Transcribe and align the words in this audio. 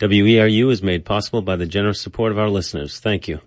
WERU 0.00 0.70
is 0.70 0.82
made 0.82 1.04
possible 1.04 1.42
by 1.42 1.56
the 1.56 1.66
generous 1.66 2.00
support 2.00 2.32
of 2.32 2.38
our 2.38 2.48
listeners. 2.48 2.98
Thank 2.98 3.28
you. 3.28 3.40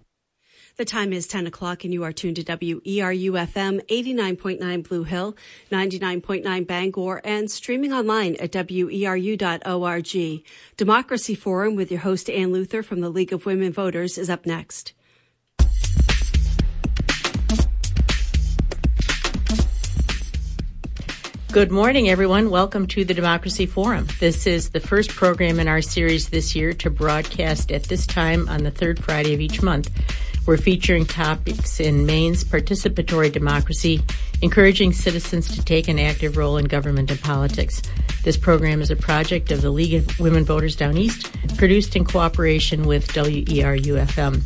The 0.75 0.85
time 0.85 1.13
is 1.13 1.27
10 1.27 1.45
o'clock 1.45 1.83
and 1.83 1.93
you 1.93 2.03
are 2.03 2.11
tuned 2.11 2.37
to 2.37 2.43
WERU 2.43 3.31
FM 3.31 3.85
89.9 3.87 4.87
Blue 4.87 5.03
Hill, 5.03 5.35
99.9 5.71 6.65
Bangor, 6.65 7.21
and 7.23 7.51
streaming 7.51 7.93
online 7.93 8.35
at 8.39 8.51
WERU.org. 8.51 10.43
Democracy 10.75 11.35
Forum 11.35 11.75
with 11.75 11.91
your 11.91 11.99
host 11.99 12.29
Ann 12.29 12.51
Luther 12.51 12.81
from 12.81 13.01
the 13.01 13.09
League 13.09 13.33
of 13.33 13.45
Women 13.45 13.71
Voters 13.71 14.17
is 14.17 14.31
up 14.31 14.47
next. 14.47 14.93
Good 21.53 21.71
morning, 21.71 22.09
everyone. 22.09 22.49
Welcome 22.49 22.87
to 22.87 23.05
the 23.05 23.13
Democracy 23.13 23.67
Forum. 23.67 24.07
This 24.19 24.47
is 24.47 24.71
the 24.71 24.79
first 24.79 25.11
program 25.11 25.59
in 25.59 25.67
our 25.67 25.83
series 25.83 26.29
this 26.29 26.55
year 26.55 26.73
to 26.73 26.89
broadcast 26.89 27.71
at 27.71 27.83
this 27.83 28.07
time 28.07 28.49
on 28.49 28.63
the 28.63 28.71
third 28.71 28.97
Friday 29.03 29.35
of 29.35 29.39
each 29.39 29.61
month. 29.61 29.91
We're 30.47 30.57
featuring 30.57 31.05
topics 31.05 31.79
in 31.79 32.07
Maine's 32.07 32.43
participatory 32.43 33.31
democracy, 33.31 34.01
encouraging 34.41 34.93
citizens 34.93 35.55
to 35.55 35.63
take 35.63 35.87
an 35.87 35.99
active 35.99 36.37
role 36.37 36.57
in 36.57 36.65
government 36.65 37.11
and 37.11 37.21
politics. 37.21 37.83
This 38.23 38.35
program 38.35 38.81
is 38.81 38.89
a 38.89 38.95
project 38.95 39.51
of 39.51 39.61
the 39.61 39.69
League 39.69 39.93
of 39.93 40.19
Women 40.19 40.45
Voters 40.45 40.75
Down 40.75 40.97
East, 40.97 41.31
produced 41.55 41.95
in 41.95 42.03
cooperation 42.03 42.87
with 42.87 43.09
WERU 43.09 44.03
FM. 44.07 44.41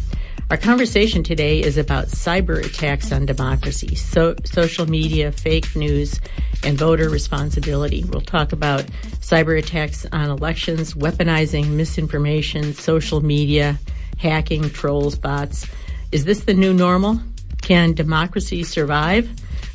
Our 0.50 0.56
conversation 0.56 1.24
today 1.24 1.60
is 1.60 1.78
about 1.78 2.06
cyber 2.06 2.66
attacks 2.66 3.12
on 3.12 3.26
democracy, 3.26 3.96
so, 3.96 4.34
social 4.46 4.90
media, 4.90 5.34
fake 5.34 5.76
news, 5.76 6.22
and 6.64 6.78
voter 6.78 7.10
responsibility. 7.10 8.06
We'll 8.06 8.22
talk 8.22 8.54
about 8.54 8.86
cyber 9.20 9.60
attacks 9.60 10.06
on 10.14 10.30
elections, 10.30 10.94
weaponizing 10.94 11.72
misinformation, 11.72 12.74
social 12.76 13.20
media, 13.20 13.78
hacking, 14.20 14.70
trolls, 14.70 15.18
bots. 15.18 15.68
Is 16.14 16.24
this 16.24 16.40
the 16.46 16.54
new 16.54 16.74
normal? 16.74 17.20
Can 17.62 17.92
democracy 17.92 18.64
survive? 18.64 19.30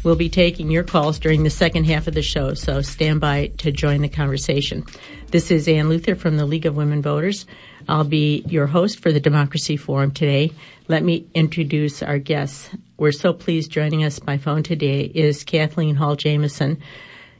We'll 0.04 0.16
be 0.16 0.30
taking 0.30 0.70
your 0.70 0.84
calls 0.84 1.18
during 1.18 1.42
the 1.42 1.50
second 1.50 1.84
half 1.84 2.06
of 2.06 2.14
the 2.14 2.22
show, 2.22 2.54
so 2.54 2.80
stand 2.80 3.20
by 3.20 3.48
to 3.58 3.72
join 3.72 4.00
the 4.00 4.08
conversation. 4.08 4.86
This 5.32 5.50
is 5.50 5.68
Ann 5.68 5.90
Luther 5.90 6.14
from 6.14 6.38
the 6.38 6.46
League 6.46 6.64
of 6.64 6.76
Women 6.76 7.02
Voters. 7.02 7.44
I'll 7.88 8.04
be 8.04 8.44
your 8.48 8.66
host 8.66 9.00
for 9.00 9.12
the 9.12 9.20
Democracy 9.20 9.76
Forum 9.76 10.10
today. 10.10 10.52
Let 10.88 11.02
me 11.02 11.26
introduce 11.34 12.02
our 12.02 12.18
guests. 12.18 12.70
We're 12.96 13.12
so 13.12 13.32
pleased 13.32 13.70
joining 13.70 14.04
us 14.04 14.18
by 14.18 14.38
phone 14.38 14.62
today 14.62 15.02
is 15.02 15.44
Kathleen 15.44 15.94
Hall 15.94 16.16
Jamieson. 16.16 16.80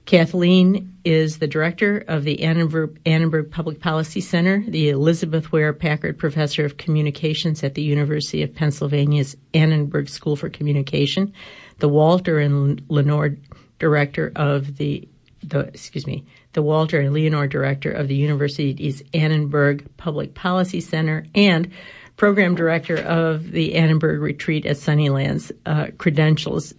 Kathleen 0.04 0.96
is 1.04 1.38
the 1.38 1.46
director 1.46 2.04
of 2.08 2.24
the 2.24 2.42
Annenberg, 2.42 2.98
Annenberg, 3.06 3.50
Public 3.50 3.80
Policy 3.80 4.20
Center, 4.20 4.64
the 4.66 4.88
Elizabeth 4.88 5.52
Ware 5.52 5.72
Packard 5.72 6.18
Professor 6.18 6.64
of 6.64 6.76
Communications 6.76 7.62
at 7.62 7.74
the 7.74 7.82
University 7.82 8.42
of 8.42 8.54
Pennsylvania's 8.54 9.36
Annenberg 9.54 10.08
School 10.08 10.34
for 10.34 10.48
Communication, 10.48 11.32
the 11.78 11.88
Walter 11.88 12.38
and 12.38 12.82
Leonore 12.88 13.36
Director 13.78 14.32
of 14.34 14.76
the, 14.76 15.08
the 15.42 15.60
excuse 15.60 16.06
me, 16.06 16.24
the 16.52 16.62
Walter 16.62 17.00
and 17.00 17.12
Leonore 17.12 17.46
Director 17.46 17.90
of 17.90 18.08
the 18.08 18.14
University's 18.14 19.02
Annenberg 19.14 19.86
Public 19.96 20.34
Policy 20.34 20.80
Center, 20.80 21.24
and 21.34 21.70
Program 22.16 22.54
Director 22.54 22.96
of 22.96 23.50
the 23.52 23.74
Annenberg 23.74 24.20
Retreat 24.20 24.66
at 24.66 24.76
Sunnylands, 24.76 25.50
uh, 25.66 25.88
credentials 25.98 26.74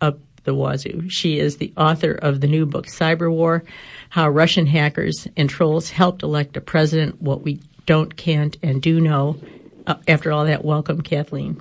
up 0.00 0.18
the 0.44 0.54
wazoo. 0.54 1.08
She 1.08 1.38
is 1.38 1.56
the 1.56 1.72
author 1.76 2.12
of 2.12 2.40
the 2.40 2.48
new 2.48 2.66
book, 2.66 2.86
Cyber 2.86 3.30
War 3.30 3.62
How 4.08 4.28
Russian 4.28 4.66
Hackers 4.66 5.28
and 5.36 5.48
Trolls 5.48 5.90
Helped 5.90 6.22
Elect 6.22 6.56
a 6.56 6.60
President, 6.60 7.22
What 7.22 7.42
We 7.42 7.60
Don't, 7.86 8.16
Can't, 8.16 8.56
and 8.62 8.82
Do 8.82 9.00
Know. 9.00 9.38
Uh, 9.86 9.94
after 10.08 10.32
all 10.32 10.44
that, 10.46 10.64
welcome, 10.64 11.00
Kathleen. 11.00 11.60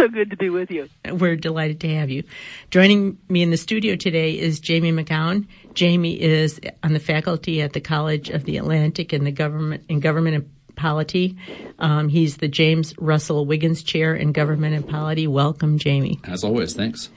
It's 0.00 0.08
so 0.08 0.14
good 0.14 0.30
to 0.30 0.36
be 0.38 0.48
with 0.48 0.70
you. 0.70 0.88
We're 1.12 1.36
delighted 1.36 1.80
to 1.80 1.94
have 1.96 2.08
you. 2.08 2.24
Joining 2.70 3.18
me 3.28 3.42
in 3.42 3.50
the 3.50 3.58
studio 3.58 3.96
today 3.96 4.38
is 4.38 4.58
Jamie 4.58 4.92
McKown. 4.92 5.46
Jamie 5.74 6.18
is 6.18 6.58
on 6.82 6.94
the 6.94 6.98
faculty 6.98 7.60
at 7.60 7.74
the 7.74 7.82
College 7.82 8.30
of 8.30 8.44
the 8.44 8.56
Atlantic 8.56 9.12
in 9.12 9.24
the 9.24 9.30
government 9.30 9.84
in 9.90 10.00
government 10.00 10.36
and 10.36 10.74
polity. 10.74 11.36
Um, 11.80 12.08
he's 12.08 12.38
the 12.38 12.48
James 12.48 12.94
Russell 12.98 13.44
Wiggins 13.44 13.82
Chair 13.82 14.14
in 14.14 14.32
Government 14.32 14.74
and 14.74 14.88
Polity. 14.88 15.26
Welcome, 15.26 15.76
Jamie. 15.76 16.18
As 16.24 16.44
always, 16.44 16.72
thanks. 16.72 17.10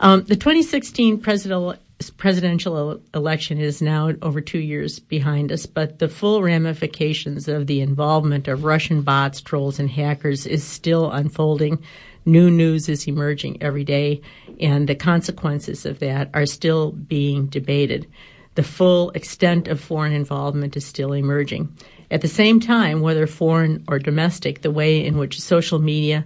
Um, 0.00 0.22
the 0.24 0.36
2016 0.36 1.20
presidential 1.20 1.76
presidential 2.16 3.00
election 3.14 3.58
is 3.58 3.80
now 3.80 4.12
over 4.22 4.40
two 4.40 4.58
years 4.58 4.98
behind 4.98 5.52
us, 5.52 5.66
but 5.66 5.98
the 5.98 6.08
full 6.08 6.42
ramifications 6.42 7.48
of 7.48 7.66
the 7.66 7.80
involvement 7.80 8.48
of 8.48 8.64
Russian 8.64 9.02
bots, 9.02 9.40
trolls, 9.40 9.78
and 9.78 9.88
hackers 9.88 10.46
is 10.46 10.64
still 10.64 11.10
unfolding. 11.10 11.82
New 12.26 12.50
news 12.50 12.88
is 12.88 13.06
emerging 13.06 13.62
every 13.62 13.84
day, 13.84 14.20
and 14.60 14.88
the 14.88 14.94
consequences 14.94 15.84
of 15.84 15.98
that 15.98 16.30
are 16.32 16.46
still 16.46 16.92
being 16.92 17.46
debated. 17.46 18.06
The 18.54 18.62
full 18.62 19.10
extent 19.10 19.68
of 19.68 19.80
foreign 19.80 20.12
involvement 20.12 20.76
is 20.76 20.86
still 20.86 21.12
emerging. 21.12 21.76
At 22.10 22.20
the 22.20 22.28
same 22.28 22.60
time, 22.60 23.00
whether 23.00 23.26
foreign 23.26 23.84
or 23.88 23.98
domestic, 23.98 24.62
the 24.62 24.70
way 24.70 25.04
in 25.04 25.18
which 25.18 25.40
social 25.40 25.78
media 25.78 26.24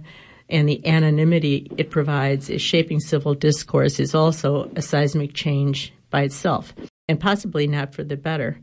and 0.49 0.67
the 0.67 0.85
anonymity 0.87 1.71
it 1.77 1.89
provides 1.89 2.49
is 2.49 2.61
shaping 2.61 2.99
civil 2.99 3.33
discourse 3.33 3.99
is 3.99 4.15
also 4.15 4.69
a 4.75 4.81
seismic 4.81 5.33
change 5.33 5.93
by 6.09 6.21
itself, 6.23 6.73
and 7.07 7.19
possibly 7.19 7.67
not 7.67 7.93
for 7.93 8.03
the 8.03 8.17
better. 8.17 8.59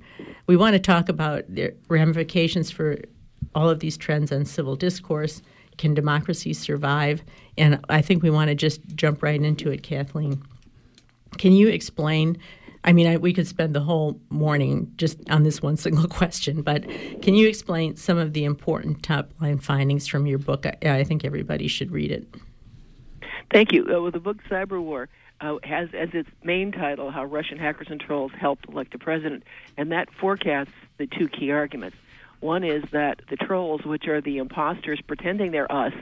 We 0.46 0.56
want 0.56 0.74
to 0.74 0.78
talk 0.78 1.08
about 1.08 1.44
the 1.48 1.74
ramifications 1.88 2.70
for 2.70 2.98
all 3.54 3.68
of 3.68 3.80
these 3.80 3.96
trends 3.96 4.32
on 4.32 4.44
civil 4.44 4.76
discourse. 4.76 5.42
Can 5.78 5.94
democracy 5.94 6.52
survive? 6.52 7.22
And 7.58 7.80
I 7.88 8.02
think 8.02 8.22
we 8.22 8.30
want 8.30 8.48
to 8.48 8.54
just 8.54 8.80
jump 8.94 9.22
right 9.22 9.40
into 9.40 9.70
it, 9.70 9.82
Kathleen. 9.82 10.42
Can 11.38 11.52
you 11.52 11.68
explain 11.68 12.38
I 12.86 12.92
mean, 12.92 13.08
I, 13.08 13.16
we 13.16 13.32
could 13.32 13.48
spend 13.48 13.74
the 13.74 13.80
whole 13.80 14.20
morning 14.30 14.92
just 14.96 15.18
on 15.28 15.42
this 15.42 15.60
one 15.60 15.76
single 15.76 16.06
question, 16.06 16.62
but 16.62 16.86
can 17.20 17.34
you 17.34 17.48
explain 17.48 17.96
some 17.96 18.16
of 18.16 18.32
the 18.32 18.44
important 18.44 19.02
top 19.02 19.30
line 19.40 19.58
findings 19.58 20.06
from 20.06 20.26
your 20.26 20.38
book? 20.38 20.64
I, 20.66 20.76
I 20.82 21.04
think 21.04 21.24
everybody 21.24 21.66
should 21.66 21.90
read 21.90 22.12
it. 22.12 22.26
Thank 23.52 23.72
you. 23.72 23.84
Uh, 23.84 24.00
well, 24.00 24.10
the 24.10 24.20
book 24.20 24.38
Cyber 24.48 24.80
War 24.80 25.08
uh, 25.40 25.56
has 25.64 25.88
as 25.94 26.10
its 26.12 26.28
main 26.44 26.72
title 26.72 27.10
How 27.10 27.24
Russian 27.24 27.58
Hackers 27.58 27.88
and 27.90 28.00
Trolls 28.00 28.32
Helped 28.38 28.68
Elect 28.68 28.94
a 28.94 28.98
President, 28.98 29.42
and 29.76 29.90
that 29.92 30.08
forecasts 30.20 30.70
the 30.98 31.06
two 31.06 31.28
key 31.28 31.50
arguments. 31.50 31.96
One 32.40 32.64
is 32.64 32.84
that 32.92 33.20
the 33.30 33.36
trolls, 33.36 33.84
which 33.84 34.06
are 34.08 34.20
the 34.20 34.38
imposters 34.38 35.00
pretending 35.06 35.50
they're 35.52 35.70
us 35.70 35.92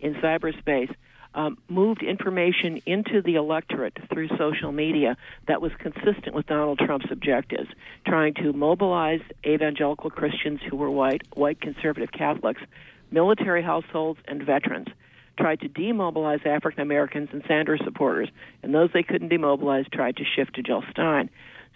in 0.00 0.14
cyberspace, 0.14 0.94
um, 1.34 1.58
moved 1.68 2.02
information 2.02 2.80
into 2.86 3.20
the 3.20 3.34
electorate 3.34 3.98
through 4.12 4.28
social 4.38 4.70
media 4.72 5.16
that 5.48 5.60
was 5.60 5.72
consistent 5.78 6.34
with 6.34 6.46
Donald 6.46 6.78
Trump's 6.78 7.10
objectives, 7.10 7.68
trying 8.06 8.34
to 8.34 8.52
mobilize 8.52 9.20
evangelical 9.44 10.10
Christians 10.10 10.60
who 10.68 10.76
were 10.76 10.90
white, 10.90 11.22
white 11.34 11.60
conservative 11.60 12.12
Catholics, 12.12 12.62
military 13.10 13.62
households, 13.62 14.20
and 14.26 14.42
veterans. 14.42 14.88
Tried 15.36 15.60
to 15.62 15.68
demobilize 15.68 16.46
African 16.46 16.82
Americans 16.82 17.30
and 17.32 17.42
Sanders 17.48 17.80
supporters, 17.82 18.28
and 18.62 18.72
those 18.72 18.90
they 18.92 19.02
couldn't 19.02 19.30
demobilize 19.30 19.86
tried 19.90 20.16
to 20.18 20.24
shift 20.24 20.54
to 20.54 20.62
Jill 20.62 20.84
Stein. 20.92 21.28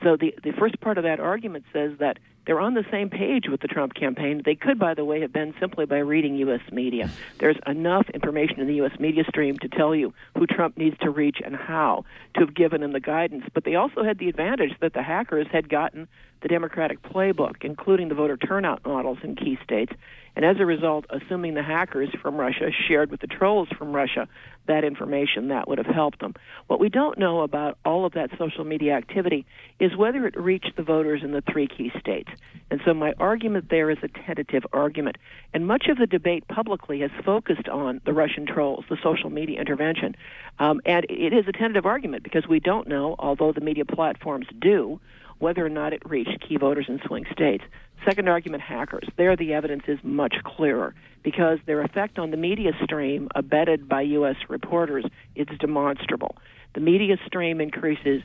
So 0.04 0.16
the 0.16 0.32
the 0.44 0.52
first 0.52 0.80
part 0.80 0.96
of 0.96 1.02
that 1.02 1.18
argument 1.18 1.64
says 1.72 1.98
that 1.98 2.18
they're 2.48 2.60
on 2.60 2.72
the 2.72 2.84
same 2.90 3.10
page 3.10 3.44
with 3.50 3.60
the 3.60 3.68
Trump 3.68 3.92
campaign. 3.92 4.40
They 4.42 4.54
could, 4.54 4.78
by 4.78 4.94
the 4.94 5.04
way, 5.04 5.20
have 5.20 5.34
been 5.34 5.52
simply 5.60 5.84
by 5.84 5.98
reading 5.98 6.34
U.S. 6.36 6.62
media. 6.72 7.10
There's 7.38 7.58
enough 7.66 8.08
information 8.14 8.58
in 8.60 8.66
the 8.66 8.76
U.S. 8.76 8.98
media 8.98 9.24
stream 9.28 9.58
to 9.58 9.68
tell 9.68 9.94
you 9.94 10.14
who 10.34 10.46
Trump 10.46 10.78
needs 10.78 10.96
to 11.00 11.10
reach 11.10 11.42
and 11.44 11.54
how 11.54 12.06
to 12.32 12.40
have 12.40 12.54
given 12.54 12.82
him 12.82 12.92
the 12.92 13.00
guidance. 13.00 13.44
But 13.52 13.64
they 13.64 13.74
also 13.74 14.02
had 14.02 14.18
the 14.18 14.30
advantage 14.30 14.72
that 14.80 14.94
the 14.94 15.02
hackers 15.02 15.46
had 15.52 15.68
gotten 15.68 16.08
the 16.40 16.48
Democratic 16.48 17.02
playbook, 17.02 17.56
including 17.60 18.08
the 18.08 18.14
voter 18.14 18.38
turnout 18.38 18.80
models 18.86 19.18
in 19.22 19.36
key 19.36 19.58
states. 19.62 19.92
And 20.38 20.46
as 20.46 20.60
a 20.60 20.64
result, 20.64 21.04
assuming 21.10 21.54
the 21.54 21.64
hackers 21.64 22.10
from 22.22 22.36
Russia 22.36 22.70
shared 22.86 23.10
with 23.10 23.20
the 23.20 23.26
trolls 23.26 23.66
from 23.76 23.92
Russia 23.92 24.28
that 24.68 24.84
information, 24.84 25.48
that 25.48 25.66
would 25.66 25.78
have 25.78 25.88
helped 25.88 26.20
them. 26.20 26.34
What 26.68 26.78
we 26.78 26.88
don't 26.88 27.18
know 27.18 27.40
about 27.40 27.76
all 27.84 28.06
of 28.06 28.12
that 28.12 28.30
social 28.38 28.62
media 28.62 28.94
activity 28.94 29.46
is 29.80 29.96
whether 29.96 30.28
it 30.28 30.38
reached 30.38 30.76
the 30.76 30.84
voters 30.84 31.22
in 31.24 31.32
the 31.32 31.40
three 31.40 31.66
key 31.66 31.90
states. 31.98 32.30
And 32.70 32.80
so 32.84 32.94
my 32.94 33.14
argument 33.18 33.68
there 33.68 33.90
is 33.90 33.98
a 34.04 34.06
tentative 34.06 34.62
argument. 34.72 35.16
And 35.52 35.66
much 35.66 35.88
of 35.88 35.98
the 35.98 36.06
debate 36.06 36.46
publicly 36.46 37.00
has 37.00 37.10
focused 37.24 37.68
on 37.68 38.00
the 38.06 38.12
Russian 38.12 38.46
trolls, 38.46 38.84
the 38.88 38.98
social 39.02 39.30
media 39.30 39.58
intervention. 39.58 40.14
Um, 40.60 40.80
and 40.86 41.04
it 41.08 41.32
is 41.32 41.48
a 41.48 41.52
tentative 41.52 41.84
argument 41.84 42.22
because 42.22 42.46
we 42.46 42.60
don't 42.60 42.86
know, 42.86 43.16
although 43.18 43.50
the 43.50 43.60
media 43.60 43.84
platforms 43.84 44.46
do, 44.60 45.00
whether 45.40 45.66
or 45.66 45.70
not 45.70 45.92
it 45.92 46.02
reached 46.04 46.46
key 46.46 46.56
voters 46.56 46.86
in 46.88 47.00
swing 47.06 47.24
states. 47.32 47.64
Second 48.04 48.28
argument 48.28 48.62
hackers. 48.62 49.08
There, 49.16 49.36
the 49.36 49.54
evidence 49.54 49.84
is 49.88 49.98
much 50.02 50.36
clearer 50.44 50.94
because 51.22 51.58
their 51.66 51.82
effect 51.82 52.18
on 52.18 52.30
the 52.30 52.36
media 52.36 52.72
stream, 52.82 53.28
abetted 53.34 53.88
by 53.88 54.02
U.S. 54.02 54.36
reporters, 54.48 55.04
is 55.34 55.46
demonstrable. 55.58 56.36
The 56.74 56.80
media 56.80 57.16
stream 57.26 57.60
increases 57.60 58.22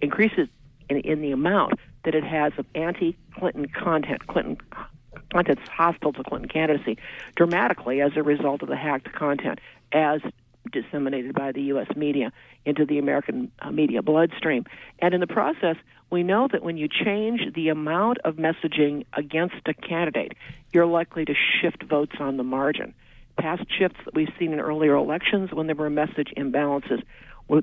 increases 0.00 0.48
in, 0.88 0.98
in 0.98 1.20
the 1.20 1.32
amount 1.32 1.74
that 2.04 2.14
it 2.14 2.24
has 2.24 2.52
of 2.56 2.66
anti-Clinton 2.74 3.68
content, 3.68 4.26
Clinton 4.26 4.58
content 5.32 5.58
hostile 5.68 6.12
to 6.12 6.24
Clinton 6.24 6.48
candidacy, 6.48 6.98
dramatically 7.36 8.00
as 8.00 8.12
a 8.16 8.22
result 8.22 8.62
of 8.62 8.68
the 8.68 8.76
hacked 8.76 9.12
content, 9.12 9.60
as 9.92 10.20
disseminated 10.72 11.34
by 11.34 11.52
the 11.52 11.62
U.S. 11.62 11.88
media 11.96 12.32
into 12.64 12.84
the 12.84 12.98
American 12.98 13.50
uh, 13.60 13.70
media 13.70 14.02
bloodstream. 14.02 14.64
And 14.98 15.14
in 15.14 15.20
the 15.20 15.26
process, 15.26 15.76
we 16.10 16.22
know 16.22 16.48
that 16.50 16.62
when 16.62 16.76
you 16.76 16.88
change 16.88 17.54
the 17.54 17.68
amount 17.68 18.18
of 18.24 18.36
messaging 18.36 19.06
against 19.12 19.56
a 19.66 19.74
candidate, 19.74 20.32
you're 20.72 20.86
likely 20.86 21.24
to 21.24 21.34
shift 21.34 21.82
votes 21.84 22.16
on 22.18 22.36
the 22.36 22.42
margin. 22.42 22.94
Past 23.38 23.62
shifts 23.78 23.98
that 24.04 24.14
we've 24.14 24.32
seen 24.38 24.52
in 24.52 24.60
earlier 24.60 24.94
elections 24.94 25.52
when 25.52 25.66
there 25.66 25.76
were 25.76 25.88
message 25.88 26.32
imbalances 26.36 27.02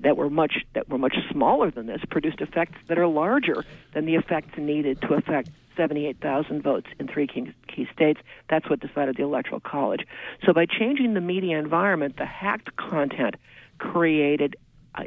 that 0.01 0.17
were 0.17 0.29
much 0.29 0.65
that 0.73 0.89
were 0.89 0.97
much 0.97 1.15
smaller 1.31 1.71
than 1.71 1.85
this 1.85 2.01
produced 2.09 2.41
effects 2.41 2.77
that 2.88 2.97
are 2.97 3.07
larger 3.07 3.63
than 3.94 4.05
the 4.05 4.15
effects 4.15 4.57
needed 4.57 5.00
to 5.01 5.13
affect 5.13 5.50
78,000 5.77 6.61
votes 6.61 6.88
in 7.00 7.07
three 7.07 7.27
key, 7.27 7.88
states. 7.93 8.19
That's 8.50 8.69
what 8.69 8.79
decided 8.79 9.15
the 9.15 9.23
Electoral 9.23 9.59
College. 9.61 10.05
So 10.45 10.51
by 10.51 10.65
changing 10.65 11.13
the 11.13 11.21
media 11.21 11.59
environment, 11.59 12.17
the 12.17 12.25
hacked 12.25 12.75
content 12.75 13.35
created 13.77 14.55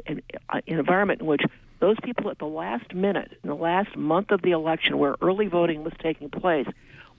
an, 0.07 0.21
an 0.49 0.61
environment 0.65 1.21
in 1.21 1.27
which 1.27 1.41
those 1.81 1.97
people 2.03 2.29
at 2.29 2.37
the 2.37 2.45
last 2.45 2.93
minute, 2.93 3.31
in 3.43 3.49
the 3.49 3.55
last 3.55 3.97
month 3.97 4.31
of 4.31 4.41
the 4.43 4.51
election, 4.51 4.97
where 4.97 5.15
early 5.21 5.47
voting 5.47 5.83
was 5.83 5.93
taking 6.01 6.29
place, 6.29 6.67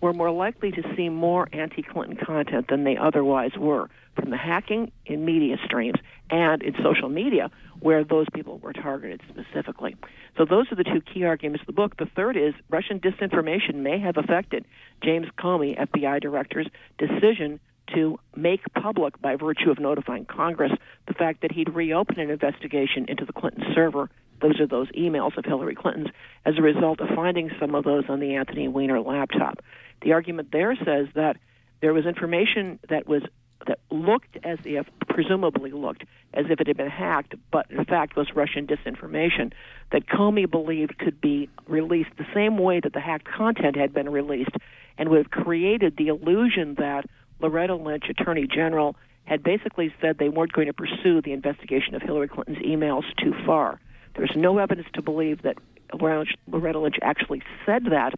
were 0.01 0.13
more 0.13 0.31
likely 0.31 0.71
to 0.71 0.83
see 0.97 1.09
more 1.09 1.49
anti 1.53 1.83
Clinton 1.83 2.17
content 2.17 2.69
than 2.69 2.85
they 2.85 2.97
otherwise 2.97 3.53
were 3.57 3.91
from 4.17 4.31
the 4.31 4.37
hacking 4.37 4.91
in 5.07 5.25
media 5.25 5.57
streams 5.65 5.99
and 6.31 6.63
in 6.63 6.75
social 6.83 7.09
media, 7.09 7.51
where 7.81 8.05
those 8.05 8.27
people 8.33 8.59
were 8.59 8.73
targeted 8.73 9.21
specifically. 9.29 9.97
So, 10.37 10.45
those 10.45 10.71
are 10.73 10.77
the 10.77 10.85
two 10.85 11.01
key 11.01 11.25
arguments 11.25 11.63
of 11.63 11.67
the 11.67 11.73
book. 11.73 11.97
The 11.97 12.07
third 12.07 12.37
is 12.37 12.55
Russian 12.71 13.01
disinformation 13.01 13.77
may 13.77 13.99
have 13.99 14.17
affected 14.17 14.65
James 15.03 15.27
Comey, 15.39 15.79
FBI 15.79 16.21
director's 16.21 16.69
decision 16.99 17.61
to 17.95 18.19
make 18.37 18.61
public, 18.75 19.21
by 19.21 19.37
virtue 19.37 19.71
of 19.71 19.79
notifying 19.79 20.25
Congress, 20.25 20.73
the 21.07 21.15
fact 21.15 21.43
that 21.43 21.53
he'd 21.53 21.75
reopened 21.75 22.19
an 22.19 22.31
investigation 22.31 23.07
into 23.09 23.25
the 23.25 23.33
Clinton 23.33 23.65
server. 23.75 24.09
Those 24.43 24.61
are 24.61 24.67
those 24.67 24.89
emails 24.91 25.37
of 25.39 25.45
Hillary 25.45 25.75
Clinton's 25.75 26.09
as 26.45 26.59
a 26.59 26.63
result 26.63 27.01
of 27.01 27.09
finding 27.15 27.51
some 27.61 27.75
of 27.75 27.85
those 27.85 28.05
on 28.09 28.21
the 28.21 28.35
Anthony 28.35 28.69
Weiner 28.69 29.01
laptop. 29.01 29.63
The 30.03 30.13
argument 30.13 30.51
there 30.53 30.75
says 30.77 31.07
that 31.15 31.37
there 31.81 31.95
was 31.95 32.05
information 32.05 32.79
that 32.89 33.07
was 33.07 33.23
that 33.67 33.79
looked 33.91 34.37
as 34.43 34.59
if, 34.65 34.87
presumably 35.09 35.71
looked 35.71 36.03
as 36.35 36.47
if 36.51 36.61
it 36.61 36.67
had 36.67 36.77
been 36.77 36.91
hacked, 36.91 37.35
but 37.53 37.71
in 37.71 37.85
fact 37.85 38.17
was 38.17 38.27
Russian 38.35 38.67
disinformation 38.67 39.53
that 39.93 40.09
Comey 40.09 40.51
believed 40.51 40.99
could 40.99 41.21
be 41.21 41.49
released 41.69 42.11
the 42.19 42.27
same 42.35 42.59
way 42.59 42.81
that 42.81 42.93
the 42.93 43.01
hacked 43.01 43.29
content 43.29 43.77
had 43.77 43.95
been 43.95 44.09
released, 44.09 44.57
and 44.99 45.09
would 45.09 45.19
have 45.19 45.31
created 45.31 45.97
the 45.97 46.09
illusion 46.09 46.75
that 46.79 47.05
Loretta 47.41 47.77
Lynch, 47.77 48.05
Attorney 48.09 48.49
General, 48.53 48.97
had 49.25 49.43
basically 49.43 49.95
said 50.01 50.19
they 50.19 50.29
weren't 50.29 50.53
going 50.53 50.67
to 50.67 50.73
pursue 50.73 51.23
the 51.23 51.33
investigation 51.33 51.95
of 51.95 52.03
Hillary 52.03 52.29
Clinton's 52.29 52.59
emails 52.59 53.05
too 53.23 53.33
far. 53.47 53.81
There's 54.15 54.37
no 54.37 54.59
evidence 54.59 54.89
to 54.95 55.03
believe 55.03 55.43
that 55.43 55.57
Loretta 55.93 56.79
Lynch 56.79 56.97
actually 57.03 57.43
said 57.67 57.87
that, 57.87 58.15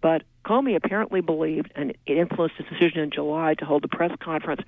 but 0.00 0.22
Comey 0.44 0.76
apparently 0.76 1.20
believed, 1.20 1.72
and 1.74 1.90
it 2.06 2.16
influenced 2.16 2.56
his 2.56 2.66
decision 2.66 3.00
in 3.00 3.10
July 3.10 3.54
to 3.54 3.64
hold 3.64 3.84
a 3.84 3.88
press 3.88 4.12
conference, 4.20 4.62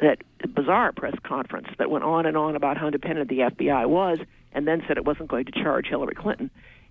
that 0.00 0.22
bizarre 0.54 0.92
press 0.92 1.14
conference 1.22 1.68
that 1.78 1.90
went 1.90 2.04
on 2.04 2.24
and 2.24 2.36
on 2.36 2.56
about 2.56 2.78
how 2.78 2.86
independent 2.86 3.28
the 3.28 3.40
FBI 3.40 3.86
was, 3.88 4.18
and 4.52 4.66
then 4.66 4.82
said 4.86 4.96
it 4.96 5.04
wasn't 5.04 5.28
going 5.28 5.44
to 5.44 5.52
charge 5.52 5.86
Hillary 5.88 6.14
Clinton. 6.14 6.50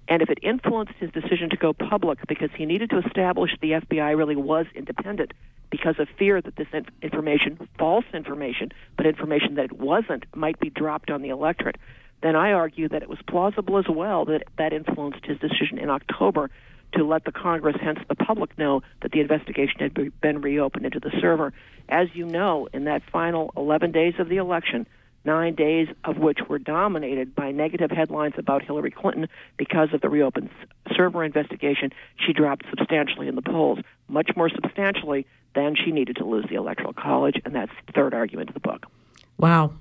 And 0.10 0.22
if 0.22 0.30
it 0.30 0.40
influenced 0.42 0.94
his 1.00 1.12
decision 1.12 1.50
to 1.50 1.58
go 1.58 1.74
public 1.74 2.20
because 2.28 2.50
he 2.56 2.66
needed 2.66 2.90
to 2.92 3.00
establish 3.00 3.52
the 3.62 3.72
FBI 3.72 4.18
really 4.18 4.36
was 4.36 4.66
independent 4.74 5.34
because 5.70 5.96
of 6.00 6.08
fear 6.18 6.42
that 6.42 6.56
this 6.56 6.68
information, 7.02 7.68
false 7.78 8.06
information, 8.14 8.72
but 8.96 9.06
information 9.06 9.56
that 9.56 9.66
it 9.66 9.74
wasn't, 9.74 10.26
might 10.34 10.60
be 10.60 10.70
dropped 10.70 11.10
on 11.10 11.22
the 11.22 11.30
electorate, 11.30 11.76
then 12.22 12.36
I 12.36 12.52
argue 12.52 12.90
that 12.90 13.04
it 13.04 13.10
was 13.10 13.20
plausible 13.28 13.78
as 13.78 13.88
well 13.88 14.26
that 14.26 14.44
that 14.58 14.74
influenced 14.74 15.26
his 15.26 15.38
decision 15.40 15.78
in 15.78 15.90
October 15.90 16.50
to 16.94 17.04
let 17.04 17.26
the 17.26 17.32
Congress, 17.32 17.76
hence 17.82 18.00
the 18.08 18.16
public, 18.16 18.58
know 18.58 18.82
that 19.02 19.12
the 19.12 19.20
investigation 19.20 19.80
had 19.80 20.20
been 20.22 20.42
reopened 20.42 20.86
into 20.86 21.00
the 21.00 21.12
server. 21.20 21.54
As 21.90 22.08
you 22.14 22.26
know, 22.26 22.68
in 22.74 22.86
that 22.86 23.04
final 23.12 23.52
11 23.58 23.92
days 23.92 24.16
of 24.20 24.30
the 24.30 24.38
election, 24.38 24.88
nine 25.26 25.54
days 25.54 25.90
of 26.06 26.18
which 26.18 26.40
were 26.48 26.58
dominated 26.58 27.36
by 27.36 27.52
negative 27.52 27.92
headlines 27.92 28.34
about 28.38 28.64
Hillary 28.64 28.92
Clinton 28.92 29.28
because 29.58 29.90
of 29.94 30.02
the 30.02 30.10
reopened 30.10 30.50
server 30.96 31.24
investigation, 31.24 31.92
she 32.26 32.34
dropped 32.34 32.66
substantially 32.70 33.28
in 33.28 33.36
the 33.36 33.42
polls, 33.42 33.80
much 34.08 34.32
more 34.36 34.50
substantially 34.50 35.28
than 35.54 35.76
she 35.76 35.92
needed 35.92 36.16
to 36.16 36.26
lose 36.26 36.46
the 36.50 36.56
Electoral 36.56 36.94
College, 36.94 37.36
and 37.44 37.54
that's 37.54 37.72
the 37.86 37.94
third 37.94 38.14
argument 38.14 38.50
of 38.50 38.54
the 38.54 38.62
book. 38.62 38.86
Wow. 39.38 39.74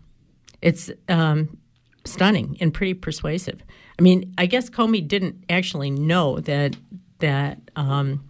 It's 0.61 0.91
um, 1.09 1.59
stunning 2.07 2.57
and 2.61 2.73
pretty 2.73 2.95
persuasive. 2.95 3.63
I 3.99 4.03
mean, 4.03 4.35
I 4.39 4.47
guess 4.47 4.69
Comey 4.71 5.07
didn't 5.07 5.45
actually 5.49 5.91
know 5.91 6.41
that 6.41 6.77
that 7.19 7.59
um, 7.77 8.25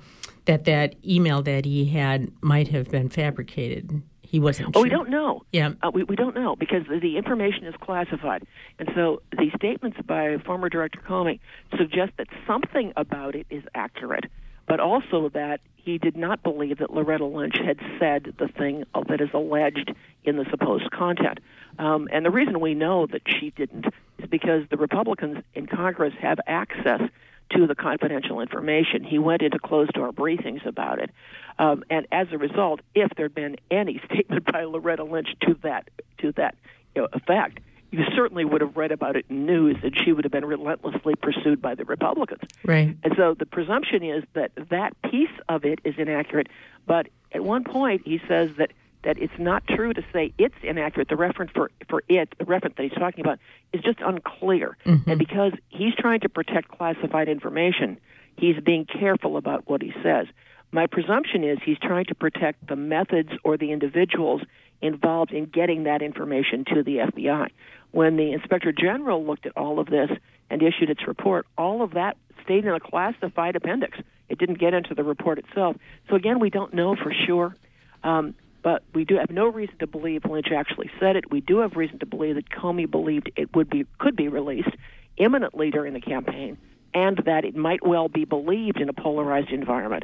that 0.47 0.65
that 0.65 0.95
email 1.05 1.43
that 1.43 1.65
he 1.65 1.87
had 1.87 2.31
might 2.41 2.69
have 2.69 2.91
been 2.91 3.09
fabricated. 3.09 4.03
He 4.23 4.41
wasn't. 4.41 4.71
Oh, 4.71 4.81
sure. 4.81 4.83
we 4.83 4.89
don't 4.89 5.11
know. 5.11 5.43
Yeah, 5.53 5.73
uh, 5.83 5.91
we 5.93 6.03
we 6.05 6.17
don't 6.17 6.35
know 6.35 6.57
because 6.57 6.83
the, 6.89 6.99
the 6.99 7.17
information 7.17 7.65
is 7.65 7.75
classified, 7.81 8.45
and 8.79 8.91
so 8.95 9.23
the 9.33 9.51
statements 9.57 9.99
by 10.05 10.37
former 10.45 10.69
Director 10.69 11.01
Comey 11.07 11.39
suggest 11.77 12.13
that 12.19 12.29
something 12.47 12.93
about 12.97 13.35
it 13.37 13.47
is 13.51 13.63
accurate, 13.75 14.25
but 14.67 14.81
also 14.81 15.29
that 15.31 15.61
he 15.77 15.99
did 15.99 16.17
not 16.17 16.43
believe 16.43 16.79
that 16.79 16.93
Loretta 16.93 17.25
Lynch 17.25 17.57
had 17.65 17.79
said 18.01 18.35
the 18.39 18.49
thing 18.49 18.85
that 19.09 19.21
is 19.21 19.29
alleged 19.33 19.95
in 20.25 20.37
the 20.37 20.45
supposed 20.51 20.91
content. 20.91 21.39
Um, 21.79 22.09
and 22.13 22.25
the 22.25 22.31
reason 22.31 22.61
we 22.61 22.75
know 22.75 23.07
that 23.07 23.23
she 23.27 23.51
didn't 23.51 23.87
is 24.19 24.29
because 24.29 24.63
the 24.71 24.77
Republicans 24.77 25.39
in 25.55 25.67
Congress 25.67 26.15
have 26.21 26.39
access 26.47 27.03
to 27.51 27.67
the 27.67 27.75
confidential 27.75 28.41
information. 28.41 29.05
He 29.05 29.19
went 29.19 29.43
into 29.43 29.59
closed 29.59 29.93
door 29.93 30.13
briefings 30.13 30.67
about 30.67 30.99
it. 30.99 31.11
Um, 31.59 31.85
and 31.91 32.07
as 32.11 32.29
a 32.33 32.39
result, 32.39 32.81
if 32.95 33.11
there'd 33.17 33.35
been 33.35 33.57
any 33.71 34.01
statement 34.11 34.45
by 34.51 34.65
Loretta 34.65 35.05
Lynch 35.05 35.29
to 35.43 35.55
that 35.63 35.89
to 36.19 36.33
that 36.33 36.57
you 36.95 37.03
know, 37.03 37.09
effect, 37.13 37.61
you 37.91 38.05
certainly 38.15 38.45
would 38.45 38.61
have 38.61 38.77
read 38.77 38.91
about 38.91 39.17
it 39.17 39.27
in 39.29 39.47
news 39.47 39.77
and 39.83 39.97
she 39.97 40.13
would 40.13 40.25
have 40.25 40.33
been 40.33 40.45
relentlessly 40.45 41.15
pursued 41.15 41.63
by 41.63 41.75
the 41.75 41.85
Republicans. 41.85 42.43
Right. 42.65 42.97
And 43.05 43.15
so 43.17 43.35
the 43.35 43.47
presumption 43.47 44.03
is 44.03 44.25
that 44.35 44.51
that 44.71 45.01
piece 45.03 45.31
of 45.49 45.65
it 45.65 45.81
is 45.85 45.95
inaccurate. 45.97 46.49
But 46.87 47.09
at 47.33 47.43
one 47.43 47.65
point, 47.65 48.03
he 48.05 48.21
says 48.27 48.51
that 48.59 48.73
that 49.07 49.19
it's 49.19 49.39
not 49.39 49.65
true 49.69 49.95
to 49.95 50.05
say 50.13 50.33
it's 50.37 50.55
inaccurate. 50.65 51.09
The 51.09 51.17
reference 51.17 51.53
for 51.53 51.71
for 51.89 52.03
it, 52.09 52.29
the 52.39 52.45
reference 52.45 52.75
that 52.77 52.83
he's 52.83 52.99
talking 52.99 53.21
about, 53.21 53.39
is 53.73 53.81
just 53.81 54.01
unclear. 54.01 54.77
Mm-hmm. 54.85 55.09
And 55.09 55.19
because 55.19 55.53
he's 55.69 55.95
trying 55.95 56.21
to 56.21 56.29
protect 56.29 56.69
classified 56.69 57.29
information, 57.29 57.99
he's 58.37 58.57
being 58.59 58.85
careful 58.85 59.37
about 59.37 59.71
what 59.71 59.81
he 59.81 59.93
says. 60.03 60.27
My 60.73 60.89
presumption 60.89 61.45
is 61.45 61.59
he's 61.65 61.79
trying 61.79 62.07
to 62.07 62.17
protect 62.17 62.67
the 62.67 62.75
methods 62.75 63.31
or 63.45 63.57
the 63.57 63.71
individuals 63.71 64.43
involved 64.83 65.31
in 65.31 65.47
getting 65.47 65.85
that 65.85 66.03
information 66.03 66.65
to 66.75 66.83
the 66.83 66.97
FBI. 66.97 67.51
When 67.93 68.17
the 68.17 68.33
Inspector 68.33 68.73
General 68.73 69.25
looked 69.25 69.47
at 69.47 69.57
all 69.57 69.79
of 69.79 69.87
this 69.87 70.11
and 70.51 70.61
issued 70.63 70.91
its 70.91 71.07
report, 71.07 71.47
all 71.57 71.83
of 71.83 71.93
that 71.93 72.17
stayed 72.43 72.65
in 72.65 72.75
a 72.75 72.81
classified 72.81 73.55
appendix. 73.55 73.99
It 74.29 74.39
didn't 74.39 74.59
get 74.59 74.75
into 74.75 74.95
the 74.95 75.05
report 75.05 75.39
itself. 75.39 75.77
So 76.11 76.17
again, 76.17 76.41
we 76.41 76.51
don't 76.51 76.75
know 76.75 76.97
for 76.97 77.13
sure. 77.27 77.55
Um, 78.03 78.35
but 78.67 78.83
we 78.95 79.05
do 79.05 79.17
have 79.17 79.31
no 79.31 79.47
reason 79.47 79.77
to 79.79 79.87
believe 79.87 80.25
Lynch 80.25 80.49
actually 80.51 80.91
said 80.99 81.15
it. 81.15 81.31
We 81.31 81.41
do 81.41 81.59
have 81.59 81.77
reason 81.77 82.01
to 82.01 82.07
believe 82.07 82.35
that 82.35 82.51
Comey 82.51 82.91
believed 82.91 83.31
it 83.37 83.55
would 83.55 83.71
be 83.71 83.87
could 84.01 84.17
be 84.17 84.27
released 84.27 84.75
imminently 85.17 85.71
during 85.71 85.93
the 85.93 86.01
campaign, 86.01 86.59
and 86.93 87.17
that 87.27 87.45
it 87.45 87.55
might 87.55 87.87
well 87.87 88.09
be 88.09 88.25
believed 88.25 88.81
in 88.81 88.89
a 88.89 88.93
polarized 88.93 89.51
environment. 89.51 90.03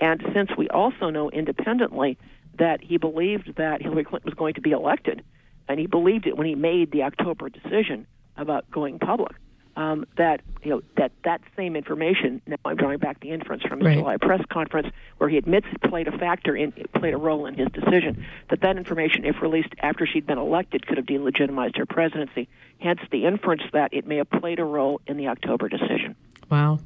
And 0.00 0.20
since 0.34 0.50
we 0.58 0.68
also 0.70 1.10
know 1.10 1.30
independently 1.30 2.18
that 2.58 2.82
he 2.82 2.96
believed 2.96 3.54
that 3.58 3.80
Hillary 3.80 4.02
Clinton 4.02 4.28
was 4.28 4.34
going 4.34 4.54
to 4.54 4.60
be 4.60 4.72
elected, 4.72 5.22
and 5.68 5.78
he 5.78 5.86
believed 5.86 6.26
it 6.26 6.36
when 6.36 6.48
he 6.48 6.56
made 6.56 6.90
the 6.90 7.04
October 7.04 7.48
decision 7.48 8.08
about 8.36 8.68
going 8.72 8.98
public, 8.98 9.36
um, 9.76 10.04
that 10.16 10.40
you 10.62 10.70
know 10.70 10.82
that 10.96 11.12
that 11.24 11.40
same 11.56 11.76
information. 11.76 12.42
Now 12.46 12.56
I'm 12.64 12.76
drawing 12.76 12.98
back 12.98 13.20
the 13.20 13.30
inference 13.30 13.62
from 13.62 13.80
his 13.80 13.86
right. 13.86 13.98
July 13.98 14.16
press 14.16 14.42
conference, 14.50 14.88
where 15.18 15.28
he 15.28 15.36
admits 15.36 15.66
it 15.72 15.80
played 15.88 16.08
a 16.08 16.18
factor 16.18 16.56
in 16.56 16.72
played 16.94 17.14
a 17.14 17.18
role 17.18 17.46
in 17.46 17.54
his 17.54 17.68
decision. 17.72 18.26
That 18.50 18.60
that 18.62 18.76
information, 18.76 19.24
if 19.24 19.40
released 19.40 19.74
after 19.80 20.06
she'd 20.06 20.26
been 20.26 20.38
elected, 20.38 20.86
could 20.86 20.96
have 20.96 21.06
delegitimized 21.06 21.76
her 21.78 21.86
presidency. 21.86 22.48
Hence, 22.78 23.00
the 23.10 23.26
inference 23.26 23.62
that 23.72 23.92
it 23.92 24.06
may 24.06 24.16
have 24.16 24.30
played 24.30 24.58
a 24.58 24.64
role 24.64 25.00
in 25.06 25.16
the 25.16 25.28
October 25.28 25.68
decision. 25.68 26.16
Wow. 26.50 26.80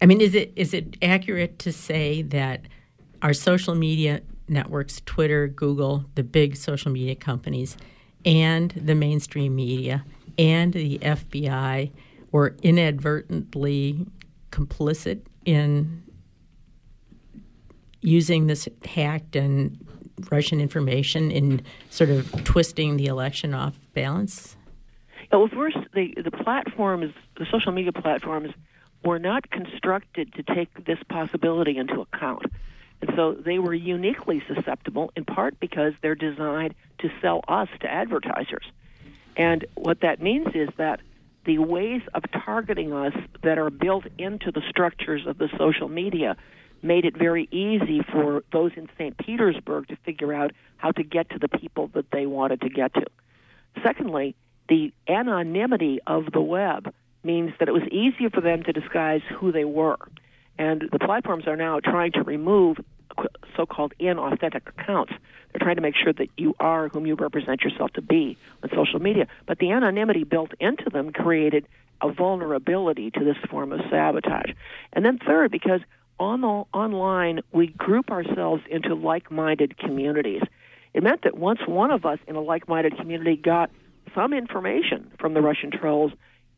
I 0.00 0.06
mean, 0.06 0.20
is 0.20 0.34
it 0.34 0.52
is 0.56 0.74
it 0.74 0.96
accurate 1.02 1.58
to 1.60 1.72
say 1.72 2.22
that 2.22 2.62
our 3.22 3.32
social 3.32 3.74
media 3.74 4.20
networks, 4.48 5.00
Twitter, 5.06 5.48
Google, 5.48 6.04
the 6.14 6.22
big 6.22 6.56
social 6.56 6.92
media 6.92 7.14
companies, 7.14 7.76
and 8.24 8.70
the 8.72 8.94
mainstream 8.94 9.54
media, 9.54 10.04
and 10.38 10.72
the 10.72 10.98
FBI 10.98 11.90
were 12.36 12.54
inadvertently 12.62 14.06
complicit 14.52 15.22
in 15.46 16.02
using 18.02 18.46
this 18.46 18.68
hacked 18.84 19.34
and 19.36 19.82
Russian 20.30 20.60
information 20.60 21.30
in 21.30 21.62
sort 21.88 22.10
of 22.10 22.44
twisting 22.44 22.98
the 22.98 23.06
election 23.06 23.54
off 23.54 23.78
balance? 23.94 24.54
Well, 25.32 25.48
first, 25.48 25.78
the 25.94 26.12
the 26.22 26.30
platforms, 26.30 27.14
the 27.38 27.46
social 27.50 27.72
media 27.72 27.92
platforms, 27.92 28.52
were 29.02 29.18
not 29.18 29.50
constructed 29.50 30.34
to 30.34 30.42
take 30.42 30.84
this 30.84 30.98
possibility 31.08 31.78
into 31.78 32.02
account. 32.02 32.44
And 33.00 33.12
so 33.16 33.32
they 33.32 33.58
were 33.58 33.72
uniquely 33.72 34.42
susceptible, 34.46 35.10
in 35.16 35.24
part 35.24 35.58
because 35.58 35.94
they're 36.02 36.14
designed 36.14 36.74
to 36.98 37.08
sell 37.22 37.40
us 37.48 37.68
to 37.80 37.90
advertisers. 37.90 38.66
And 39.36 39.64
what 39.74 40.00
that 40.00 40.20
means 40.20 40.48
is 40.54 40.68
that 40.76 41.00
the 41.46 41.58
ways 41.58 42.02
of 42.12 42.24
targeting 42.44 42.92
us 42.92 43.14
that 43.42 43.56
are 43.56 43.70
built 43.70 44.04
into 44.18 44.50
the 44.50 44.62
structures 44.68 45.26
of 45.26 45.38
the 45.38 45.48
social 45.56 45.88
media 45.88 46.36
made 46.82 47.04
it 47.04 47.16
very 47.16 47.48
easy 47.50 48.02
for 48.12 48.42
those 48.52 48.72
in 48.76 48.88
St. 48.98 49.16
Petersburg 49.16 49.88
to 49.88 49.96
figure 50.04 50.34
out 50.34 50.52
how 50.76 50.90
to 50.92 51.02
get 51.02 51.30
to 51.30 51.38
the 51.38 51.48
people 51.48 51.88
that 51.94 52.10
they 52.10 52.26
wanted 52.26 52.60
to 52.60 52.68
get 52.68 52.92
to. 52.94 53.06
Secondly, 53.82 54.34
the 54.68 54.92
anonymity 55.08 56.00
of 56.06 56.32
the 56.32 56.40
web 56.40 56.92
means 57.22 57.52
that 57.58 57.68
it 57.68 57.72
was 57.72 57.86
easier 57.90 58.30
for 58.30 58.40
them 58.40 58.62
to 58.64 58.72
disguise 58.72 59.22
who 59.36 59.52
they 59.52 59.64
were. 59.64 59.98
And 60.58 60.88
the 60.90 60.98
platforms 60.98 61.46
are 61.46 61.56
now 61.56 61.80
trying 61.80 62.12
to 62.12 62.22
remove 62.22 62.78
so 63.56 63.66
called 63.66 63.94
inauthentic 64.00 64.68
accounts. 64.68 65.12
They're 65.52 65.64
trying 65.64 65.76
to 65.76 65.82
make 65.82 65.96
sure 65.96 66.12
that 66.12 66.28
you 66.36 66.54
are 66.60 66.88
whom 66.88 67.06
you 67.06 67.14
represent 67.14 67.62
yourself 67.62 67.92
to 67.94 68.02
be 68.02 68.36
on 68.62 68.70
social 68.70 69.00
media. 69.00 69.26
But 69.46 69.58
the 69.58 69.70
anonymity 69.70 70.24
built 70.24 70.52
into 70.60 70.90
them 70.90 71.12
created 71.12 71.66
a 72.02 72.12
vulnerability 72.12 73.10
to 73.12 73.24
this 73.24 73.36
form 73.50 73.72
of 73.72 73.80
sabotage. 73.90 74.50
And 74.92 75.04
then, 75.04 75.18
third, 75.18 75.50
because 75.50 75.80
on 76.18 76.44
online 76.44 77.40
we 77.52 77.66
group 77.68 78.10
ourselves 78.10 78.62
into 78.70 78.94
like 78.94 79.30
minded 79.30 79.76
communities. 79.78 80.42
It 80.94 81.02
meant 81.02 81.22
that 81.22 81.36
once 81.36 81.60
one 81.66 81.90
of 81.90 82.06
us 82.06 82.18
in 82.26 82.36
a 82.36 82.40
like 82.40 82.68
minded 82.68 82.96
community 82.96 83.36
got 83.36 83.70
some 84.14 84.32
information 84.32 85.12
from 85.18 85.34
the 85.34 85.42
Russian 85.42 85.70
trolls, 85.70 86.12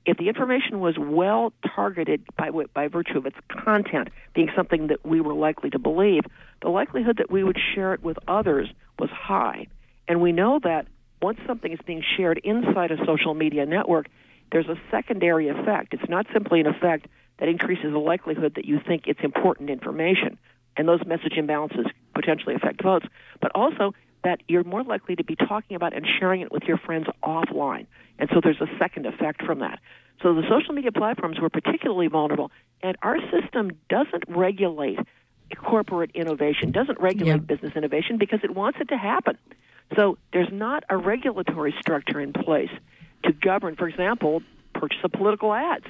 if 0.09 0.17
the 0.17 0.29
information 0.29 0.81
was 0.81 0.97
well 0.99 1.53
targeted 1.77 2.25
by 2.35 2.49
by 2.73 2.89
virtue 2.89 3.19
of 3.19 3.27
its 3.27 3.37
content 3.51 4.09
being 4.35 4.49
something 4.57 4.87
that 4.87 5.05
we 5.05 5.21
were 5.21 5.35
likely 5.35 5.69
to 5.69 5.79
believe, 5.79 6.23
the 6.63 6.71
likelihood 6.71 7.19
that 7.19 7.31
we 7.31 7.45
would 7.45 7.59
share 7.75 7.93
it 7.93 8.03
with 8.03 8.17
others 8.27 8.71
was 8.99 9.11
high. 9.11 9.67
And 10.09 10.23
we 10.23 10.33
know 10.33 10.61
that 10.65 10.87
once 11.21 11.39
something 11.47 11.73
is 11.73 11.79
being 11.87 12.03
shared 12.17 12.41
inside 12.43 12.91
a 12.91 12.97
social 13.05 13.35
media 13.35 13.67
network, 13.67 14.09
there's 14.51 14.69
a 14.69 14.81
secondary 14.91 15.49
effect. 15.49 15.93
It's 15.93 16.09
not 16.09 16.25
simply 16.33 16.61
an 16.61 16.67
effect 16.67 17.07
that 17.39 17.51
increases 17.51 17.93
the 17.93 17.99
likelihood 17.99 18.55
that 18.55 18.65
you 18.65 18.81
think 18.81 19.03
it's 19.07 19.21
important 19.23 19.69
information, 19.69 20.39
and 20.79 20.89
those 20.89 21.05
message 21.05 21.35
imbalances 21.37 21.85
potentially 22.15 22.55
affect 22.55 22.83
votes, 22.83 23.07
but 23.43 23.53
also 23.55 23.93
that 24.29 24.43
you're 24.47 24.65
more 24.65 24.85
likely 24.85 25.17
to 25.17 25.25
be 25.25 25.35
talking 25.35 25.75
about 25.75 25.95
and 25.95 26.07
sharing 26.19 26.43
it 26.43 26.53
with 26.53 26.65
your 26.65 26.77
friends 26.77 27.07
offline. 27.23 27.87
And 28.19 28.29
so 28.35 28.41
there's 28.43 28.61
a 28.61 28.69
second 28.79 29.07
effect 29.07 29.43
from 29.43 29.61
that. 29.61 29.79
So 30.23 30.35
the 30.35 30.43
social 30.51 30.75
media 30.75 30.93
platforms 30.93 31.41
were 31.41 31.49
particularly 31.49 32.09
vulnerable, 32.09 32.51
and 32.83 32.99
our 33.01 33.17
system 33.31 33.71
doesn't 33.89 34.25
regulate 34.29 34.99
corporate 35.57 36.11
innovation, 36.13 36.73
doesn't 36.73 37.01
regulate 37.01 37.33
yeah. 37.33 37.37
business 37.39 37.73
innovation 37.75 38.19
because 38.19 38.41
it 38.43 38.55
wants 38.55 38.79
it 38.83 38.89
to 38.89 38.99
happen. 38.99 39.39
So 39.97 40.19
there's 40.35 40.53
not 40.53 40.85
a 40.91 40.99
regulatory 40.99 41.75
structure 41.81 42.21
in 42.21 42.35
place 42.35 42.71
to 43.25 43.33
govern, 43.33 43.77
for 43.77 43.89
example, 43.89 44.43
purchase 44.75 44.99
of 45.05 45.13
political 45.13 45.55
ads 45.55 45.87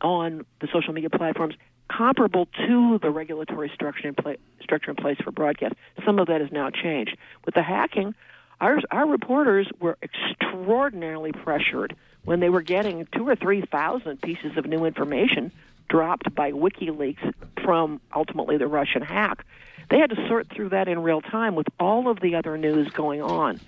on 0.00 0.46
the 0.60 0.68
social 0.72 0.92
media 0.92 1.10
platforms 1.10 1.56
comparable 1.90 2.46
to 2.66 2.98
the 2.98 3.10
regulatory 3.10 3.70
structure 3.74 4.08
in, 4.08 4.14
pla- 4.14 4.34
structure 4.62 4.90
in 4.90 4.96
place 4.96 5.18
for 5.22 5.30
broadcast. 5.30 5.74
Some 6.04 6.18
of 6.18 6.28
that 6.28 6.40
has 6.40 6.52
now 6.52 6.70
changed. 6.70 7.16
With 7.44 7.54
the 7.54 7.62
hacking, 7.62 8.14
our, 8.60 8.78
our 8.90 9.06
reporters 9.06 9.68
were 9.80 9.98
extraordinarily 10.02 11.32
pressured 11.32 11.96
when 12.24 12.40
they 12.40 12.50
were 12.50 12.62
getting 12.62 13.06
two 13.14 13.26
or 13.26 13.34
three 13.34 13.62
thousand 13.62 14.20
pieces 14.20 14.56
of 14.56 14.66
new 14.66 14.84
information 14.84 15.50
dropped 15.88 16.34
by 16.34 16.52
WikiLeaks 16.52 17.34
from 17.64 18.00
ultimately 18.14 18.58
the 18.58 18.68
Russian 18.68 19.02
hack. 19.02 19.44
They 19.88 19.98
had 19.98 20.10
to 20.10 20.28
sort 20.28 20.48
through 20.54 20.68
that 20.68 20.86
in 20.86 21.02
real 21.02 21.20
time 21.20 21.56
with 21.56 21.66
all 21.80 22.08
of 22.08 22.20
the 22.20 22.36
other 22.36 22.56
news 22.56 22.90
going 22.90 23.22
on. 23.22 23.58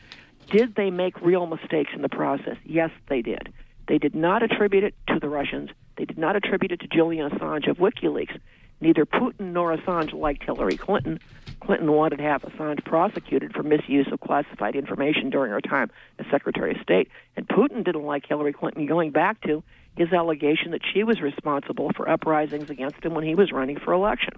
Did 0.50 0.74
they 0.74 0.90
make 0.90 1.20
real 1.20 1.46
mistakes 1.46 1.90
in 1.94 2.02
the 2.02 2.08
process? 2.08 2.56
Yes, 2.64 2.90
they 3.08 3.22
did. 3.22 3.52
They 3.92 3.98
did 3.98 4.14
not 4.14 4.42
attribute 4.42 4.84
it 4.84 4.94
to 5.08 5.18
the 5.18 5.28
Russians. 5.28 5.68
They 5.98 6.06
did 6.06 6.16
not 6.16 6.34
attribute 6.34 6.72
it 6.72 6.80
to 6.80 6.86
Julian 6.86 7.28
Assange 7.28 7.68
of 7.68 7.76
WikiLeaks. 7.76 8.40
Neither 8.80 9.04
Putin 9.04 9.52
nor 9.52 9.76
Assange 9.76 10.14
liked 10.14 10.44
Hillary 10.44 10.78
Clinton. 10.78 11.20
Clinton 11.60 11.92
wanted 11.92 12.16
to 12.16 12.22
have 12.22 12.40
Assange 12.40 12.82
prosecuted 12.86 13.52
for 13.52 13.62
misuse 13.62 14.08
of 14.10 14.18
classified 14.18 14.76
information 14.76 15.28
during 15.28 15.52
her 15.52 15.60
time 15.60 15.90
as 16.18 16.24
Secretary 16.30 16.70
of 16.70 16.80
State. 16.80 17.10
And 17.36 17.46
Putin 17.46 17.84
didn't 17.84 18.04
like 18.04 18.24
Hillary 18.26 18.54
Clinton 18.54 18.86
going 18.86 19.10
back 19.10 19.42
to 19.42 19.62
his 19.94 20.10
allegation 20.10 20.70
that 20.70 20.80
she 20.94 21.04
was 21.04 21.20
responsible 21.20 21.90
for 21.94 22.08
uprisings 22.08 22.70
against 22.70 23.04
him 23.04 23.12
when 23.12 23.24
he 23.24 23.34
was 23.34 23.52
running 23.52 23.78
for 23.78 23.92
election. 23.92 24.32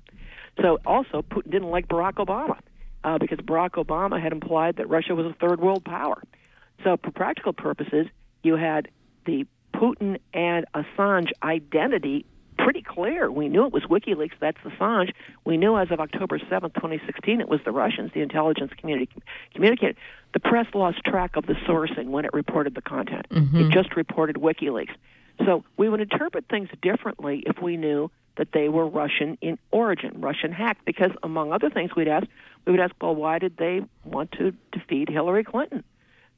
So 0.60 0.80
also, 0.84 1.22
Putin 1.22 1.52
didn't 1.52 1.70
like 1.70 1.86
Barack 1.86 2.14
Obama 2.14 2.58
uh, 3.04 3.18
because 3.18 3.38
Barack 3.38 3.74
Obama 3.74 4.20
had 4.20 4.32
implied 4.32 4.78
that 4.78 4.88
Russia 4.88 5.14
was 5.14 5.26
a 5.26 5.34
third 5.34 5.60
world 5.60 5.84
power. 5.84 6.20
So, 6.82 6.96
for 6.96 7.12
practical 7.12 7.52
purposes, 7.52 8.08
you 8.42 8.56
had 8.56 8.88
the 9.24 9.46
Putin 9.74 10.18
and 10.32 10.66
Assange 10.74 11.30
identity 11.42 12.26
pretty 12.56 12.82
clear. 12.82 13.30
We 13.30 13.48
knew 13.48 13.66
it 13.66 13.72
was 13.72 13.82
WikiLeaks, 13.84 14.32
that's 14.40 14.58
Assange. 14.58 15.12
We 15.44 15.56
knew 15.56 15.76
as 15.76 15.90
of 15.90 16.00
October 16.00 16.38
7th, 16.38 16.74
2016, 16.74 17.40
it 17.40 17.48
was 17.48 17.60
the 17.64 17.72
Russians, 17.72 18.12
the 18.14 18.20
intelligence 18.20 18.72
community 18.78 19.10
communicated. 19.54 19.96
The 20.32 20.40
press 20.40 20.66
lost 20.74 21.04
track 21.04 21.36
of 21.36 21.46
the 21.46 21.54
sourcing 21.54 22.06
when 22.06 22.24
it 22.24 22.32
reported 22.32 22.74
the 22.74 22.82
content. 22.82 23.26
Mm-hmm. 23.30 23.56
It 23.56 23.70
just 23.70 23.96
reported 23.96 24.36
WikiLeaks. 24.36 24.94
So 25.44 25.64
we 25.76 25.88
would 25.88 26.00
interpret 26.00 26.46
things 26.48 26.68
differently 26.80 27.42
if 27.44 27.60
we 27.60 27.76
knew 27.76 28.10
that 28.36 28.52
they 28.52 28.68
were 28.68 28.86
Russian 28.86 29.38
in 29.40 29.58
origin, 29.70 30.20
Russian 30.20 30.52
hacked, 30.52 30.84
because 30.84 31.10
among 31.22 31.52
other 31.52 31.70
things 31.70 31.94
we'd 31.94 32.08
ask, 32.08 32.26
we 32.64 32.72
would 32.72 32.80
ask, 32.80 32.94
well, 33.00 33.14
why 33.14 33.38
did 33.38 33.56
they 33.56 33.82
want 34.04 34.32
to 34.32 34.52
defeat 34.72 35.08
Hillary 35.08 35.44
Clinton? 35.44 35.84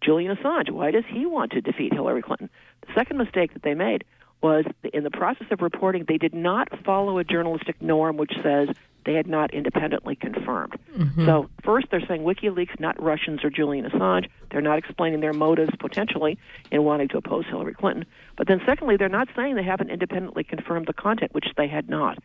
Julian 0.00 0.36
Assange, 0.36 0.70
why 0.70 0.90
does 0.90 1.04
he 1.08 1.26
want 1.26 1.52
to 1.52 1.60
defeat 1.60 1.92
Hillary 1.92 2.22
Clinton? 2.22 2.50
The 2.86 2.94
second 2.94 3.18
mistake 3.18 3.52
that 3.54 3.62
they 3.62 3.74
made 3.74 4.04
was 4.42 4.64
in 4.92 5.02
the 5.02 5.10
process 5.10 5.46
of 5.50 5.62
reporting, 5.62 6.04
they 6.06 6.18
did 6.18 6.34
not 6.34 6.68
follow 6.84 7.18
a 7.18 7.24
journalistic 7.24 7.80
norm 7.80 8.16
which 8.16 8.32
says 8.42 8.68
they 9.04 9.14
had 9.14 9.26
not 9.26 9.54
independently 9.54 10.16
confirmed. 10.16 10.74
Mm-hmm. 10.96 11.24
So, 11.24 11.48
first, 11.64 11.86
they're 11.90 12.04
saying 12.06 12.22
WikiLeaks, 12.22 12.78
not 12.78 13.00
Russians 13.00 13.44
or 13.44 13.50
Julian 13.50 13.88
Assange. 13.88 14.28
They're 14.50 14.60
not 14.60 14.78
explaining 14.78 15.20
their 15.20 15.32
motives 15.32 15.70
potentially 15.78 16.38
in 16.70 16.84
wanting 16.84 17.08
to 17.08 17.18
oppose 17.18 17.46
Hillary 17.46 17.74
Clinton. 17.74 18.04
But 18.36 18.48
then, 18.48 18.60
secondly, 18.66 18.96
they're 18.96 19.08
not 19.08 19.28
saying 19.36 19.54
they 19.54 19.62
haven't 19.62 19.90
independently 19.90 20.44
confirmed 20.44 20.86
the 20.86 20.92
content, 20.92 21.32
which 21.34 21.46
they 21.56 21.68
had 21.68 21.88
not. 21.88 22.18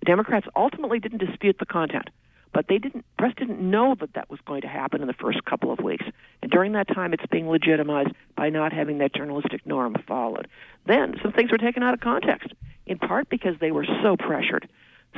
The 0.00 0.04
Democrats 0.06 0.46
ultimately 0.54 1.00
didn't 1.00 1.24
dispute 1.24 1.58
the 1.58 1.66
content. 1.66 2.10
But 2.56 2.68
they 2.68 2.78
didn't. 2.78 3.04
Press 3.18 3.34
didn't 3.36 3.60
know 3.60 3.94
that 4.00 4.14
that 4.14 4.30
was 4.30 4.40
going 4.46 4.62
to 4.62 4.66
happen 4.66 5.02
in 5.02 5.08
the 5.08 5.12
first 5.12 5.44
couple 5.44 5.70
of 5.70 5.78
weeks, 5.78 6.06
and 6.40 6.50
during 6.50 6.72
that 6.72 6.88
time, 6.88 7.12
it's 7.12 7.26
being 7.26 7.50
legitimized 7.50 8.12
by 8.34 8.48
not 8.48 8.72
having 8.72 8.96
that 8.98 9.14
journalistic 9.14 9.66
norm 9.66 9.94
followed. 10.08 10.48
Then 10.86 11.16
some 11.22 11.32
things 11.32 11.50
were 11.52 11.58
taken 11.58 11.82
out 11.82 11.92
of 11.92 12.00
context, 12.00 12.54
in 12.86 12.98
part 12.98 13.28
because 13.28 13.56
they 13.60 13.72
were 13.72 13.84
so 14.02 14.16
pressured. 14.16 14.66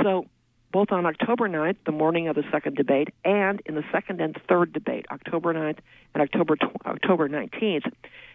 So 0.03 0.27
both 0.73 0.91
on 0.91 1.07
October 1.07 1.49
9th, 1.49 1.77
the 1.87 1.93
morning 1.93 2.27
of 2.27 2.35
the 2.35 2.43
second 2.51 2.77
debate, 2.77 3.11
and 3.25 3.63
in 3.67 3.77
the 3.77 3.85
second 3.93 4.21
and 4.21 4.37
third 4.49 4.73
debate, 4.73 5.07
October 5.13 5.55
9th 5.55 5.79
and 6.15 6.23
October 6.25 6.57
tw- 6.57 6.87
October 6.87 7.29
19th, 7.29 7.93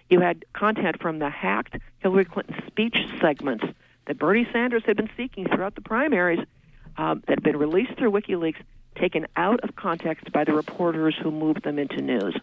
you 0.10 0.22
had 0.22 0.46
content 0.54 1.02
from 1.02 1.20
the 1.20 1.30
hacked 1.30 1.76
Hillary 2.00 2.24
Clinton 2.24 2.56
speech 2.68 2.96
segments 3.20 3.66
that 4.06 4.18
Bernie 4.18 4.48
Sanders 4.54 4.84
had 4.86 4.96
been 4.96 5.10
seeking 5.18 5.46
throughout 5.46 5.76
the 5.76 5.82
primaries 5.82 6.40
um, 6.96 7.22
that 7.28 7.40
had 7.40 7.44
been 7.44 7.58
released 7.58 7.98
through 7.98 8.12
WikiLeaks 8.12 8.62
taken 8.96 9.28
out 9.36 9.60
of 9.62 9.76
context 9.76 10.32
by 10.32 10.44
the 10.44 10.54
reporters 10.54 11.16
who 11.22 11.32
moved 11.32 11.64
them 11.64 11.80
into 11.80 12.02
news. 12.02 12.36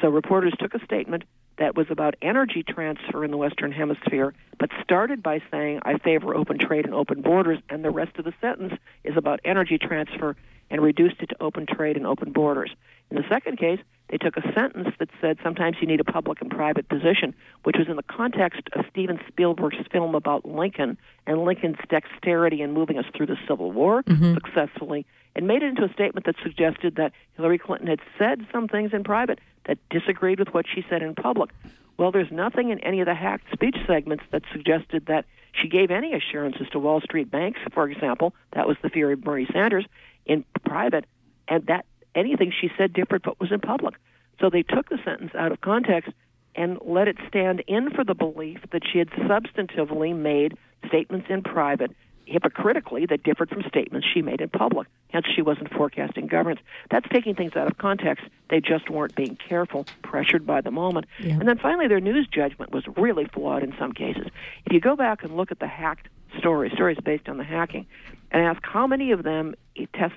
So 0.00 0.08
reporters 0.08 0.54
took 0.58 0.74
a 0.74 0.84
statement 0.84 1.24
that 1.58 1.76
was 1.76 1.86
about 1.90 2.14
energy 2.22 2.62
transfer 2.62 3.22
in 3.24 3.30
the 3.30 3.36
Western 3.36 3.70
Hemisphere, 3.70 4.32
but 4.58 4.70
started 4.82 5.22
by 5.22 5.42
saying, 5.50 5.80
I 5.82 5.98
favor 5.98 6.34
open 6.34 6.58
trade 6.58 6.86
and 6.86 6.94
open 6.94 7.20
borders, 7.20 7.58
and 7.68 7.84
the 7.84 7.90
rest 7.90 8.16
of 8.18 8.24
the 8.24 8.32
sentence 8.40 8.74
is 9.04 9.16
about 9.16 9.40
energy 9.44 9.76
transfer 9.76 10.36
and 10.70 10.80
reduced 10.80 11.16
it 11.20 11.28
to 11.28 11.42
open 11.42 11.66
trade 11.66 11.96
and 11.96 12.06
open 12.06 12.32
borders. 12.32 12.70
In 13.10 13.16
the 13.16 13.28
second 13.28 13.58
case, 13.58 13.80
they 14.08 14.16
took 14.16 14.36
a 14.36 14.52
sentence 14.54 14.88
that 14.98 15.08
said 15.20 15.38
sometimes 15.42 15.76
you 15.80 15.86
need 15.86 16.00
a 16.00 16.04
public 16.04 16.40
and 16.40 16.50
private 16.50 16.88
position, 16.88 17.34
which 17.64 17.76
was 17.76 17.88
in 17.88 17.96
the 17.96 18.02
context 18.04 18.62
of 18.72 18.84
Steven 18.90 19.20
Spielberg's 19.28 19.76
film 19.92 20.14
about 20.14 20.44
Lincoln 20.44 20.96
and 21.26 21.44
Lincoln's 21.44 21.78
dexterity 21.88 22.62
in 22.62 22.72
moving 22.72 22.98
us 22.98 23.04
through 23.14 23.26
the 23.26 23.36
Civil 23.46 23.70
War 23.72 24.02
mm-hmm. 24.02 24.34
successfully, 24.34 25.06
and 25.40 25.48
made 25.48 25.62
it 25.62 25.70
into 25.70 25.84
a 25.84 25.92
statement 25.94 26.26
that 26.26 26.34
suggested 26.42 26.96
that 26.96 27.12
Hillary 27.34 27.56
Clinton 27.56 27.86
had 27.86 28.00
said 28.18 28.46
some 28.52 28.68
things 28.68 28.92
in 28.92 29.02
private 29.02 29.38
that 29.64 29.78
disagreed 29.88 30.38
with 30.38 30.52
what 30.52 30.66
she 30.68 30.84
said 30.90 31.00
in 31.00 31.14
public. 31.14 31.48
Well, 31.96 32.12
there's 32.12 32.30
nothing 32.30 32.68
in 32.68 32.78
any 32.80 33.00
of 33.00 33.06
the 33.06 33.14
hacked 33.14 33.50
speech 33.50 33.76
segments 33.86 34.22
that 34.32 34.42
suggested 34.52 35.06
that 35.06 35.24
she 35.52 35.66
gave 35.66 35.90
any 35.90 36.12
assurances 36.12 36.66
to 36.72 36.78
Wall 36.78 37.00
Street 37.00 37.30
banks, 37.30 37.58
for 37.72 37.88
example. 37.88 38.34
That 38.52 38.68
was 38.68 38.76
the 38.82 38.90
theory 38.90 39.14
of 39.14 39.22
Bernie 39.22 39.48
Sanders 39.50 39.86
in 40.26 40.44
private, 40.66 41.06
and 41.48 41.66
that 41.68 41.86
anything 42.14 42.52
she 42.52 42.70
said 42.76 42.92
different 42.92 43.24
but 43.24 43.40
was 43.40 43.50
in 43.50 43.60
public. 43.60 43.94
So 44.40 44.50
they 44.50 44.62
took 44.62 44.90
the 44.90 44.98
sentence 45.06 45.32
out 45.34 45.52
of 45.52 45.62
context 45.62 46.12
and 46.54 46.78
let 46.84 47.08
it 47.08 47.16
stand 47.28 47.64
in 47.66 47.92
for 47.92 48.04
the 48.04 48.14
belief 48.14 48.58
that 48.72 48.82
she 48.92 48.98
had 48.98 49.08
substantively 49.08 50.14
made 50.14 50.58
statements 50.86 51.28
in 51.30 51.40
private 51.40 51.92
hypocritically 52.30 53.06
that 53.06 53.22
differed 53.22 53.50
from 53.50 53.62
statements 53.68 54.06
she 54.06 54.22
made 54.22 54.40
in 54.40 54.48
public. 54.48 54.86
Hence, 55.08 55.26
she 55.34 55.42
wasn't 55.42 55.72
forecasting 55.72 56.28
governance. 56.28 56.60
That's 56.90 57.08
taking 57.08 57.34
things 57.34 57.56
out 57.56 57.66
of 57.66 57.76
context. 57.76 58.24
They 58.48 58.60
just 58.60 58.88
weren't 58.88 59.14
being 59.16 59.36
careful, 59.36 59.86
pressured 60.02 60.46
by 60.46 60.60
the 60.60 60.70
moment. 60.70 61.06
Yeah. 61.18 61.34
And 61.34 61.48
then 61.48 61.58
finally, 61.58 61.88
their 61.88 62.00
news 62.00 62.28
judgment 62.28 62.72
was 62.72 62.84
really 62.96 63.24
flawed 63.24 63.62
in 63.62 63.74
some 63.78 63.92
cases. 63.92 64.28
If 64.64 64.72
you 64.72 64.80
go 64.80 64.94
back 64.94 65.24
and 65.24 65.36
look 65.36 65.50
at 65.50 65.58
the 65.58 65.66
hacked 65.66 66.08
stories, 66.38 66.72
stories 66.72 66.98
based 67.04 67.28
on 67.28 67.36
the 67.36 67.44
hacking, 67.44 67.86
and 68.30 68.42
ask 68.42 68.60
how 68.62 68.86
many 68.86 69.10
of 69.10 69.24
them 69.24 69.56
test, 69.92 70.14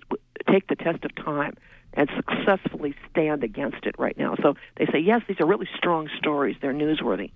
take 0.49 0.67
the 0.67 0.75
test 0.75 1.03
of 1.03 1.15
time 1.15 1.55
and 1.95 2.09
successfully 2.15 2.95
stand 3.09 3.43
against 3.43 3.85
it 3.85 3.95
right 3.97 4.17
now. 4.17 4.35
So 4.41 4.55
they 4.77 4.85
say, 4.85 4.99
yes, 4.99 5.21
these 5.27 5.39
are 5.39 5.47
really 5.47 5.69
strong 5.75 6.09
stories. 6.17 6.55
They're 6.61 6.73
newsworthy. 6.73 7.31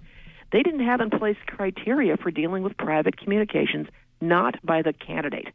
They 0.51 0.63
didn't 0.63 0.85
have 0.85 1.01
in 1.01 1.09
place 1.09 1.37
criteria 1.45 2.15
for 2.17 2.31
dealing 2.31 2.63
with 2.63 2.77
private 2.77 3.17
communications 3.17 3.87
not 4.21 4.55
by 4.63 4.81
the 4.81 4.93
candidate. 4.93 5.49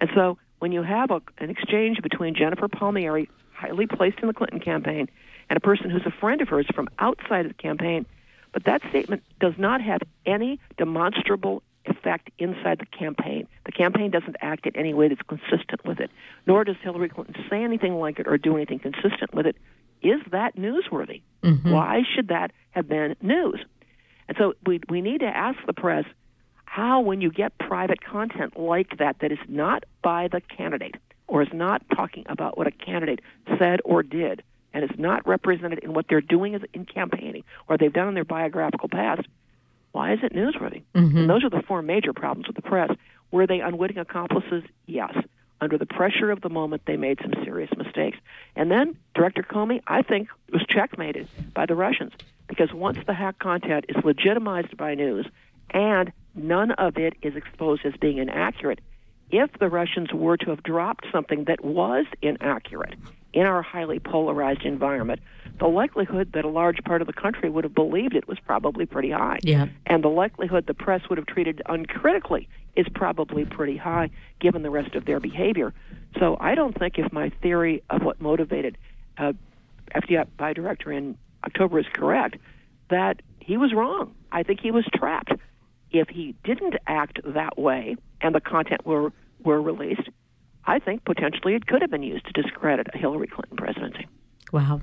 And 0.00 0.10
so 0.14 0.38
when 0.58 0.72
you 0.72 0.82
have 0.82 1.10
a, 1.10 1.20
an 1.38 1.50
exchange 1.50 2.00
between 2.02 2.34
Jennifer 2.34 2.68
Palmieri, 2.68 3.28
highly 3.52 3.86
placed 3.86 4.20
in 4.20 4.28
the 4.28 4.34
Clinton 4.34 4.60
campaign, 4.60 5.08
and 5.50 5.56
a 5.56 5.60
person 5.60 5.90
who's 5.90 6.06
a 6.06 6.10
friend 6.10 6.40
of 6.40 6.48
hers 6.48 6.66
from 6.74 6.88
outside 6.98 7.46
of 7.46 7.48
the 7.48 7.62
campaign, 7.62 8.06
but 8.52 8.64
that 8.64 8.82
statement 8.88 9.22
does 9.40 9.54
not 9.58 9.80
have 9.80 10.00
any 10.26 10.60
demonstrable 10.76 11.62
effect 11.86 12.30
inside 12.38 12.78
the 12.78 12.86
campaign. 12.86 13.46
The 13.64 13.72
campaign 13.72 14.10
doesn't 14.10 14.36
act 14.40 14.66
in 14.66 14.76
any 14.76 14.94
way 14.94 15.08
that's 15.08 15.22
consistent 15.22 15.84
with 15.84 16.00
it, 16.00 16.10
nor 16.46 16.64
does 16.64 16.76
Hillary 16.82 17.08
Clinton 17.08 17.34
say 17.48 17.62
anything 17.62 17.94
like 17.94 18.18
it 18.18 18.26
or 18.28 18.36
do 18.36 18.56
anything 18.56 18.78
consistent 18.78 19.34
with 19.34 19.46
it. 19.46 19.56
Is 20.02 20.20
that 20.30 20.56
newsworthy? 20.56 21.22
Mm-hmm. 21.42 21.72
Why 21.72 22.02
should 22.14 22.28
that 22.28 22.52
have 22.70 22.88
been 22.88 23.16
news? 23.20 23.64
And 24.28 24.36
so 24.38 24.54
we 24.66 24.80
we 24.88 25.00
need 25.00 25.20
to 25.20 25.26
ask 25.26 25.58
the 25.66 25.72
press 25.72 26.04
how, 26.68 27.00
when 27.00 27.20
you 27.22 27.30
get 27.30 27.56
private 27.58 28.04
content 28.04 28.58
like 28.58 28.98
that, 28.98 29.16
that 29.20 29.32
is 29.32 29.38
not 29.48 29.84
by 30.02 30.28
the 30.28 30.40
candidate 30.40 30.96
or 31.26 31.42
is 31.42 31.48
not 31.52 31.82
talking 31.96 32.24
about 32.28 32.58
what 32.58 32.66
a 32.66 32.70
candidate 32.70 33.20
said 33.58 33.80
or 33.84 34.02
did 34.02 34.42
and 34.74 34.84
is 34.84 34.98
not 34.98 35.26
represented 35.26 35.78
in 35.78 35.94
what 35.94 36.06
they're 36.08 36.20
doing 36.20 36.60
in 36.74 36.84
campaigning 36.84 37.42
or 37.68 37.78
they've 37.78 37.92
done 37.92 38.08
in 38.08 38.14
their 38.14 38.24
biographical 38.24 38.88
past, 38.88 39.22
why 39.92 40.12
is 40.12 40.18
it 40.22 40.34
newsworthy? 40.34 40.82
Mm-hmm. 40.94 41.16
And 41.16 41.30
those 41.30 41.42
are 41.42 41.50
the 41.50 41.62
four 41.62 41.80
major 41.80 42.12
problems 42.12 42.46
with 42.46 42.56
the 42.56 42.62
press. 42.62 42.90
Were 43.30 43.46
they 43.46 43.60
unwitting 43.60 43.98
accomplices? 43.98 44.62
Yes. 44.86 45.16
Under 45.62 45.78
the 45.78 45.86
pressure 45.86 46.30
of 46.30 46.42
the 46.42 46.50
moment, 46.50 46.82
they 46.86 46.98
made 46.98 47.18
some 47.22 47.32
serious 47.44 47.70
mistakes. 47.78 48.18
And 48.54 48.70
then 48.70 48.96
Director 49.14 49.42
Comey, 49.42 49.80
I 49.86 50.02
think, 50.02 50.28
was 50.52 50.64
checkmated 50.68 51.28
by 51.54 51.64
the 51.64 51.74
Russians 51.74 52.12
because 52.46 52.72
once 52.72 52.98
the 53.06 53.14
hack 53.14 53.38
content 53.38 53.86
is 53.88 53.96
legitimized 54.04 54.76
by 54.76 54.94
news 54.94 55.26
and 55.70 56.12
none 56.34 56.72
of 56.72 56.96
it 56.96 57.14
is 57.22 57.36
exposed 57.36 57.84
as 57.84 57.94
being 58.00 58.18
inaccurate. 58.18 58.80
If 59.30 59.50
the 59.58 59.68
Russians 59.68 60.12
were 60.12 60.36
to 60.38 60.50
have 60.50 60.62
dropped 60.62 61.06
something 61.12 61.44
that 61.44 61.62
was 61.64 62.06
inaccurate 62.22 62.94
in 63.34 63.42
our 63.42 63.60
highly 63.60 63.98
polarized 63.98 64.62
environment, 64.62 65.20
the 65.58 65.66
likelihood 65.66 66.32
that 66.32 66.44
a 66.44 66.48
large 66.48 66.82
part 66.84 67.02
of 67.02 67.06
the 67.06 67.12
country 67.12 67.50
would 67.50 67.64
have 67.64 67.74
believed 67.74 68.14
it 68.14 68.26
was 68.26 68.38
probably 68.38 68.86
pretty 68.86 69.10
high. 69.10 69.38
Yeah. 69.42 69.66
And 69.86 70.02
the 70.02 70.08
likelihood 70.08 70.66
the 70.66 70.74
press 70.74 71.02
would 71.08 71.18
have 71.18 71.26
treated 71.26 71.60
uncritically 71.66 72.48
is 72.76 72.86
probably 72.94 73.44
pretty 73.44 73.76
high 73.76 74.10
given 74.40 74.62
the 74.62 74.70
rest 74.70 74.94
of 74.94 75.04
their 75.04 75.20
behavior. 75.20 75.74
So 76.18 76.36
I 76.40 76.54
don't 76.54 76.78
think 76.78 76.98
if 76.98 77.12
my 77.12 77.30
theory 77.42 77.82
of 77.90 78.02
what 78.02 78.20
motivated 78.20 78.78
uh, 79.18 79.32
FBI 79.94 80.54
director 80.54 80.92
in 80.92 81.18
October 81.44 81.80
is 81.80 81.86
correct, 81.92 82.36
that 82.88 83.20
he 83.40 83.56
was 83.56 83.72
wrong. 83.74 84.14
I 84.30 84.42
think 84.42 84.60
he 84.60 84.70
was 84.70 84.86
trapped 84.94 85.32
if 85.90 86.08
he 86.08 86.34
didn't 86.44 86.76
act 86.86 87.20
that 87.24 87.58
way 87.58 87.96
and 88.20 88.34
the 88.34 88.40
content 88.40 88.84
were 88.86 89.12
were 89.44 89.62
released, 89.62 90.08
I 90.64 90.78
think 90.78 91.04
potentially 91.04 91.54
it 91.54 91.66
could 91.66 91.80
have 91.80 91.90
been 91.90 92.02
used 92.02 92.26
to 92.26 92.42
discredit 92.42 92.88
a 92.92 92.98
Hillary 92.98 93.28
Clinton 93.28 93.56
presidency. 93.56 94.06
Wow. 94.52 94.80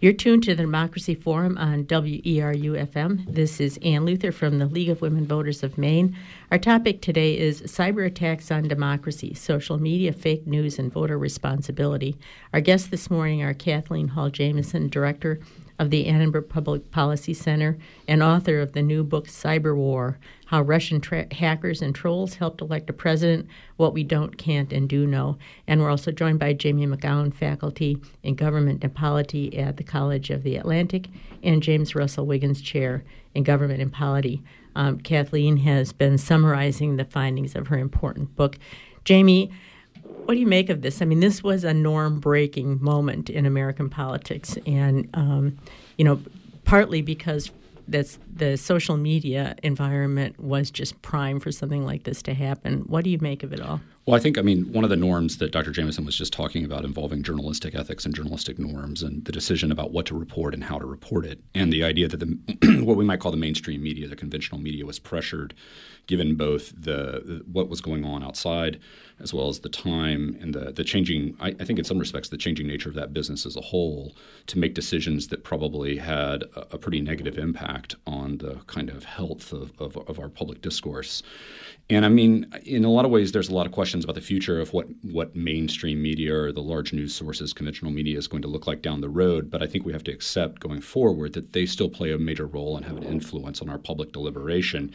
You're 0.00 0.12
tuned 0.12 0.42
to 0.44 0.54
the 0.54 0.62
Democracy 0.62 1.14
Forum 1.14 1.56
on 1.56 1.84
WERU 1.84 2.86
FM. 2.86 3.32
This 3.32 3.60
is 3.60 3.78
Ann 3.82 4.04
Luther 4.04 4.32
from 4.32 4.58
the 4.58 4.66
League 4.66 4.88
of 4.88 5.00
Women 5.00 5.26
Voters 5.26 5.62
of 5.62 5.78
Maine. 5.78 6.16
Our 6.50 6.58
topic 6.58 7.00
today 7.00 7.38
is 7.38 7.62
cyber 7.62 8.04
attacks 8.06 8.50
on 8.50 8.66
democracy, 8.66 9.32
social 9.34 9.78
media, 9.78 10.12
fake 10.12 10.46
news, 10.46 10.78
and 10.78 10.92
voter 10.92 11.16
responsibility. 11.16 12.16
Our 12.52 12.60
guests 12.60 12.88
this 12.88 13.10
morning 13.10 13.42
are 13.42 13.54
Kathleen 13.54 14.08
Hall 14.08 14.30
Jamieson, 14.30 14.88
Director 14.88 15.40
of 15.78 15.90
the 15.90 16.06
Annenberg 16.06 16.48
Public 16.48 16.90
Policy 16.90 17.34
Center 17.34 17.78
and 18.06 18.22
author 18.22 18.60
of 18.60 18.72
the 18.72 18.82
new 18.82 19.02
book 19.02 19.26
Cyber 19.26 19.76
War 19.76 20.18
How 20.46 20.62
Russian 20.62 21.00
tra- 21.00 21.32
Hackers 21.34 21.82
and 21.82 21.94
Trolls 21.94 22.34
Helped 22.34 22.60
Elect 22.60 22.88
a 22.90 22.92
President, 22.92 23.48
What 23.76 23.92
We 23.92 24.04
Don't, 24.04 24.38
Can't, 24.38 24.72
and 24.72 24.88
Do 24.88 25.06
Know. 25.06 25.38
And 25.66 25.80
we're 25.80 25.90
also 25.90 26.12
joined 26.12 26.38
by 26.38 26.52
Jamie 26.52 26.86
McKown, 26.86 27.34
faculty 27.34 27.98
in 28.22 28.34
government 28.34 28.84
and 28.84 28.94
polity 28.94 29.58
at 29.58 29.76
the 29.76 29.84
College 29.84 30.30
of 30.30 30.42
the 30.42 30.56
Atlantic, 30.56 31.08
and 31.42 31.62
James 31.62 31.94
Russell 31.94 32.26
Wiggins, 32.26 32.60
chair 32.60 33.04
in 33.34 33.42
government 33.42 33.82
and 33.82 33.92
polity. 33.92 34.42
Um, 34.76 34.98
Kathleen 34.98 35.58
has 35.58 35.92
been 35.92 36.18
summarizing 36.18 36.96
the 36.96 37.04
findings 37.04 37.54
of 37.54 37.68
her 37.68 37.78
important 37.78 38.34
book. 38.36 38.58
Jamie, 39.04 39.50
what 40.24 40.34
do 40.34 40.40
you 40.40 40.46
make 40.46 40.70
of 40.70 40.82
this? 40.82 41.02
I 41.02 41.04
mean, 41.04 41.20
this 41.20 41.42
was 41.42 41.64
a 41.64 41.74
norm 41.74 42.20
breaking 42.20 42.82
moment 42.82 43.30
in 43.30 43.46
American 43.46 43.90
politics, 43.90 44.56
and 44.66 45.08
um, 45.14 45.58
you 45.98 46.04
know, 46.04 46.20
partly 46.64 47.02
because 47.02 47.50
that's 47.86 48.18
the 48.34 48.56
social 48.56 48.96
media 48.96 49.54
environment 49.62 50.40
was 50.40 50.70
just 50.70 51.00
prime 51.02 51.38
for 51.40 51.52
something 51.52 51.84
like 51.84 52.04
this 52.04 52.22
to 52.22 52.34
happen. 52.34 52.80
What 52.86 53.04
do 53.04 53.10
you 53.10 53.18
make 53.20 53.42
of 53.42 53.52
it 53.52 53.60
all? 53.60 53.80
Well, 54.06 54.14
I 54.14 54.18
think, 54.18 54.36
I 54.36 54.42
mean, 54.42 54.70
one 54.70 54.84
of 54.84 54.90
the 54.90 54.96
norms 54.96 55.38
that 55.38 55.50
Dr. 55.50 55.70
Jamieson 55.70 56.04
was 56.04 56.14
just 56.14 56.30
talking 56.30 56.62
about 56.62 56.84
involving 56.84 57.22
journalistic 57.22 57.74
ethics 57.74 58.04
and 58.04 58.14
journalistic 58.14 58.58
norms 58.58 59.02
and 59.02 59.24
the 59.24 59.32
decision 59.32 59.72
about 59.72 59.92
what 59.92 60.04
to 60.06 60.18
report 60.18 60.52
and 60.52 60.64
how 60.64 60.78
to 60.78 60.84
report 60.84 61.24
it, 61.24 61.40
and 61.54 61.72
the 61.72 61.82
idea 61.82 62.06
that 62.08 62.20
the 62.20 62.82
what 62.84 62.98
we 62.98 63.04
might 63.04 63.20
call 63.20 63.30
the 63.30 63.38
mainstream 63.38 63.82
media, 63.82 64.06
the 64.06 64.14
conventional 64.14 64.60
media, 64.60 64.84
was 64.84 64.98
pressured, 64.98 65.54
given 66.06 66.34
both 66.34 66.70
the 66.76 67.44
what 67.50 67.70
was 67.70 67.80
going 67.80 68.04
on 68.04 68.22
outside 68.22 68.78
as 69.20 69.32
well 69.32 69.48
as 69.48 69.60
the 69.60 69.68
time 69.68 70.36
and 70.40 70.54
the, 70.54 70.72
the 70.72 70.82
changing, 70.82 71.36
I, 71.40 71.48
I 71.48 71.64
think 71.64 71.78
in 71.78 71.84
some 71.84 71.98
respects, 71.98 72.28
the 72.28 72.36
changing 72.36 72.66
nature 72.66 72.88
of 72.88 72.94
that 72.96 73.12
business 73.12 73.46
as 73.46 73.56
a 73.56 73.60
whole 73.60 74.14
to 74.48 74.58
make 74.58 74.74
decisions 74.74 75.28
that 75.28 75.44
probably 75.44 75.98
had 75.98 76.42
a, 76.56 76.74
a 76.74 76.78
pretty 76.78 77.00
negative 77.00 77.38
impact 77.38 77.94
on 78.06 78.38
the 78.38 78.60
kind 78.66 78.90
of 78.90 79.04
health 79.04 79.52
of, 79.52 79.72
of, 79.80 79.96
of 79.96 80.18
our 80.18 80.28
public 80.28 80.60
discourse. 80.60 81.22
And 81.90 82.06
I 82.06 82.08
mean, 82.08 82.50
in 82.64 82.84
a 82.84 82.90
lot 82.90 83.04
of 83.04 83.10
ways, 83.10 83.32
there's 83.32 83.50
a 83.50 83.54
lot 83.54 83.66
of 83.66 83.72
questions 83.72 84.04
about 84.04 84.14
the 84.14 84.22
future 84.22 84.58
of 84.58 84.72
what, 84.72 84.86
what 85.02 85.36
mainstream 85.36 86.02
media 86.02 86.34
or 86.34 86.50
the 86.50 86.62
large 86.62 86.94
news 86.94 87.14
sources, 87.14 87.52
conventional 87.52 87.90
media, 87.90 88.16
is 88.16 88.26
going 88.26 88.40
to 88.42 88.48
look 88.48 88.66
like 88.66 88.80
down 88.80 89.02
the 89.02 89.10
road. 89.10 89.50
But 89.50 89.62
I 89.62 89.66
think 89.66 89.84
we 89.84 89.92
have 89.92 90.04
to 90.04 90.12
accept 90.12 90.60
going 90.60 90.80
forward 90.80 91.34
that 91.34 91.52
they 91.52 91.66
still 91.66 91.90
play 91.90 92.10
a 92.10 92.16
major 92.16 92.46
role 92.46 92.76
and 92.76 92.86
have 92.86 92.96
an 92.96 93.02
influence 93.02 93.60
on 93.60 93.68
our 93.68 93.76
public 93.76 94.12
deliberation. 94.12 94.94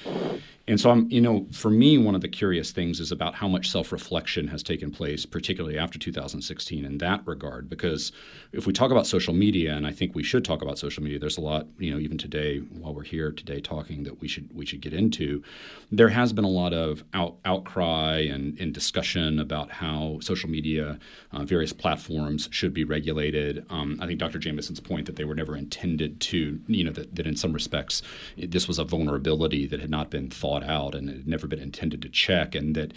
And 0.69 0.79
so, 0.79 0.91
I'm, 0.91 1.09
you 1.09 1.19
know, 1.19 1.47
for 1.51 1.71
me, 1.71 1.97
one 1.97 2.13
of 2.13 2.21
the 2.21 2.27
curious 2.27 2.71
things 2.71 2.99
is 2.99 3.11
about 3.11 3.33
how 3.33 3.47
much 3.47 3.71
self 3.71 3.91
reflection 3.91 4.49
has 4.49 4.61
taken 4.61 4.91
place, 4.91 5.25
particularly 5.25 5.79
after 5.79 5.97
2016, 5.97 6.85
in 6.85 6.99
that 6.99 7.25
regard. 7.25 7.67
Because 7.67 8.11
if 8.51 8.67
we 8.67 8.73
talk 8.73 8.91
about 8.91 9.07
social 9.07 9.33
media, 9.33 9.73
and 9.73 9.87
I 9.87 9.91
think 9.91 10.13
we 10.13 10.21
should 10.21 10.45
talk 10.45 10.61
about 10.61 10.77
social 10.77 11.01
media, 11.01 11.17
there's 11.17 11.39
a 11.39 11.41
lot, 11.41 11.65
you 11.79 11.89
know, 11.89 11.97
even 11.97 12.19
today 12.19 12.59
while 12.59 12.93
we're 12.93 13.01
here 13.01 13.31
today 13.31 13.59
talking 13.59 14.03
that 14.03 14.21
we 14.21 14.27
should 14.27 14.47
we 14.53 14.63
should 14.63 14.79
get 14.79 14.93
into. 14.93 15.41
There 15.91 16.09
has 16.09 16.33
been 16.33 16.45
a 16.45 16.49
lot 16.49 16.71
of 16.71 17.03
out, 17.15 17.37
outcry 17.45 18.19
and, 18.19 18.55
and, 18.59 18.71
discussion 18.71 19.39
about 19.39 19.71
how 19.71 20.19
social 20.21 20.49
media, 20.49 20.99
uh, 21.31 21.43
various 21.43 21.73
platforms 21.73 22.47
should 22.51 22.71
be 22.71 22.83
regulated. 22.83 23.65
Um, 23.71 23.97
I 23.99 24.05
think 24.05 24.19
Dr. 24.19 24.37
Jamieson's 24.37 24.79
point 24.79 25.07
that 25.07 25.15
they 25.15 25.25
were 25.25 25.33
never 25.33 25.55
intended 25.55 26.21
to, 26.21 26.59
you 26.67 26.83
know, 26.83 26.91
that, 26.91 27.15
that 27.15 27.25
in 27.25 27.35
some 27.35 27.53
respects 27.53 28.03
this 28.37 28.67
was 28.67 28.77
a 28.77 28.83
vulnerability 28.83 29.65
that 29.65 29.79
had 29.79 29.89
not 29.89 30.11
been 30.11 30.29
thought 30.29 30.58
out 30.63 30.95
and 30.95 31.09
it 31.09 31.17
had 31.17 31.27
never 31.27 31.47
been 31.47 31.59
intended 31.59 32.01
to 32.01 32.09
check, 32.09 32.55
and 32.55 32.75
that 32.75 32.93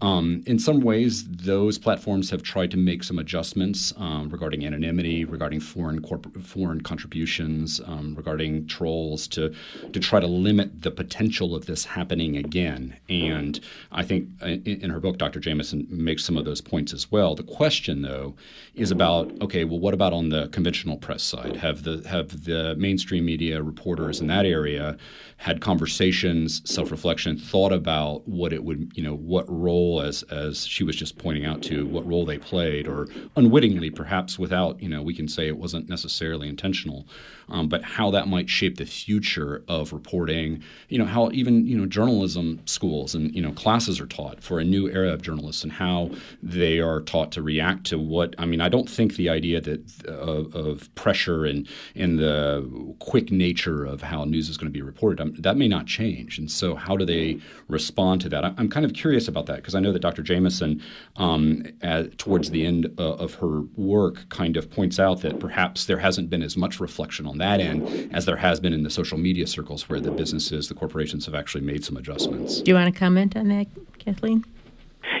Um, 0.00 0.42
in 0.46 0.58
some 0.58 0.80
ways, 0.80 1.24
those 1.24 1.78
platforms 1.78 2.30
have 2.30 2.42
tried 2.42 2.70
to 2.72 2.76
make 2.76 3.04
some 3.04 3.18
adjustments 3.18 3.92
um, 3.96 4.28
regarding 4.28 4.66
anonymity, 4.66 5.24
regarding 5.24 5.60
foreign 5.60 6.02
corporate, 6.02 6.44
foreign 6.44 6.80
contributions, 6.80 7.80
um, 7.86 8.14
regarding 8.14 8.66
trolls 8.66 9.28
to 9.28 9.54
to 9.92 10.00
try 10.00 10.20
to 10.20 10.26
limit 10.26 10.82
the 10.82 10.90
potential 10.90 11.54
of 11.54 11.66
this 11.66 11.84
happening 11.84 12.36
again. 12.36 12.96
And 13.08 13.60
I 13.92 14.02
think 14.02 14.28
uh, 14.42 14.46
in, 14.46 14.82
in 14.82 14.90
her 14.90 15.00
book, 15.00 15.16
Dr. 15.16 15.38
Jamieson 15.40 15.86
makes 15.90 16.24
some 16.24 16.36
of 16.36 16.44
those 16.44 16.60
points 16.60 16.92
as 16.92 17.10
well. 17.10 17.34
The 17.34 17.44
question, 17.44 18.02
though, 18.02 18.34
is 18.74 18.90
about 18.90 19.32
okay, 19.40 19.64
well, 19.64 19.78
what 19.78 19.94
about 19.94 20.12
on 20.12 20.28
the 20.28 20.48
conventional 20.48 20.96
press 20.96 21.22
side? 21.22 21.56
Have 21.56 21.84
the 21.84 22.06
have 22.08 22.44
the 22.44 22.74
mainstream 22.76 23.24
media 23.24 23.62
reporters 23.62 24.20
in 24.20 24.26
that 24.26 24.44
area 24.44 24.96
had 25.44 25.60
conversations, 25.60 26.62
self 26.64 26.90
reflection, 26.90 27.36
thought 27.36 27.72
about 27.72 28.26
what 28.26 28.52
it 28.52 28.64
would, 28.64 28.90
you 28.94 29.02
know, 29.02 29.14
what 29.14 29.44
role, 29.48 29.83
as 30.00 30.22
as 30.24 30.66
she 30.66 30.84
was 30.84 30.96
just 30.96 31.18
pointing 31.18 31.44
out 31.44 31.62
to, 31.62 31.86
what 31.86 32.06
role 32.06 32.24
they 32.24 32.38
played, 32.38 32.86
or 32.86 33.08
unwittingly, 33.36 33.90
perhaps 33.90 34.38
without, 34.38 34.80
you 34.82 34.88
know, 34.88 35.02
we 35.02 35.14
can 35.14 35.28
say 35.28 35.46
it 35.46 35.58
wasn't 35.58 35.88
necessarily 35.88 36.48
intentional, 36.48 37.06
um, 37.48 37.68
but 37.68 37.82
how 37.82 38.10
that 38.10 38.28
might 38.28 38.48
shape 38.48 38.76
the 38.76 38.86
future 38.86 39.64
of 39.68 39.92
reporting. 39.92 40.62
You 40.88 40.98
know, 40.98 41.04
how 41.04 41.30
even 41.32 41.66
you 41.66 41.76
know 41.76 41.86
journalism 41.86 42.60
schools 42.66 43.14
and 43.14 43.34
you 43.34 43.42
know 43.42 43.52
classes 43.52 44.00
are 44.00 44.06
taught 44.06 44.42
for 44.42 44.58
a 44.58 44.64
new 44.64 44.88
era 44.88 45.12
of 45.12 45.22
journalists 45.22 45.62
and 45.62 45.72
how 45.72 46.10
they 46.42 46.80
are 46.80 47.00
taught 47.00 47.32
to 47.32 47.42
react 47.42 47.84
to 47.86 47.98
what. 47.98 48.34
I 48.38 48.46
mean, 48.46 48.60
I 48.60 48.68
don't 48.68 48.88
think 48.88 49.16
the 49.16 49.28
idea 49.28 49.60
that 49.60 50.06
of, 50.06 50.54
of 50.54 50.94
pressure 50.94 51.44
and 51.44 51.68
and 51.94 52.18
the 52.18 52.94
quick 52.98 53.30
nature 53.30 53.84
of 53.84 54.02
how 54.02 54.24
news 54.24 54.48
is 54.48 54.56
going 54.56 54.70
to 54.70 54.72
be 54.72 54.82
reported 54.82 55.20
um, 55.20 55.34
that 55.38 55.56
may 55.56 55.68
not 55.68 55.86
change. 55.86 56.38
And 56.38 56.50
so, 56.50 56.74
how 56.74 56.96
do 56.96 57.04
they 57.04 57.38
respond 57.68 58.20
to 58.22 58.28
that? 58.30 58.44
I'm 58.44 58.68
kind 58.68 58.84
of 58.84 58.92
curious 58.92 59.28
about 59.28 59.46
that 59.46 59.56
because 59.56 59.74
I 59.74 59.80
know 59.80 59.92
that 59.92 60.00
Dr. 60.00 60.22
Jamieson, 60.22 60.82
um, 61.16 61.64
at, 61.82 62.18
towards 62.18 62.50
the 62.50 62.64
end 62.66 62.92
uh, 62.98 63.14
of 63.14 63.34
her 63.34 63.62
work, 63.76 64.28
kind 64.28 64.56
of 64.56 64.70
points 64.70 64.98
out 64.98 65.20
that 65.22 65.40
perhaps 65.40 65.86
there 65.86 65.98
hasn't 65.98 66.30
been 66.30 66.42
as 66.42 66.56
much 66.56 66.80
reflection 66.80 67.26
on 67.26 67.33
that 67.38 67.60
end 67.60 68.12
as 68.12 68.26
there 68.26 68.36
has 68.36 68.60
been 68.60 68.72
in 68.72 68.82
the 68.82 68.90
social 68.90 69.18
media 69.18 69.46
circles 69.46 69.88
where 69.88 70.00
the 70.00 70.10
businesses, 70.10 70.68
the 70.68 70.74
corporations 70.74 71.26
have 71.26 71.34
actually 71.34 71.62
made 71.62 71.84
some 71.84 71.96
adjustments. 71.96 72.60
Do 72.60 72.70
you 72.70 72.74
want 72.74 72.92
to 72.92 72.98
comment 72.98 73.36
on 73.36 73.48
that, 73.48 73.66
Kathleen? 73.98 74.44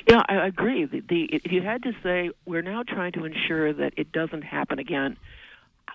Yeah, 0.08 0.22
I 0.28 0.46
agree. 0.46 0.84
The, 0.84 1.00
the, 1.00 1.24
if 1.24 1.50
you 1.50 1.62
had 1.62 1.82
to 1.84 1.92
say, 2.02 2.30
we're 2.46 2.62
now 2.62 2.82
trying 2.82 3.12
to 3.12 3.24
ensure 3.24 3.72
that 3.72 3.94
it 3.96 4.12
doesn't 4.12 4.42
happen 4.42 4.78
again, 4.78 5.16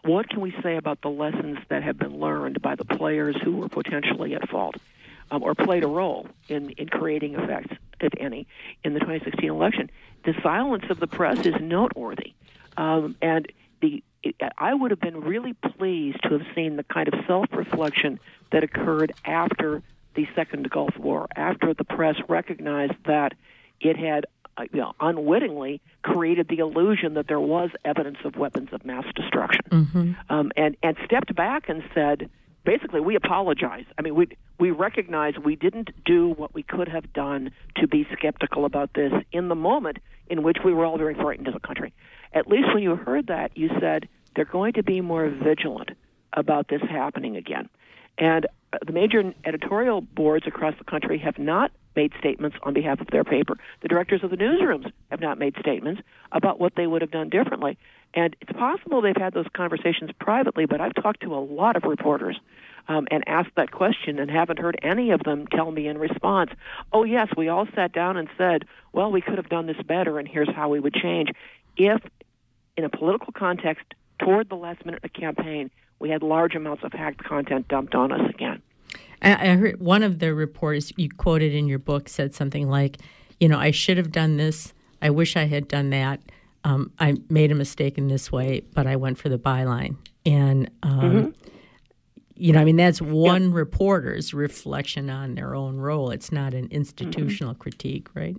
what 0.04 0.30
can 0.30 0.42
we 0.42 0.54
say 0.64 0.78
about 0.78 1.02
the 1.02 1.10
lessons 1.10 1.60
that 1.70 1.84
have 1.84 1.98
been 1.98 2.20
learned 2.20 2.62
by 2.62 2.76
the 2.76 2.86
players 2.86 3.36
who 3.44 3.58
were 3.58 3.70
potentially 3.70 4.34
at 4.34 4.48
fault 4.50 4.76
um, 5.32 5.44
or 5.44 5.54
played 5.54 5.84
a 5.84 5.88
role 5.88 6.28
in, 6.48 6.72
in 6.72 6.88
creating 6.88 7.36
effects, 7.36 7.76
if 8.00 8.14
any, 8.20 8.48
in 8.84 8.94
the 8.94 9.00
2016 9.00 9.50
election? 9.50 9.92
The 10.26 10.34
silence 10.42 10.86
of 10.90 11.00
the 11.00 11.08
press 11.08 11.46
is 11.46 11.56
noteworthy. 11.60 12.34
Um, 12.78 13.16
and 13.22 13.52
the 13.82 14.04
I 14.58 14.74
would 14.74 14.92
have 14.92 15.00
been 15.00 15.22
really 15.22 15.54
pleased 15.54 16.22
to 16.24 16.38
have 16.38 16.48
seen 16.56 16.76
the 16.76 16.84
kind 16.84 17.08
of 17.08 17.26
self 17.26 17.48
reflection 17.52 18.20
that 18.52 18.64
occurred 18.64 19.14
after 19.26 19.82
the 20.16 20.28
Second 20.36 20.70
Gulf 20.70 20.98
War, 20.98 21.28
after 21.36 21.74
the 21.74 21.84
press 21.84 22.16
recognized 22.28 22.96
that 23.06 23.34
it 23.80 23.96
had 23.96 24.26
uh, 24.58 24.64
you 24.74 24.80
know, 24.80 24.94
unwittingly 25.00 25.80
created 26.02 26.48
the 26.50 26.60
illusion 26.60 27.14
that 27.14 27.28
there 27.28 27.40
was 27.40 27.70
evidence 27.86 28.18
of 28.26 28.36
weapons 28.36 28.70
of 28.74 28.86
mass 28.86 29.06
destruction, 29.16 29.62
mm-hmm. 29.70 30.12
um, 30.30 30.52
and 30.58 30.76
and 30.84 30.98
stepped 31.06 31.34
back 31.34 31.70
and 31.70 31.82
said, 31.94 32.30
basically, 32.66 33.00
we 33.00 33.16
apologize. 33.16 33.86
I 33.98 34.02
mean, 34.02 34.16
we 34.16 34.28
we 34.60 34.72
recognize 34.72 35.36
we 35.38 35.56
didn't 35.56 35.92
do 36.04 36.30
what 36.30 36.54
we 36.54 36.64
could 36.64 36.90
have 36.90 37.14
done 37.14 37.52
to 37.78 37.88
be 37.88 38.06
skeptical 38.12 38.66
about 38.66 38.94
this 38.94 39.14
in 39.32 39.48
the 39.48 39.56
moment 39.56 40.00
in 40.28 40.44
which 40.44 40.58
we 40.64 40.74
were 40.74 40.86
all 40.86 40.98
very 40.98 41.16
frightened 41.16 41.48
as 41.48 41.56
a 41.56 41.60
country. 41.60 41.94
At 42.34 42.48
least 42.48 42.74
when 42.74 42.84
you 42.84 42.96
heard 42.96 43.28
that, 43.28 43.58
you 43.58 43.70
said 43.80 44.08
they're 44.36 44.46
going 44.46 44.74
to 44.74 44.84
be 44.84 45.02
more 45.02 45.28
vigilant 45.30 45.92
about 46.34 46.68
this 46.68 46.82
happening 46.82 47.36
again. 47.36 47.70
And 48.18 48.46
uh, 48.74 48.78
the 48.86 48.94
major 48.94 49.34
editorial 49.46 50.02
boards 50.02 50.46
across 50.46 50.76
the 50.78 50.84
country 50.84 51.18
have 51.20 51.40
not 51.40 51.72
made 51.96 52.14
statements 52.20 52.56
on 52.64 52.74
behalf 52.74 53.02
of 53.02 53.08
their 53.08 53.24
paper. 53.24 53.58
The 53.82 53.88
directors 53.88 54.24
of 54.24 54.30
the 54.30 54.38
newsrooms 54.38 54.92
have 55.10 55.20
not 55.20 55.40
made 55.40 55.56
statements 55.60 56.02
about 56.32 56.60
what 56.60 56.76
they 56.76 56.86
would 56.86 57.02
have 57.02 57.12
done 57.12 57.30
differently. 57.30 57.78
And 58.14 58.36
it's 58.42 58.52
possible 58.52 59.02
they've 59.02 59.16
had 59.16 59.34
those 59.34 59.48
conversations 59.54 60.12
privately, 60.20 60.66
but 60.66 60.82
I've 60.82 60.96
talked 60.96 61.22
to 61.22 61.34
a 61.34 61.40
lot 61.44 61.76
of 61.76 61.84
reporters 61.84 62.40
um, 62.88 63.08
and 63.12 63.24
asked 63.28 63.56
that 63.56 63.72
question 63.72 64.20
and 64.20 64.30
haven't 64.32 64.60
heard 64.60 64.80
any 64.82 65.12
of 65.12 65.24
them 65.24 65.48
tell 65.48 65.72
me 65.72 65.88
in 65.88 65.98
response, 65.98 66.52
oh, 66.92 67.04
yes, 67.04 67.28
we 67.38 67.48
all 67.48 67.68
sat 67.76 67.92
down 67.92 68.18
and 68.18 68.28
said, 68.38 68.66
well, 68.94 69.12
we 69.12 69.22
could 69.22 69.38
have 69.38 69.50
done 69.50 69.68
this 69.68 69.82
better, 69.86 70.20
and 70.20 70.28
here's 70.28 70.50
how 70.50 70.70
we 70.70 70.80
would 70.80 70.94
change. 70.94 71.30
If, 71.78 72.02
in 72.80 72.86
a 72.86 72.90
political 72.90 73.34
context, 73.34 73.86
toward 74.20 74.50
the 74.50 74.56
last 74.56 74.86
minute 74.86 75.04
of 75.04 75.12
the 75.12 75.20
campaign, 75.20 75.70
we 76.00 76.10
had 76.10 76.24
large 76.24 76.56
amounts 76.56 76.84
of 76.84 76.94
hacked 76.94 77.24
content 77.24 77.68
dumped 77.68 77.94
on 77.94 78.12
us 78.12 78.30
again. 78.30 78.62
I 79.22 79.56
heard 79.56 79.82
one 79.82 80.02
of 80.02 80.20
the 80.20 80.34
reporters 80.34 80.94
you 80.96 81.10
quoted 81.10 81.54
in 81.54 81.68
your 81.68 81.78
book 81.78 82.08
said 82.08 82.34
something 82.34 82.70
like, 82.70 83.00
you 83.38 83.50
know, 83.50 83.60
I 83.60 83.72
should 83.72 83.98
have 83.98 84.14
done 84.14 84.38
this. 84.38 84.74
I 85.02 85.10
wish 85.10 85.36
I 85.36 85.44
had 85.44 85.68
done 85.68 85.90
that. 85.90 86.22
Um, 86.64 86.94
I 87.00 87.16
made 87.30 87.52
a 87.52 87.56
mistake 87.56 87.98
in 87.98 88.08
this 88.08 88.32
way, 88.32 88.62
but 88.74 88.88
I 88.88 88.96
went 88.96 89.18
for 89.18 89.28
the 89.28 89.38
byline. 89.38 89.98
And, 90.26 90.72
um, 90.84 91.02
mm-hmm. 91.02 91.50
you 92.36 92.54
know, 92.54 92.62
I 92.62 92.64
mean, 92.64 92.78
that's 92.78 93.02
one 93.02 93.50
yeah. 93.50 93.58
reporter's 93.58 94.34
reflection 94.34 95.10
on 95.10 95.36
their 95.36 95.54
own 95.54 95.78
role. 95.78 96.12
It's 96.12 96.32
not 96.32 96.54
an 96.54 96.70
institutional 96.72 97.54
mm-hmm. 97.54 97.62
critique, 97.62 98.08
right? 98.14 98.38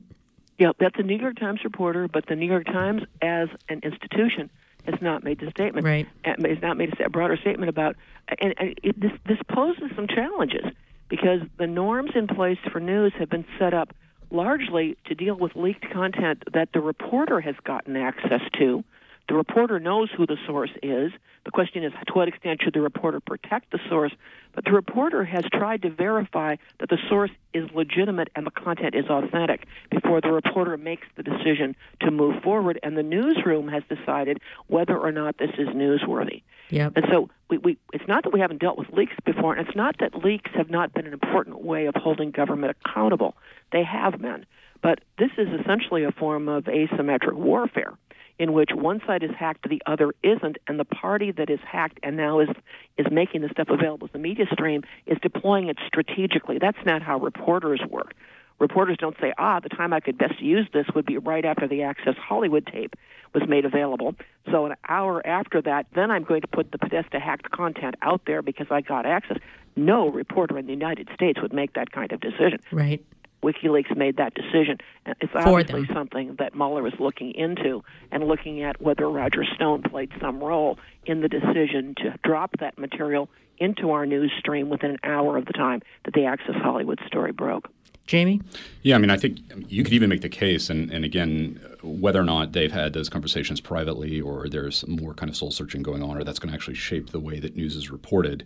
Yeah, 0.61 0.73
that's 0.79 0.97
a 0.99 1.03
New 1.03 1.17
York 1.17 1.41
Times 1.41 1.65
reporter, 1.65 2.07
but 2.07 2.27
the 2.27 2.37
New 2.37 2.47
York 2.47 2.67
Times, 2.67 3.03
as 3.23 3.49
an 3.71 3.81
institution, 3.83 4.51
has 4.85 5.01
not 5.01 5.25
made 5.25 5.41
the 5.41 5.51
statement. 5.51 5.87
Right. 5.87 6.07
Uh, 6.23 6.35
has 6.47 6.61
not 6.61 6.77
made 6.77 6.93
a 7.01 7.09
broader 7.09 7.39
statement 7.39 7.71
about, 7.71 7.97
uh, 8.31 8.35
and, 8.43 8.55
and 8.59 8.79
it, 8.83 9.01
this 9.01 9.13
this 9.27 9.39
poses 9.49 9.91
some 9.97 10.07
challenges 10.07 10.67
because 11.09 11.41
the 11.57 11.67
norms 11.67 12.11
in 12.15 12.27
place 12.27 12.59
for 12.71 12.79
news 12.79 13.15
have 13.19 13.31
been 13.31 13.47
set 13.59 13.73
up 13.73 13.95
largely 14.31 14.99
to 15.07 15.15
deal 15.15 15.35
with 15.35 15.57
leaked 15.57 15.91
content 15.91 16.45
that 16.53 16.69
the 16.75 16.81
reporter 16.81 17.41
has 17.41 17.55
gotten 17.65 17.97
access 17.97 18.43
to 18.59 18.85
the 19.31 19.37
reporter 19.37 19.79
knows 19.79 20.11
who 20.11 20.27
the 20.27 20.37
source 20.45 20.73
is. 20.83 21.13
The 21.45 21.53
question 21.53 21.85
is, 21.85 21.93
to 22.09 22.13
what 22.15 22.27
extent 22.27 22.63
should 22.65 22.75
the 22.75 22.81
reporter 22.81 23.21
protect 23.21 23.71
the 23.71 23.79
source? 23.89 24.11
But 24.57 24.65
the 24.65 24.73
reporter 24.73 25.23
has 25.23 25.45
tried 25.53 25.83
to 25.83 25.91
verify 25.91 26.57
that 26.81 26.89
the 26.89 26.99
source 27.09 27.31
is 27.55 27.71
legitimate 27.73 28.27
and 28.35 28.45
the 28.45 28.51
content 28.51 28.97
is 28.97 29.05
authentic 29.07 29.69
before 29.89 30.21
the 30.21 30.33
reporter 30.33 30.77
makes 30.77 31.07
the 31.15 31.23
decision 31.23 31.77
to 32.01 32.11
move 32.11 32.43
forward. 32.43 32.81
And 32.83 32.97
the 32.97 33.05
newsroom 33.05 33.69
has 33.69 33.85
decided 33.89 34.39
whether 34.67 34.99
or 34.99 35.13
not 35.13 35.39
this 35.39 35.51
is 35.57 35.69
newsworthy. 35.69 36.43
Yep. 36.71 36.95
And 36.97 37.07
so 37.09 37.31
we, 37.49 37.59
we, 37.59 37.79
it's 37.93 38.09
not 38.09 38.25
that 38.25 38.33
we 38.33 38.41
haven't 38.41 38.59
dealt 38.59 38.79
with 38.79 38.89
leaks 38.93 39.15
before, 39.25 39.55
and 39.55 39.65
it's 39.65 39.77
not 39.77 39.95
that 40.01 40.25
leaks 40.25 40.51
have 40.55 40.71
not 40.71 40.93
been 40.93 41.07
an 41.07 41.13
important 41.13 41.63
way 41.63 41.87
of 41.87 41.95
holding 41.95 42.33
government 42.33 42.77
accountable. 42.85 43.37
They 43.71 43.85
have 43.85 44.21
been. 44.21 44.45
But 44.83 45.01
this 45.19 45.31
is 45.39 45.47
essentially 45.61 46.03
a 46.03 46.11
form 46.11 46.49
of 46.49 46.65
asymmetric 46.65 47.35
warfare 47.35 47.93
in 48.41 48.55
which 48.55 48.71
one 48.75 49.03
side 49.07 49.23
is 49.23 49.31
hacked, 49.39 49.69
the 49.69 49.83
other 49.85 50.15
isn't, 50.23 50.57
and 50.67 50.81
the 50.81 50.85
party 50.87 51.31
that 51.31 51.51
is 51.51 51.61
hacked 51.61 52.01
and 52.03 52.17
now 52.17 52.41
is 52.41 52.49
is 52.97 53.07
making 53.13 53.43
the 53.43 53.51
stuff 53.51 53.69
available 53.69 54.07
as 54.07 54.13
the 54.13 54.19
media 54.19 54.47
stream 54.51 54.83
is 55.07 55.19
deploying 55.21 55.69
it 55.69 55.77
strategically. 55.87 56.57
That's 56.59 56.85
not 56.87 57.03
how 57.03 57.19
reporters 57.19 57.83
work. 57.89 58.15
Reporters 58.59 58.97
don't 58.99 59.17
say, 59.21 59.35
ah, 59.37 59.61
the 59.61 59.69
time 59.69 59.93
I 59.93 60.01
could 60.01 60.17
best 60.17 60.41
use 60.41 60.67
this 60.73 60.87
would 60.95 61.05
be 61.05 61.19
right 61.19 61.45
after 61.45 61.69
the 61.69 61.83
Access 61.83 62.15
Hollywood 62.17 62.67
tape 62.67 62.95
was 63.35 63.47
made 63.47 63.67
available. 63.67 64.15
So 64.51 64.65
an 64.67 64.75
hour 64.89 65.27
after 65.27 65.61
that, 65.63 65.87
then 65.95 66.11
I'm 66.11 66.25
going 66.25 66.41
to 66.41 66.49
put 66.49 66.73
the 66.73 66.79
Podesta 66.79 67.21
hacked 67.21 67.51
content 67.51 67.97
out 68.01 68.23
there 68.27 68.41
because 68.41 68.69
I 68.71 68.81
got 68.81 69.05
access. 69.05 69.37
No 69.77 70.09
reporter 70.09 70.59
in 70.59 70.65
the 70.65 70.73
United 70.73 71.11
States 71.15 71.41
would 71.43 71.53
make 71.53 71.75
that 71.75 71.93
kind 71.93 72.11
of 72.11 72.21
decision. 72.21 72.61
Right. 72.73 73.05
WikiLeaks 73.43 73.97
made 73.97 74.17
that 74.19 74.35
decision. 74.35 74.79
It's 75.21 75.33
obviously 75.35 75.87
something 75.93 76.37
that 76.39 76.55
Mueller 76.55 76.87
is 76.87 76.95
looking 76.99 77.33
into 77.33 77.83
and 78.11 78.25
looking 78.25 78.63
at 78.63 78.81
whether 78.81 79.09
Roger 79.09 79.45
Stone 79.55 79.83
played 79.83 80.11
some 80.21 80.43
role 80.43 80.79
in 81.07 81.21
the 81.21 81.29
decision 81.29 81.95
to 81.99 82.19
drop 82.23 82.51
that 82.61 82.79
material 82.79 83.29
into 83.59 83.91
our 83.91 84.07
news 84.07 84.33
stream 84.39 84.69
within 84.71 84.93
an 84.93 84.99
hour 85.05 85.37
of 85.37 85.47
the 85.47 85.53
time 85.53 85.83
that 86.05 86.15
the 86.15 86.25
Access 86.25 86.57
Hollywood 86.57 86.99
story 87.07 87.33
broke. 87.33 87.69
Jamie? 88.07 88.41
Yeah, 88.83 88.97
I 88.97 88.99
mean, 88.99 89.11
I 89.11 89.17
think 89.17 89.39
you 89.69 89.85
could 89.85 89.93
even 89.93 90.11
make 90.11 90.23
the 90.23 90.29
case, 90.29 90.69
and, 90.69 90.91
and 90.91 91.05
again, 91.05 91.61
whether 91.83 92.21
or 92.21 92.25
not 92.25 92.53
they've 92.53 92.73
had 92.73 92.93
those 92.93 93.09
conversations 93.09 93.61
privately 93.61 94.21
or 94.21 94.49
there's 94.49 94.87
more 94.89 95.15
kind 95.15 95.31
of 95.31 95.37
soul 95.37 95.51
searching 95.51 95.83
going 95.83 96.03
on, 96.03 96.17
or 96.17 96.25
that's 96.25 96.39
going 96.39 96.51
to 96.51 96.55
actually 96.55 96.75
shape 96.75 97.11
the 97.11 97.21
way 97.21 97.39
that 97.39 97.55
news 97.57 97.77
is 97.77 97.91
reported. 97.91 98.45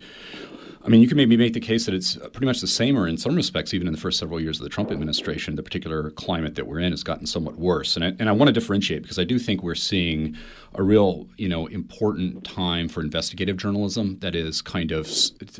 I 0.83 0.87
mean, 0.87 1.01
you 1.01 1.07
can 1.07 1.17
maybe 1.17 1.35
make 1.35 1.53
the 1.53 1.59
case 1.59 1.87
that 1.87 1.95
it's 1.95 2.15
pretty 2.15 2.45
much 2.45 2.61
the 2.61 2.67
same, 2.67 2.95
or 2.95 3.07
in 3.07 3.17
some 3.17 3.35
respects, 3.35 3.73
even 3.73 3.87
in 3.87 3.93
the 3.93 3.99
first 3.99 4.19
several 4.19 4.39
years 4.39 4.59
of 4.59 4.63
the 4.65 4.69
Trump 4.69 4.91
administration, 4.91 5.55
the 5.55 5.63
particular 5.63 6.11
climate 6.11 6.53
that 6.55 6.67
we're 6.67 6.79
in 6.79 6.91
has 6.91 7.01
gotten 7.01 7.25
somewhat 7.25 7.57
worse. 7.57 7.95
And 7.95 8.05
I, 8.05 8.07
and 8.19 8.29
I 8.29 8.33
want 8.33 8.49
to 8.49 8.53
differentiate 8.53 9.01
because 9.01 9.17
I 9.17 9.23
do 9.23 9.39
think 9.39 9.63
we're 9.63 9.73
seeing 9.73 10.37
a 10.75 10.83
real, 10.83 11.27
you 11.37 11.49
know, 11.49 11.65
important 11.67 12.43
time 12.43 12.87
for 12.87 13.01
investigative 13.01 13.57
journalism. 13.57 14.19
That 14.19 14.35
is, 14.35 14.61
kind 14.61 14.91
of 14.91 15.09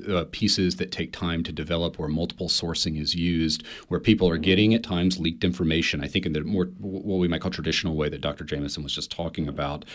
uh, 0.07 0.25
pieces 0.31 0.75
that 0.75 0.91
take 0.91 1.11
time 1.11 1.41
to 1.43 1.51
develop, 1.51 1.97
where 1.97 2.09
multiple 2.09 2.47
sourcing 2.47 3.01
is 3.01 3.15
used, 3.15 3.65
where 3.87 3.94
people 3.99 4.29
are 4.29 4.37
getting 4.37 4.73
at 4.73 4.83
times 4.83 5.19
leaked 5.19 5.43
information. 5.43 6.03
I 6.03 6.07
think 6.07 6.25
in 6.25 6.33
the 6.33 6.41
more 6.41 6.65
what 6.79 7.17
we 7.17 7.27
might 7.27 7.41
call 7.41 7.51
traditional 7.51 7.95
way 7.95 8.09
that 8.09 8.21
Dr. 8.21 8.43
Jamieson 8.43 8.83
was 8.83 8.93
just 8.93 9.11
talking 9.11 9.47
about. 9.47 9.85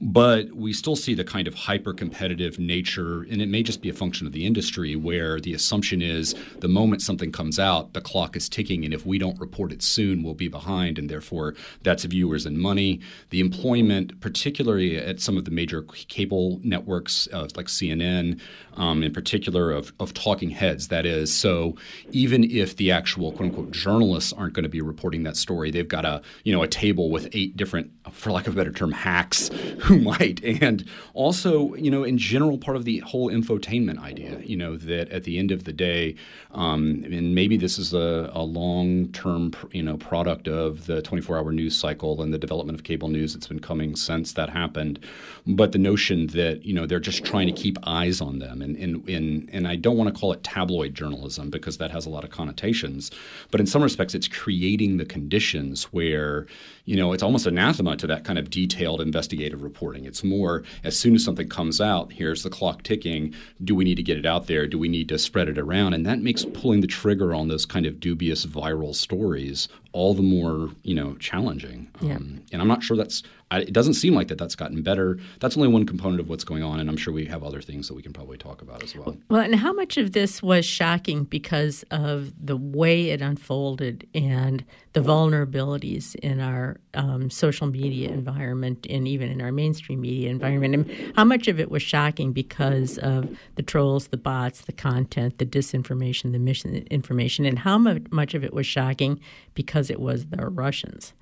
But 0.00 0.52
we 0.52 0.72
still 0.72 0.96
see 0.96 1.14
the 1.14 1.24
kind 1.24 1.46
of 1.46 1.54
hyper 1.54 1.94
competitive 1.94 2.58
nature, 2.58 3.22
and 3.22 3.40
it 3.40 3.48
may 3.48 3.62
just 3.62 3.80
be 3.80 3.88
a 3.88 3.92
function 3.92 4.26
of 4.26 4.32
the 4.32 4.44
industry 4.44 4.64
industry 4.64 4.96
where 4.96 5.40
the 5.40 5.52
assumption 5.52 6.00
is 6.02 6.34
the 6.60 6.68
moment 6.68 7.02
something 7.02 7.30
comes 7.30 7.58
out, 7.58 7.92
the 7.92 8.00
clock 8.00 8.36
is 8.36 8.48
ticking, 8.48 8.84
and 8.84 8.94
if 8.94 9.04
we 9.04 9.18
don't 9.18 9.38
report 9.38 9.72
it 9.72 9.82
soon, 9.82 10.22
we'll 10.22 10.34
be 10.34 10.48
behind, 10.48 10.98
and 10.98 11.08
therefore 11.08 11.54
that's 11.82 12.04
viewers 12.04 12.46
and 12.46 12.58
money. 12.58 13.00
The 13.30 13.40
employment, 13.40 14.20
particularly 14.20 14.96
at 14.96 15.20
some 15.20 15.36
of 15.36 15.44
the 15.44 15.50
major 15.50 15.82
cable 15.82 16.60
networks 16.62 17.28
uh, 17.32 17.48
like 17.56 17.66
CNN, 17.66 18.40
um, 18.76 19.02
in 19.02 19.12
particular 19.12 19.70
of, 19.70 19.92
of 20.00 20.14
talking 20.14 20.50
heads, 20.50 20.88
that 20.88 21.06
is. 21.06 21.32
So 21.32 21.76
even 22.10 22.44
if 22.44 22.76
the 22.76 22.90
actual 22.90 23.32
quote 23.34 23.48
unquote 23.48 23.70
journalists 23.70 24.32
aren't 24.32 24.54
going 24.54 24.64
to 24.64 24.68
be 24.68 24.80
reporting 24.80 25.22
that 25.24 25.36
story, 25.36 25.70
they've 25.70 25.88
got 25.88 26.04
a 26.04 26.22
you 26.44 26.54
know 26.54 26.62
a 26.62 26.68
table 26.68 27.10
with 27.10 27.28
eight 27.32 27.56
different, 27.56 27.90
for 28.10 28.32
lack 28.32 28.46
of 28.46 28.54
a 28.54 28.56
better 28.56 28.72
term, 28.72 28.92
hacks 28.92 29.48
who 29.80 29.98
might, 29.98 30.42
and 30.44 30.84
also 31.12 31.74
you 31.74 31.90
know 31.90 32.04
in 32.04 32.18
general 32.18 32.58
part 32.58 32.76
of 32.76 32.84
the 32.84 32.98
whole 33.00 33.30
infotainment 33.30 33.98
idea. 33.98 34.40
You 34.40 34.56
know 34.56 34.76
that 34.76 35.10
at 35.10 35.24
the 35.24 35.38
end 35.38 35.50
of 35.50 35.64
the 35.64 35.72
day, 35.72 36.14
um, 36.52 37.02
and 37.04 37.34
maybe 37.34 37.56
this 37.56 37.78
is 37.78 37.92
a, 37.92 38.30
a 38.32 38.42
long-term 38.42 39.52
you 39.72 39.82
know 39.82 39.96
product 39.96 40.48
of 40.48 40.86
the 40.86 41.02
24-hour 41.02 41.52
news 41.52 41.76
cycle 41.76 42.22
and 42.22 42.32
the 42.32 42.38
development 42.38 42.78
of 42.78 42.84
cable 42.84 43.08
news 43.08 43.34
that's 43.34 43.48
been 43.48 43.60
coming 43.60 43.96
since 43.96 44.32
that 44.34 44.50
happened, 44.50 44.98
but 45.46 45.72
the 45.72 45.78
notion 45.78 46.28
that 46.28 46.64
you 46.64 46.72
know 46.72 46.86
they're 46.86 47.00
just 47.00 47.24
trying 47.24 47.46
to 47.46 47.52
keep 47.52 47.76
eyes 47.84 48.20
on 48.20 48.38
them, 48.38 48.62
and 48.62 48.76
and 48.76 49.08
and, 49.08 49.48
and 49.52 49.68
I 49.68 49.76
don't 49.76 49.96
want 49.96 50.12
to 50.12 50.18
call 50.18 50.32
it 50.32 50.42
tabloid 50.42 50.94
journalism 50.94 51.50
because 51.50 51.78
that 51.78 51.90
has 51.90 52.06
a 52.06 52.10
lot 52.10 52.24
of 52.24 52.30
connotations, 52.30 53.10
but 53.50 53.60
in 53.60 53.66
some 53.66 53.82
respects 53.82 54.14
it's 54.14 54.28
creating 54.28 54.96
the 54.96 55.04
conditions 55.04 55.84
where 55.84 56.46
you 56.84 56.96
know 56.96 57.12
it's 57.12 57.22
almost 57.22 57.46
anathema 57.46 57.96
to 57.96 58.06
that 58.06 58.24
kind 58.24 58.38
of 58.38 58.50
detailed 58.50 59.00
investigative 59.00 59.62
reporting. 59.62 60.04
It's 60.04 60.24
more 60.24 60.62
as 60.82 60.98
soon 60.98 61.14
as 61.14 61.24
something 61.24 61.48
comes 61.48 61.80
out, 61.80 62.12
here's 62.12 62.42
the 62.42 62.50
clock 62.50 62.82
ticking. 62.82 63.34
Do 63.62 63.74
we 63.74 63.84
need 63.84 63.96
to 63.96 64.02
get 64.02 64.18
it 64.18 64.26
out 64.26 64.46
there? 64.46 64.66
Do 64.66 64.78
we 64.78 64.88
need 64.88 65.08
to 65.08 65.18
spread 65.18 65.48
it 65.48 65.58
around? 65.58 65.94
And 65.94 66.06
that 66.06 66.20
makes 66.20 66.44
pulling 66.44 66.80
the 66.80 66.86
trigger 66.86 67.34
on 67.34 67.48
those 67.48 67.66
kind 67.66 67.86
of 67.86 68.00
dubious 68.00 68.46
viral 68.46 68.94
stories 68.94 69.68
all 69.94 70.12
the 70.12 70.22
more 70.22 70.70
you 70.82 70.94
know 70.94 71.14
challenging. 71.14 71.88
Yeah. 72.02 72.16
Um, 72.16 72.42
and 72.52 72.60
I'm 72.60 72.68
not 72.68 72.82
sure 72.82 72.96
that's. 72.96 73.22
I, 73.50 73.60
it 73.60 73.72
doesn't 73.72 73.94
seem 73.94 74.14
like 74.14 74.28
that. 74.28 74.38
That's 74.38 74.56
gotten 74.56 74.82
better. 74.82 75.18
That's 75.38 75.56
only 75.56 75.68
one 75.68 75.86
component 75.86 76.20
of 76.20 76.28
what's 76.28 76.44
going 76.44 76.64
on, 76.64 76.80
and 76.80 76.90
I'm 76.90 76.96
sure 76.96 77.14
we 77.14 77.26
have 77.26 77.44
other 77.44 77.62
things 77.62 77.86
that 77.88 77.94
we 77.94 78.02
can 78.02 78.12
probably 78.12 78.36
talk 78.36 78.60
about 78.60 78.82
as 78.82 78.94
well. 78.96 79.16
Well, 79.30 79.40
and 79.40 79.54
how 79.54 79.72
much 79.72 79.96
of 79.96 80.12
this 80.12 80.42
was 80.42 80.64
shocking 80.64 81.24
because 81.24 81.84
of 81.90 82.32
the 82.44 82.56
way 82.56 83.10
it 83.10 83.22
unfolded 83.22 84.08
and 84.14 84.64
the 84.92 85.00
vulnerabilities 85.00 86.16
in 86.16 86.40
our 86.40 86.73
um, 86.94 87.30
social 87.30 87.66
media 87.66 88.10
environment 88.10 88.86
and 88.88 89.06
even 89.08 89.30
in 89.30 89.40
our 89.40 89.52
mainstream 89.52 90.00
media 90.00 90.30
environment? 90.30 90.74
And 90.74 91.16
how 91.16 91.24
much 91.24 91.48
of 91.48 91.60
it 91.60 91.70
was 91.70 91.82
shocking 91.82 92.32
because 92.32 92.98
of 92.98 93.28
the 93.56 93.62
trolls, 93.62 94.08
the 94.08 94.16
bots, 94.16 94.62
the 94.62 94.72
content, 94.72 95.38
the 95.38 95.46
disinformation, 95.46 96.32
the 96.32 96.38
misinformation, 96.38 97.44
and 97.44 97.58
how 97.58 97.78
much 97.78 98.34
of 98.34 98.44
it 98.44 98.52
was 98.52 98.66
shocking 98.66 99.20
because 99.54 99.90
it 99.90 100.00
was 100.00 100.26
the 100.26 100.46
Russians. 100.46 101.12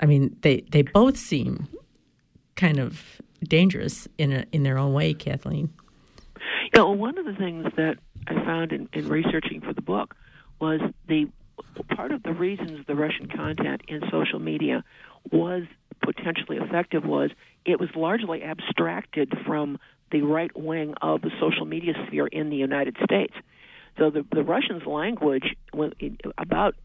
I 0.00 0.06
mean, 0.06 0.36
they, 0.42 0.64
they 0.70 0.82
both 0.82 1.16
seem 1.16 1.68
kind 2.56 2.78
of 2.78 3.20
dangerous 3.42 4.08
in 4.18 4.32
a, 4.32 4.44
in 4.52 4.62
their 4.62 4.78
own 4.78 4.92
way, 4.92 5.14
Kathleen. 5.14 5.72
You 6.72 6.80
know, 6.80 6.90
one 6.90 7.18
of 7.18 7.24
the 7.24 7.34
things 7.34 7.66
that 7.76 7.98
I 8.26 8.34
found 8.44 8.72
in, 8.72 8.88
in 8.92 9.08
researching 9.08 9.60
for 9.60 9.72
the 9.72 9.82
book 9.82 10.14
was 10.60 10.80
the 11.06 11.28
part 11.94 12.12
of 12.12 12.22
the 12.22 12.32
reasons 12.32 12.86
the 12.86 12.94
Russian 12.94 13.28
content 13.28 13.82
in 13.88 14.02
social 14.10 14.38
media 14.38 14.84
was 15.30 15.64
potentially 16.02 16.58
effective 16.58 17.04
was 17.04 17.30
it 17.64 17.80
was 17.80 17.88
largely 17.94 18.42
abstracted 18.42 19.32
from 19.46 19.78
the 20.10 20.22
right 20.22 20.56
wing 20.56 20.94
of 21.02 21.20
the 21.22 21.30
social 21.40 21.66
media 21.66 21.92
sphere 22.06 22.26
in 22.26 22.50
the 22.50 22.56
United 22.56 22.96
States. 23.04 23.34
So 23.98 24.10
the, 24.10 24.24
the 24.32 24.42
Russians' 24.42 24.86
language, 24.86 25.56
about 26.38 26.76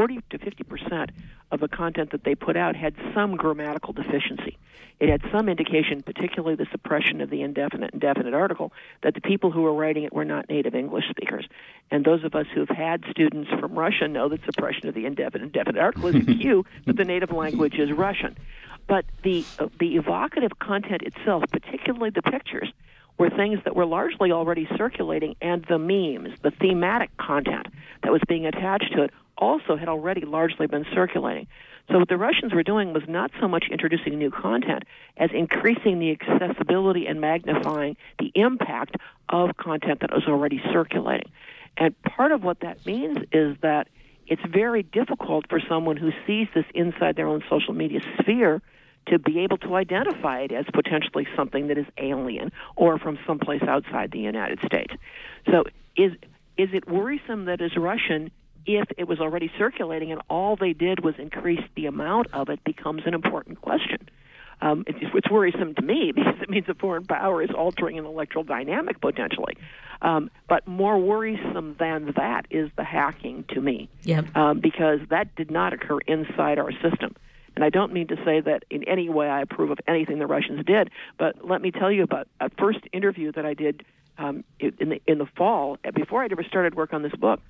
40 0.00 0.20
to 0.30 0.38
50 0.38 0.64
percent 0.64 1.10
of 1.50 1.60
the 1.60 1.68
content 1.68 2.12
that 2.12 2.24
they 2.24 2.34
put 2.34 2.56
out 2.56 2.74
had 2.74 2.94
some 3.12 3.36
grammatical 3.36 3.92
deficiency. 3.92 4.56
It 4.98 5.10
had 5.10 5.20
some 5.30 5.46
indication, 5.46 6.02
particularly 6.02 6.54
the 6.54 6.66
suppression 6.70 7.20
of 7.20 7.28
the 7.28 7.42
indefinite 7.42 7.92
and 7.92 8.00
definite 8.00 8.32
article, 8.32 8.72
that 9.02 9.12
the 9.12 9.20
people 9.20 9.50
who 9.50 9.60
were 9.60 9.74
writing 9.74 10.04
it 10.04 10.12
were 10.14 10.24
not 10.24 10.48
native 10.48 10.74
English 10.74 11.04
speakers. 11.10 11.46
And 11.90 12.02
those 12.02 12.24
of 12.24 12.34
us 12.34 12.46
who've 12.54 12.66
had 12.66 13.04
students 13.10 13.50
from 13.50 13.74
Russia 13.74 14.08
know 14.08 14.30
that 14.30 14.42
suppression 14.46 14.88
of 14.88 14.94
the 14.94 15.04
indefinite 15.04 15.42
and 15.42 15.52
definite 15.52 15.78
article 15.78 16.08
is 16.08 16.16
a 16.16 16.34
cue 16.40 16.64
that 16.86 16.96
the 16.96 17.04
native 17.04 17.30
language 17.30 17.74
is 17.74 17.92
Russian. 17.92 18.38
But 18.86 19.04
the 19.22 19.44
uh, 19.58 19.68
the 19.78 19.96
evocative 19.96 20.58
content 20.60 21.02
itself, 21.02 21.44
particularly 21.52 22.08
the 22.08 22.22
pictures, 22.22 22.72
were 23.18 23.28
things 23.28 23.58
that 23.64 23.76
were 23.76 23.84
largely 23.84 24.32
already 24.32 24.66
circulating, 24.78 25.36
and 25.42 25.62
the 25.68 25.78
memes, 25.78 26.38
the 26.40 26.52
thematic 26.52 27.14
content 27.18 27.66
that 28.02 28.10
was 28.10 28.22
being 28.26 28.46
attached 28.46 28.94
to 28.94 29.02
it, 29.02 29.10
also 29.40 29.76
had 29.76 29.88
already 29.88 30.22
largely 30.22 30.66
been 30.66 30.84
circulating. 30.94 31.46
So 31.90 31.98
what 31.98 32.08
the 32.08 32.16
Russians 32.16 32.52
were 32.54 32.62
doing 32.62 32.92
was 32.92 33.02
not 33.08 33.32
so 33.40 33.48
much 33.48 33.64
introducing 33.70 34.16
new 34.18 34.30
content 34.30 34.84
as 35.16 35.30
increasing 35.32 35.98
the 35.98 36.12
accessibility 36.12 37.06
and 37.06 37.20
magnifying 37.20 37.96
the 38.18 38.30
impact 38.34 38.96
of 39.28 39.56
content 39.56 40.00
that 40.00 40.12
was 40.12 40.24
already 40.28 40.62
circulating. 40.72 41.30
And 41.76 42.00
part 42.02 42.30
of 42.30 42.44
what 42.44 42.60
that 42.60 42.84
means 42.86 43.18
is 43.32 43.56
that 43.62 43.88
it's 44.26 44.42
very 44.48 44.84
difficult 44.84 45.46
for 45.48 45.60
someone 45.68 45.96
who 45.96 46.12
sees 46.26 46.46
this 46.54 46.64
inside 46.74 47.16
their 47.16 47.26
own 47.26 47.42
social 47.50 47.74
media 47.74 48.00
sphere 48.20 48.62
to 49.06 49.18
be 49.18 49.40
able 49.40 49.58
to 49.58 49.74
identify 49.74 50.40
it 50.40 50.52
as 50.52 50.66
potentially 50.72 51.26
something 51.34 51.68
that 51.68 51.78
is 51.78 51.86
alien 51.98 52.52
or 52.76 52.98
from 52.98 53.18
someplace 53.26 53.62
outside 53.62 54.12
the 54.12 54.20
United 54.20 54.60
States. 54.64 54.94
So 55.46 55.64
is 55.96 56.12
is 56.56 56.68
it 56.74 56.86
worrisome 56.86 57.46
that 57.46 57.60
as 57.60 57.74
Russian 57.76 58.30
if 58.66 58.88
it 58.96 59.08
was 59.08 59.20
already 59.20 59.50
circulating 59.58 60.12
and 60.12 60.20
all 60.28 60.56
they 60.56 60.72
did 60.72 61.02
was 61.02 61.14
increase 61.18 61.62
the 61.76 61.86
amount 61.86 62.28
of 62.32 62.48
it 62.48 62.62
becomes 62.64 63.02
an 63.06 63.14
important 63.14 63.60
question. 63.60 64.08
Um, 64.62 64.84
it's, 64.86 64.98
it's 65.00 65.30
worrisome 65.30 65.74
to 65.74 65.82
me 65.82 66.12
because 66.14 66.36
it 66.40 66.50
means 66.50 66.66
a 66.68 66.74
foreign 66.74 67.06
power 67.06 67.42
is 67.42 67.50
altering 67.50 67.98
an 67.98 68.04
electoral 68.04 68.44
dynamic 68.44 69.00
potentially. 69.00 69.56
Um, 70.02 70.30
but 70.48 70.66
more 70.66 70.98
worrisome 70.98 71.76
than 71.78 72.12
that 72.16 72.46
is 72.50 72.70
the 72.76 72.84
hacking 72.84 73.44
to 73.50 73.60
me, 73.60 73.88
yep. 74.02 74.34
um, 74.34 74.60
because 74.60 75.00
that 75.10 75.34
did 75.36 75.50
not 75.50 75.72
occur 75.72 75.98
inside 76.06 76.58
our 76.58 76.72
system. 76.72 77.14
And 77.54 77.64
I 77.64 77.68
don't 77.68 77.92
mean 77.92 78.06
to 78.08 78.16
say 78.24 78.40
that 78.40 78.64
in 78.70 78.84
any 78.84 79.10
way 79.10 79.28
I 79.28 79.42
approve 79.42 79.70
of 79.70 79.78
anything 79.86 80.18
the 80.18 80.26
Russians 80.26 80.64
did, 80.64 80.90
but 81.18 81.46
let 81.46 81.60
me 81.60 81.70
tell 81.70 81.92
you 81.92 82.02
about 82.02 82.28
a 82.40 82.48
first 82.58 82.78
interview 82.92 83.32
that 83.32 83.44
I 83.44 83.54
did 83.54 83.84
um, 84.16 84.44
in 84.58 84.90
the 84.90 85.02
in 85.06 85.18
the 85.18 85.26
fall 85.36 85.78
before 85.94 86.22
I'd 86.22 86.32
ever 86.32 86.44
started 86.44 86.74
work 86.74 86.92
on 86.92 87.02
this 87.02 87.12
book 87.12 87.40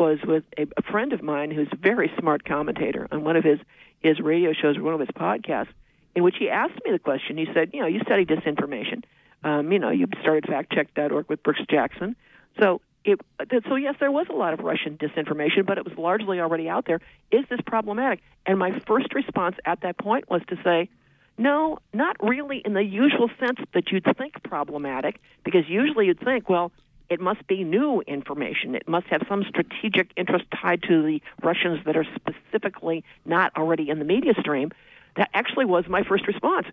was 0.00 0.18
with 0.26 0.44
a, 0.56 0.62
a 0.78 0.82
friend 0.90 1.12
of 1.12 1.22
mine 1.22 1.50
who's 1.50 1.68
a 1.70 1.76
very 1.76 2.10
smart 2.18 2.42
commentator 2.42 3.06
on 3.12 3.22
one 3.22 3.36
of 3.36 3.44
his 3.44 3.58
his 4.00 4.18
radio 4.18 4.54
shows 4.54 4.78
or 4.78 4.82
one 4.82 4.94
of 4.94 5.00
his 5.00 5.10
podcasts, 5.10 5.68
in 6.16 6.22
which 6.22 6.36
he 6.38 6.48
asked 6.48 6.80
me 6.86 6.90
the 6.90 6.98
question. 6.98 7.36
He 7.36 7.46
said, 7.52 7.70
"You 7.74 7.82
know, 7.82 7.86
you 7.86 8.00
study 8.00 8.24
disinformation. 8.24 9.04
Um, 9.44 9.70
you 9.70 9.78
know, 9.78 9.90
you 9.90 10.08
started 10.22 10.44
FactCheck.org 10.44 11.28
with 11.28 11.42
Brooks 11.42 11.60
Jackson. 11.70 12.16
So, 12.58 12.80
it, 13.04 13.20
so 13.68 13.76
yes, 13.76 13.94
there 14.00 14.10
was 14.10 14.26
a 14.30 14.34
lot 14.34 14.54
of 14.54 14.60
Russian 14.60 14.96
disinformation, 14.96 15.66
but 15.66 15.78
it 15.78 15.84
was 15.84 15.96
largely 15.96 16.40
already 16.40 16.68
out 16.68 16.86
there. 16.86 17.00
Is 17.30 17.44
this 17.50 17.60
problematic?" 17.66 18.22
And 18.46 18.58
my 18.58 18.80
first 18.86 19.14
response 19.14 19.56
at 19.66 19.82
that 19.82 19.98
point 19.98 20.30
was 20.30 20.40
to 20.48 20.56
say, 20.64 20.88
"No, 21.36 21.78
not 21.92 22.16
really 22.22 22.62
in 22.64 22.72
the 22.72 22.84
usual 22.84 23.28
sense 23.38 23.60
that 23.74 23.92
you'd 23.92 24.08
think 24.16 24.42
problematic, 24.44 25.20
because 25.44 25.68
usually 25.68 26.06
you'd 26.06 26.20
think, 26.20 26.48
well." 26.48 26.72
It 27.10 27.20
must 27.20 27.46
be 27.48 27.64
new 27.64 28.00
information. 28.06 28.76
It 28.76 28.88
must 28.88 29.08
have 29.08 29.22
some 29.28 29.44
strategic 29.48 30.12
interest 30.16 30.44
tied 30.54 30.82
to 30.84 31.02
the 31.02 31.20
Russians 31.42 31.84
that 31.84 31.96
are 31.96 32.06
specifically 32.14 33.04
not 33.26 33.52
already 33.56 33.90
in 33.90 33.98
the 33.98 34.04
media 34.04 34.32
stream. 34.38 34.70
That 35.16 35.28
actually 35.34 35.64
was 35.64 35.86
my 35.88 36.04
first 36.04 36.28
response. 36.28 36.68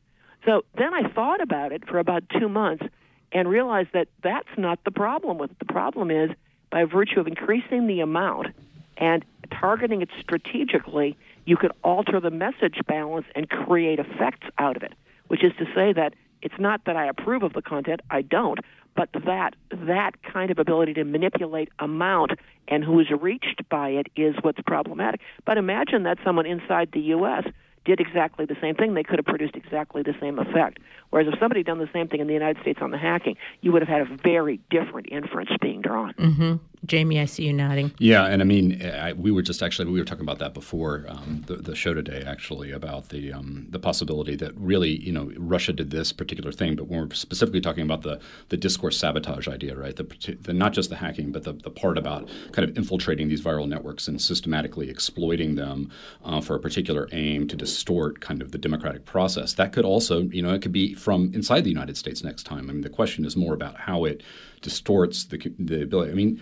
So 0.45 0.63
then 0.77 0.93
I 0.93 1.09
thought 1.09 1.41
about 1.41 1.71
it 1.71 1.87
for 1.87 1.97
about 1.97 2.23
two 2.29 2.47
months 2.47 2.85
and 3.31 3.49
realized 3.49 3.89
that 3.93 4.07
that's 4.21 4.47
not 4.57 4.79
the 4.85 4.91
problem 4.91 5.39
with 5.39 5.51
it. 5.51 5.59
The 5.59 5.65
problem 5.65 6.11
is 6.11 6.29
by 6.69 6.85
virtue 6.85 7.19
of 7.19 7.27
increasing 7.27 7.87
the 7.87 8.01
amount 8.01 8.47
and 8.95 9.25
targeting 9.49 10.01
it 10.01 10.09
strategically, 10.19 11.17
you 11.45 11.57
could 11.57 11.71
alter 11.83 12.19
the 12.19 12.31
message 12.31 12.79
balance 12.87 13.25
and 13.35 13.49
create 13.49 13.99
effects 13.99 14.47
out 14.59 14.75
of 14.75 14.83
it, 14.83 14.93
which 15.27 15.43
is 15.43 15.51
to 15.57 15.65
say 15.73 15.93
that 15.93 16.13
it's 16.41 16.59
not 16.59 16.85
that 16.85 16.95
I 16.95 17.07
approve 17.07 17.43
of 17.43 17.53
the 17.53 17.61
content, 17.61 18.01
I 18.09 18.21
don't, 18.21 18.59
but 18.97 19.09
that 19.25 19.55
that 19.71 20.21
kind 20.23 20.51
of 20.51 20.59
ability 20.59 20.95
to 20.95 21.05
manipulate 21.05 21.69
amount 21.79 22.31
and 22.67 22.83
who 22.83 22.99
is 22.99 23.07
reached 23.21 23.61
by 23.69 23.89
it 23.89 24.07
is 24.17 24.35
what's 24.41 24.59
problematic. 24.65 25.21
But 25.45 25.57
imagine 25.57 26.03
that 26.03 26.17
someone 26.25 26.47
inside 26.47 26.89
the 26.91 26.99
U.S. 26.99 27.45
did 27.85 28.01
exactly 28.01 28.45
the 28.45 28.57
same 28.59 28.75
thing, 28.75 28.95
they 28.95 29.03
could 29.03 29.19
have 29.19 29.25
produced 29.25 29.55
exactly 29.55 30.01
the 30.01 30.15
same 30.19 30.39
effect. 30.39 30.79
Whereas 31.11 31.27
if 31.31 31.39
somebody 31.39 31.59
had 31.59 31.67
done 31.67 31.77
the 31.77 31.89
same 31.93 32.07
thing 32.07 32.19
in 32.19 32.27
the 32.27 32.33
United 32.33 32.61
States 32.61 32.79
on 32.81 32.91
the 32.91 32.97
hacking, 32.97 33.37
you 33.61 33.71
would 33.71 33.81
have 33.81 33.87
had 33.87 34.01
a 34.01 34.17
very 34.21 34.59
different 34.69 35.07
inference 35.11 35.51
being 35.61 35.81
drawn. 35.81 36.13
Mm-hmm. 36.15 36.55
Jamie, 36.87 37.19
I 37.19 37.25
see 37.25 37.45
you 37.45 37.53
nodding. 37.53 37.91
Yeah, 37.99 38.25
and 38.25 38.41
I 38.41 38.45
mean, 38.45 38.81
I, 38.81 39.11
we 39.13 39.29
were 39.29 39.41
just 39.41 39.61
actually 39.61 39.91
we 39.91 39.99
were 39.99 40.05
talking 40.05 40.23
about 40.23 40.39
that 40.39 40.53
before 40.53 41.05
um, 41.09 41.43
the, 41.47 41.57
the, 41.57 41.75
show 41.75 41.93
today, 41.93 42.23
actually, 42.25 42.71
about 42.71 43.09
the 43.09 43.33
um, 43.33 43.67
the 43.69 43.79
possibility 43.79 44.35
that 44.37 44.55
really, 44.55 45.01
you 45.01 45.11
know, 45.11 45.29
Russia 45.37 45.73
did 45.73 45.91
this 45.91 46.13
particular 46.13 46.51
thing, 46.51 46.75
but 46.77 46.87
when 46.87 47.01
we're 47.01 47.13
specifically 47.13 47.59
talking 47.59 47.83
about 47.83 48.03
the 48.03 48.19
the 48.49 48.57
discourse 48.57 48.97
sabotage 48.97 49.47
idea, 49.47 49.75
right? 49.75 49.97
The, 49.97 50.37
the 50.41 50.53
not 50.53 50.71
just 50.71 50.89
the 50.89 50.95
hacking, 50.95 51.33
but 51.33 51.43
the, 51.43 51.53
the 51.53 51.69
part 51.69 51.97
about 51.97 52.29
kind 52.53 52.67
of 52.69 52.77
infiltrating 52.77 53.27
these 53.27 53.41
viral 53.41 53.67
networks 53.67 54.07
and 54.07 54.21
systematically 54.21 54.89
exploiting 54.89 55.55
them 55.55 55.91
uh, 56.23 56.39
for 56.39 56.55
a 56.55 56.59
particular 56.59 57.09
aim 57.11 57.49
to 57.49 57.57
distort 57.57 58.21
kind 58.21 58.41
of 58.41 58.51
the 58.51 58.57
democratic 58.57 59.03
process. 59.03 59.53
That 59.53 59.73
could 59.73 59.85
also, 59.85 60.21
you 60.21 60.41
know, 60.41 60.53
it 60.53 60.61
could 60.61 60.71
be 60.71 60.93
from 60.93 61.31
inside 61.33 61.65
the 61.65 61.69
United 61.69 61.97
States 61.97 62.23
next 62.23 62.43
time. 62.43 62.69
I 62.69 62.73
mean, 62.73 62.81
the 62.81 62.89
question 62.89 63.25
is 63.25 63.35
more 63.35 63.53
about 63.53 63.75
how 63.75 64.05
it 64.05 64.23
distorts 64.61 65.25
the 65.25 65.37
the 65.59 65.83
ability. 65.83 66.11
I 66.11 66.15
mean 66.15 66.41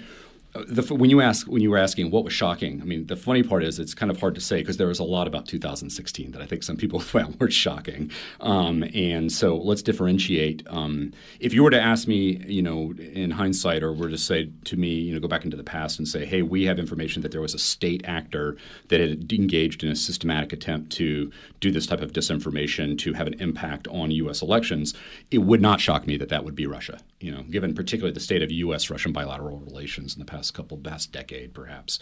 the, 0.67 0.93
when 0.93 1.09
you 1.09 1.21
ask 1.21 1.47
when 1.47 1.61
you 1.61 1.69
were 1.69 1.77
asking 1.77 2.11
what 2.11 2.23
was 2.23 2.33
shocking, 2.33 2.81
I 2.81 2.85
mean, 2.85 3.07
the 3.07 3.15
funny 3.15 3.43
part 3.43 3.63
is 3.63 3.79
it's 3.79 3.93
kind 3.93 4.11
of 4.11 4.19
hard 4.19 4.35
to 4.35 4.41
say 4.41 4.61
because 4.61 4.77
there 4.77 4.87
was 4.87 4.99
a 4.99 5.03
lot 5.03 5.27
about 5.27 5.45
2016 5.45 6.31
that 6.31 6.41
I 6.41 6.45
think 6.45 6.63
some 6.63 6.77
people 6.77 6.99
found 7.15 7.39
were 7.39 7.51
shocking. 7.51 8.11
Um, 8.39 8.83
and 8.93 9.31
so 9.31 9.57
let's 9.57 9.81
differentiate. 9.81 10.63
Um, 10.67 11.13
if 11.39 11.53
you 11.53 11.63
were 11.63 11.71
to 11.71 11.81
ask 11.81 12.07
me, 12.07 12.43
you 12.47 12.61
know, 12.61 12.93
in 12.97 13.31
hindsight, 13.31 13.83
or 13.83 13.91
were 13.91 14.09
to 14.09 14.17
say 14.17 14.49
to 14.65 14.77
me, 14.77 14.93
you 14.93 15.13
know, 15.13 15.19
go 15.19 15.27
back 15.27 15.45
into 15.45 15.57
the 15.57 15.63
past 15.63 15.99
and 15.99 16.07
say, 16.07 16.25
hey, 16.25 16.41
we 16.41 16.65
have 16.65 16.79
information 16.79 17.21
that 17.21 17.31
there 17.31 17.41
was 17.41 17.53
a 17.53 17.59
state 17.59 18.03
actor 18.05 18.57
that 18.89 18.99
had 18.99 19.31
engaged 19.33 19.83
in 19.83 19.89
a 19.89 19.95
systematic 19.95 20.53
attempt 20.53 20.91
to 20.93 21.31
do 21.59 21.71
this 21.71 21.87
type 21.87 22.01
of 22.01 22.13
disinformation 22.13 22.97
to 22.99 23.13
have 23.13 23.27
an 23.27 23.35
impact 23.39 23.87
on 23.89 24.11
U.S. 24.11 24.41
elections, 24.41 24.93
it 25.31 25.39
would 25.39 25.61
not 25.61 25.81
shock 25.81 26.07
me 26.07 26.17
that 26.17 26.29
that 26.29 26.43
would 26.43 26.55
be 26.55 26.67
Russia. 26.67 26.99
You 27.25 27.31
know, 27.31 27.41
given 27.41 27.73
particularly 27.73 28.13
the 28.13 28.19
state 28.19 28.43
of 28.43 28.51
U.S.-Russian 28.51 29.11
bilateral 29.11 29.57
relations 29.57 30.13
in 30.13 30.19
the 30.19 30.25
past 30.25 30.53
couple, 30.53 30.77
past 30.77 31.11
decade, 31.11 31.55
perhaps. 31.55 31.97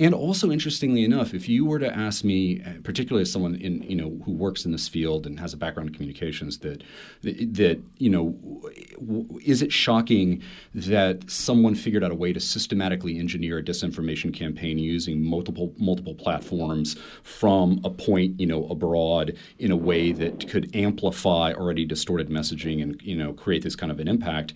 And 0.00 0.12
also, 0.12 0.50
interestingly 0.50 1.04
enough, 1.04 1.32
if 1.32 1.48
you 1.48 1.64
were 1.64 1.78
to 1.78 1.96
ask 1.96 2.24
me, 2.24 2.60
uh, 2.60 2.80
particularly 2.82 3.22
as 3.22 3.30
someone 3.30 3.54
in 3.54 3.84
you 3.84 3.94
know 3.94 4.20
who 4.24 4.32
works 4.32 4.64
in 4.64 4.72
this 4.72 4.88
field 4.88 5.28
and 5.28 5.38
has 5.38 5.54
a 5.54 5.56
background 5.56 5.90
in 5.90 5.94
communications, 5.94 6.58
that 6.58 6.82
that 7.22 7.80
you 7.98 8.10
know, 8.10 8.36
is 9.44 9.62
it 9.62 9.72
shocking 9.72 10.42
that 10.74 11.30
someone 11.30 11.76
figured 11.76 12.02
out 12.02 12.10
a 12.10 12.16
way 12.16 12.32
to 12.32 12.40
systematically 12.40 13.16
engineer 13.16 13.58
a 13.58 13.62
disinformation 13.62 14.34
campaign 14.34 14.76
using 14.76 15.22
multiple 15.24 15.72
multiple 15.78 16.16
platforms 16.16 16.96
from 17.22 17.80
a 17.84 17.90
point 17.90 18.40
you 18.40 18.46
know 18.46 18.66
abroad 18.66 19.36
in 19.60 19.70
a 19.70 19.76
way 19.76 20.10
that 20.10 20.48
could 20.48 20.74
amplify 20.74 21.52
already 21.52 21.84
distorted 21.84 22.28
messaging 22.28 22.82
and 22.82 23.00
you 23.02 23.14
know 23.14 23.32
create 23.32 23.62
this 23.62 23.76
kind 23.76 23.92
of 23.92 24.00
an 24.00 24.08
impact? 24.08 24.52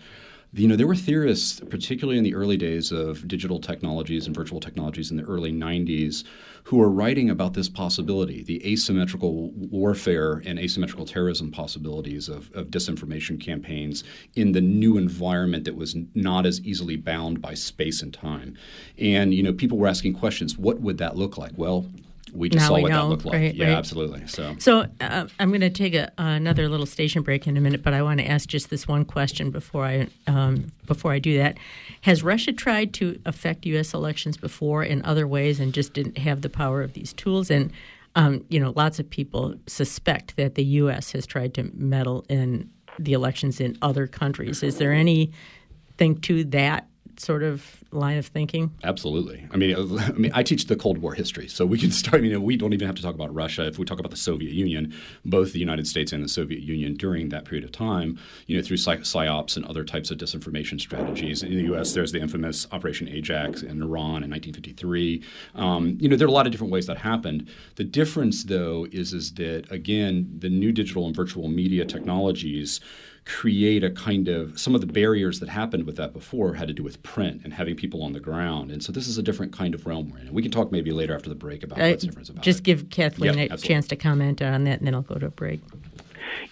You 0.52 0.66
know, 0.66 0.76
there 0.76 0.86
were 0.86 0.96
theorists, 0.96 1.60
particularly 1.68 2.16
in 2.16 2.24
the 2.24 2.34
early 2.34 2.56
days 2.56 2.90
of 2.90 3.28
digital 3.28 3.60
technologies 3.60 4.26
and 4.26 4.34
virtual 4.34 4.60
technologies 4.60 5.10
in 5.10 5.18
the 5.18 5.24
early 5.24 5.52
90s, 5.52 6.24
who 6.64 6.78
were 6.78 6.90
writing 6.90 7.28
about 7.28 7.52
this 7.52 7.68
possibility, 7.68 8.42
the 8.42 8.66
asymmetrical 8.70 9.50
warfare 9.50 10.42
and 10.46 10.58
asymmetrical 10.58 11.04
terrorism 11.04 11.50
possibilities 11.50 12.28
of, 12.28 12.50
of 12.54 12.68
disinformation 12.68 13.38
campaigns 13.38 14.04
in 14.36 14.52
the 14.52 14.60
new 14.60 14.96
environment 14.96 15.64
that 15.64 15.76
was 15.76 15.94
not 16.14 16.46
as 16.46 16.60
easily 16.62 16.96
bound 16.96 17.42
by 17.42 17.52
space 17.52 18.00
and 18.00 18.14
time. 18.14 18.56
And, 18.98 19.34
you 19.34 19.42
know, 19.42 19.52
people 19.52 19.76
were 19.76 19.86
asking 19.86 20.14
questions, 20.14 20.56
what 20.56 20.80
would 20.80 20.96
that 20.98 21.16
look 21.16 21.36
like? 21.36 21.52
Well, 21.56 21.86
we 22.32 22.48
just 22.48 22.62
now 22.62 22.68
saw 22.68 22.74
we 22.76 22.82
what 22.82 22.90
know, 22.90 23.02
that 23.02 23.08
looked 23.08 23.24
like. 23.24 23.34
Right, 23.34 23.54
yeah, 23.54 23.66
right. 23.66 23.76
absolutely. 23.76 24.26
So, 24.26 24.54
so 24.58 24.86
uh, 25.00 25.26
I'm 25.38 25.50
going 25.50 25.60
to 25.60 25.70
take 25.70 25.94
a, 25.94 26.12
another 26.18 26.68
little 26.68 26.86
station 26.86 27.22
break 27.22 27.46
in 27.46 27.56
a 27.56 27.60
minute, 27.60 27.82
but 27.82 27.94
I 27.94 28.02
want 28.02 28.20
to 28.20 28.26
ask 28.26 28.48
just 28.48 28.70
this 28.70 28.86
one 28.86 29.04
question 29.04 29.50
before 29.50 29.84
I 29.84 30.08
um, 30.26 30.72
before 30.86 31.12
I 31.12 31.18
do 31.18 31.38
that. 31.38 31.58
Has 32.02 32.22
Russia 32.22 32.52
tried 32.52 32.94
to 32.94 33.20
affect 33.26 33.66
U.S. 33.66 33.94
elections 33.94 34.36
before 34.36 34.82
in 34.82 35.04
other 35.04 35.26
ways 35.26 35.60
and 35.60 35.72
just 35.72 35.92
didn't 35.92 36.18
have 36.18 36.42
the 36.42 36.50
power 36.50 36.82
of 36.82 36.92
these 36.94 37.12
tools? 37.12 37.50
And 37.50 37.72
um, 38.14 38.44
you 38.48 38.58
know, 38.58 38.72
lots 38.74 38.98
of 38.98 39.08
people 39.08 39.54
suspect 39.66 40.36
that 40.36 40.54
the 40.54 40.64
U.S. 40.64 41.12
has 41.12 41.26
tried 41.26 41.54
to 41.54 41.70
meddle 41.74 42.24
in 42.28 42.70
the 42.98 43.12
elections 43.12 43.60
in 43.60 43.78
other 43.82 44.06
countries. 44.06 44.62
Is 44.62 44.78
there 44.78 44.92
anything 44.92 46.20
to 46.22 46.44
that 46.44 46.88
sort 47.18 47.42
of 47.42 47.82
line 47.90 48.18
of 48.18 48.26
thinking? 48.26 48.70
Absolutely. 48.84 49.46
I 49.50 49.56
mean, 49.56 49.74
I 49.98 50.12
mean, 50.12 50.32
I 50.34 50.42
teach 50.42 50.66
the 50.66 50.76
Cold 50.76 50.98
War 50.98 51.14
history, 51.14 51.48
so 51.48 51.66
we 51.66 51.78
can 51.78 51.90
start. 52.02 52.16
I 52.16 52.20
mean, 52.20 52.42
we 52.42 52.56
don't 52.56 52.72
even 52.72 52.86
have 52.86 52.96
to 52.96 53.02
talk 53.02 53.14
about 53.14 53.34
Russia. 53.34 53.66
If 53.66 53.78
we 53.78 53.84
talk 53.84 53.98
about 53.98 54.10
the 54.10 54.16
Soviet 54.16 54.52
Union, 54.52 54.94
both 55.24 55.52
the 55.52 55.58
United 55.58 55.86
States 55.86 56.12
and 56.12 56.22
the 56.22 56.28
Soviet 56.28 56.62
Union 56.62 56.94
during 56.94 57.28
that 57.30 57.44
period 57.44 57.64
of 57.64 57.72
time, 57.72 58.18
you 58.46 58.56
know, 58.56 58.62
through 58.62 58.76
psyops 58.76 59.56
and 59.56 59.64
other 59.66 59.84
types 59.84 60.10
of 60.10 60.18
disinformation 60.18 60.80
strategies. 60.80 61.42
In 61.42 61.56
the 61.56 61.64
U.S., 61.64 61.92
there's 61.92 62.12
the 62.12 62.20
infamous 62.20 62.66
Operation 62.72 63.08
Ajax 63.08 63.62
in 63.62 63.82
Iran 63.82 64.22
in 64.22 64.30
1953. 64.30 65.22
Um, 65.54 65.98
you 66.00 66.08
know, 66.08 66.16
there 66.16 66.26
are 66.26 66.30
a 66.30 66.32
lot 66.32 66.46
of 66.46 66.52
different 66.52 66.72
ways 66.72 66.86
that 66.86 66.98
happened. 66.98 67.48
The 67.76 67.84
difference, 67.84 68.44
though, 68.44 68.86
is 68.90 69.12
is 69.12 69.34
that 69.34 69.70
again, 69.70 70.30
the 70.38 70.48
new 70.48 70.72
digital 70.72 71.06
and 71.06 71.14
virtual 71.14 71.48
media 71.48 71.84
technologies 71.84 72.80
create 73.28 73.84
a 73.84 73.90
kind 73.90 74.26
of 74.26 74.58
some 74.58 74.74
of 74.74 74.80
the 74.80 74.86
barriers 74.86 75.38
that 75.38 75.50
happened 75.50 75.84
with 75.84 75.96
that 75.96 76.14
before 76.14 76.54
had 76.54 76.66
to 76.66 76.72
do 76.72 76.82
with 76.82 77.02
print 77.02 77.42
and 77.44 77.52
having 77.52 77.76
people 77.76 78.02
on 78.02 78.14
the 78.14 78.20
ground. 78.20 78.70
And 78.72 78.82
so 78.82 78.90
this 78.90 79.06
is 79.06 79.18
a 79.18 79.22
different 79.22 79.52
kind 79.52 79.74
of 79.74 79.86
realm 79.86 80.10
we're 80.10 80.18
in. 80.18 80.26
And 80.28 80.34
we 80.34 80.40
can 80.40 80.50
talk 80.50 80.72
maybe 80.72 80.92
later 80.92 81.14
after 81.14 81.28
the 81.28 81.34
break 81.34 81.62
about 81.62 81.78
Uh, 81.78 81.90
what's 81.90 82.04
different 82.04 82.30
about 82.30 82.42
just 82.42 82.60
it. 82.60 82.64
give 82.64 82.88
Kathleen 82.88 83.34
Yeah, 83.34 83.40
a 83.40 83.42
absolutely. 83.44 83.68
chance 83.68 83.86
to 83.88 83.96
comment 83.96 84.40
on 84.40 84.64
that, 84.64 84.78
and 84.78 84.86
then 84.86 84.94
I'll 84.94 85.02
go 85.02 85.16
to 85.16 85.26
a 85.26 85.30
break. 85.30 85.60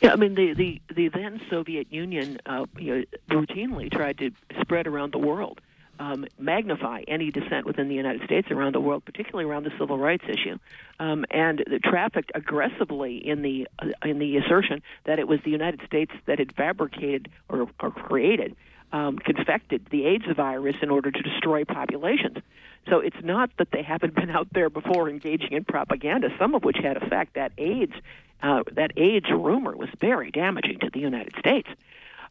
Yeah, 0.02 0.12
I 0.12 0.16
mean 0.16 0.34
the 0.34 0.52
the, 0.52 0.80
the 0.94 1.08
then 1.08 1.40
Soviet 1.48 1.86
Union 1.90 2.38
uh, 2.44 2.66
you 2.78 2.94
know, 2.94 3.04
routinely 3.30 3.90
tried 3.90 4.18
to 4.18 4.30
spread 4.60 4.86
around 4.86 5.12
the 5.14 5.18
world, 5.18 5.62
um, 5.98 6.26
magnify 6.38 7.02
any 7.09 7.30
dissent 7.30 7.66
within 7.66 7.88
the 7.88 7.94
United 7.94 8.22
States 8.24 8.50
around 8.50 8.74
the 8.74 8.80
world, 8.80 9.04
particularly 9.04 9.48
around 9.48 9.64
the 9.64 9.72
civil 9.78 9.98
rights 9.98 10.24
issue, 10.28 10.59
um, 10.98 11.24
and 11.30 11.64
trafficked 11.85 12.32
aggressively 12.35 13.16
in 13.16 13.42
the 13.42 13.68
uh, 13.78 13.87
in 14.04 14.18
the 14.18 14.37
assertion 14.37 14.82
that 15.04 15.18
it 15.18 15.28
was 15.28 15.40
the 15.44 15.50
United 15.50 15.80
States 15.87 16.12
that 16.26 16.38
had 16.38 16.54
fabricated 16.54 17.28
or, 17.48 17.68
or 17.80 17.90
created. 17.90 18.56
Um, 18.92 19.18
confected 19.18 19.88
the 19.90 20.06
AIDS 20.06 20.26
virus 20.37 20.76
in 20.80 20.90
order 20.90 21.11
to 21.11 21.20
destroy 21.20 21.64
populations. 21.64 22.38
So 22.88 23.00
it's 23.00 23.16
not 23.22 23.50
that 23.59 23.72
they 23.72 23.82
haven't 23.82 24.14
been 24.14 24.30
out 24.30 24.46
there 24.52 24.70
before 24.70 25.11
engaging 25.11 25.52
in 25.52 25.64
propaganda, 25.64 26.28
some 26.38 26.54
of 26.54 26.62
which 26.62 26.76
had 26.80 26.96
effect. 26.96 27.35
That 27.35 27.50
AIDS, 27.59 27.94
uh, 28.44 28.62
that 28.72 28.92
AIDS 28.96 29.26
rumor 29.28 29.76
was 29.76 29.88
very 30.00 30.30
damaging 30.30 30.78
to 30.80 30.90
the 30.90 31.00
United 31.00 31.35
States. 31.37 31.68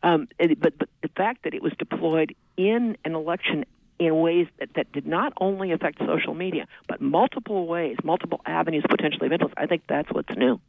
Um, 0.06 0.28
but, 0.38 0.78
but 0.78 0.90
the 1.02 1.10
fact 1.18 1.44
that 1.44 1.56
it 1.56 1.64
was 1.64 1.74
deployed 1.80 2.36
in 2.58 2.96
an 3.04 3.16
election 3.16 3.66
in 3.98 4.16
ways 4.20 4.46
that, 4.60 4.70
that 4.76 4.92
did 4.92 5.08
not 5.08 5.34
only 5.42 5.72
affect 5.72 5.98
social 6.00 6.36
media, 6.36 6.68
but 6.88 7.02
multiple 7.02 7.66
ways, 7.66 7.98
multiple 8.04 8.40
avenues 8.46 8.84
potentially 8.88 9.26
of 9.26 9.32
influence, 9.32 9.56
I 9.58 9.66
think 9.66 9.82
that's 9.90 10.12
what's 10.12 10.36
new. 10.38 10.62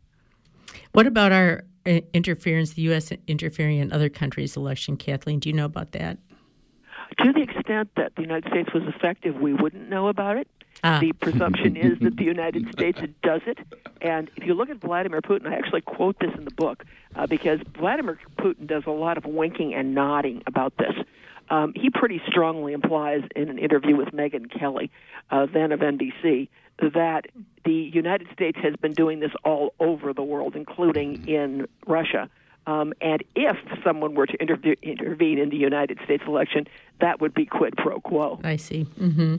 What 0.92 1.06
about 1.06 1.32
our 1.32 1.64
uh, 1.84 2.00
interference, 2.14 2.72
the 2.72 2.82
U.S. 2.82 3.12
interfering 3.26 3.78
in 3.78 3.92
other 3.92 4.08
countries' 4.08 4.56
election? 4.56 4.96
Kathleen, 4.96 5.38
do 5.38 5.50
you 5.50 5.54
know 5.54 5.66
about 5.66 5.92
that? 5.92 6.16
To 7.18 7.32
the 7.32 7.42
extent 7.42 7.90
that 7.96 8.16
the 8.16 8.22
United 8.22 8.50
States 8.50 8.72
was 8.72 8.84
effective, 8.84 9.34
we 9.36 9.52
wouldn't 9.52 9.90
know 9.90 10.08
about 10.08 10.38
it. 10.38 10.48
Ah. 10.84 10.98
The 11.00 11.12
presumption 11.12 11.76
is 11.76 11.98
that 12.00 12.16
the 12.16 12.24
United 12.24 12.70
States 12.72 13.00
does 13.22 13.40
it. 13.46 13.58
And 14.00 14.30
if 14.36 14.44
you 14.44 14.54
look 14.54 14.70
at 14.70 14.80
Vladimir 14.80 15.20
Putin, 15.20 15.46
I 15.46 15.54
actually 15.54 15.80
quote 15.80 16.18
this 16.20 16.30
in 16.36 16.44
the 16.44 16.50
book 16.50 16.84
uh, 17.14 17.26
because 17.26 17.60
Vladimir 17.78 18.18
Putin 18.38 18.66
does 18.66 18.84
a 18.86 18.90
lot 18.90 19.16
of 19.16 19.24
winking 19.24 19.74
and 19.74 19.94
nodding 19.94 20.42
about 20.46 20.76
this. 20.76 20.94
Um, 21.48 21.72
he 21.74 21.90
pretty 21.90 22.20
strongly 22.26 22.72
implies 22.72 23.22
in 23.34 23.48
an 23.48 23.58
interview 23.58 23.96
with 23.96 24.08
Megyn 24.08 24.50
Kelly, 24.50 24.90
uh, 25.30 25.46
then 25.46 25.72
of 25.72 25.80
NBC, 25.80 26.48
that 26.80 27.26
the 27.64 27.72
United 27.72 28.28
States 28.32 28.58
has 28.62 28.74
been 28.76 28.92
doing 28.92 29.20
this 29.20 29.30
all 29.44 29.72
over 29.80 30.12
the 30.12 30.22
world, 30.22 30.56
including 30.56 31.26
in 31.28 31.66
Russia. 31.86 32.28
Um, 32.66 32.92
and 33.00 33.22
if 33.36 33.56
someone 33.84 34.14
were 34.14 34.26
to 34.26 34.36
interve- 34.38 34.82
intervene 34.82 35.38
in 35.38 35.50
the 35.50 35.56
United 35.56 36.00
States 36.04 36.24
election, 36.26 36.66
that 37.00 37.20
would 37.20 37.32
be 37.32 37.46
quid 37.46 37.76
pro 37.76 38.00
quo. 38.00 38.40
I 38.42 38.56
see. 38.56 38.82
hmm 38.82 39.36